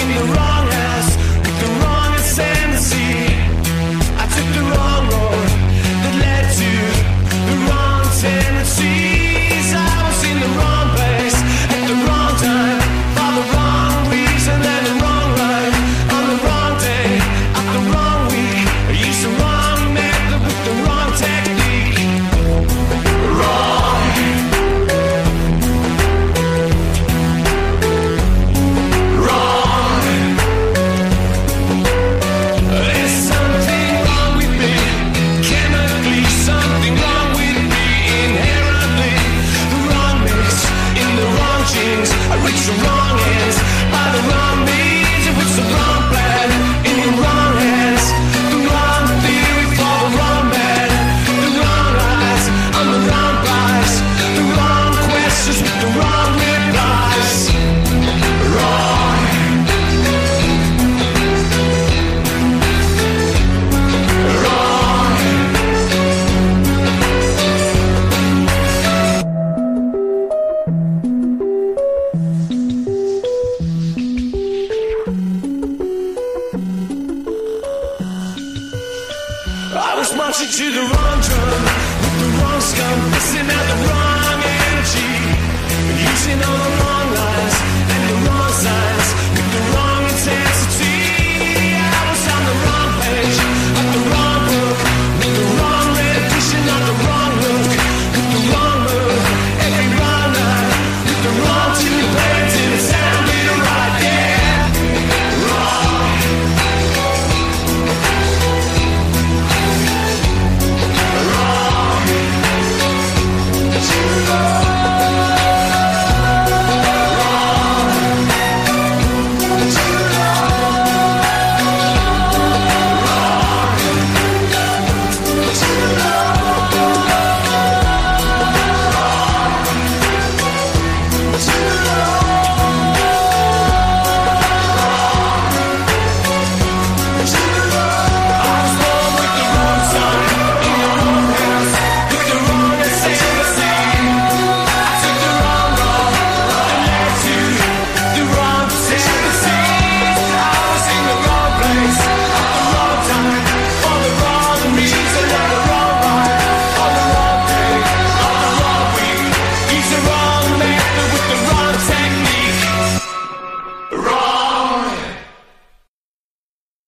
[0.00, 0.55] in the wrong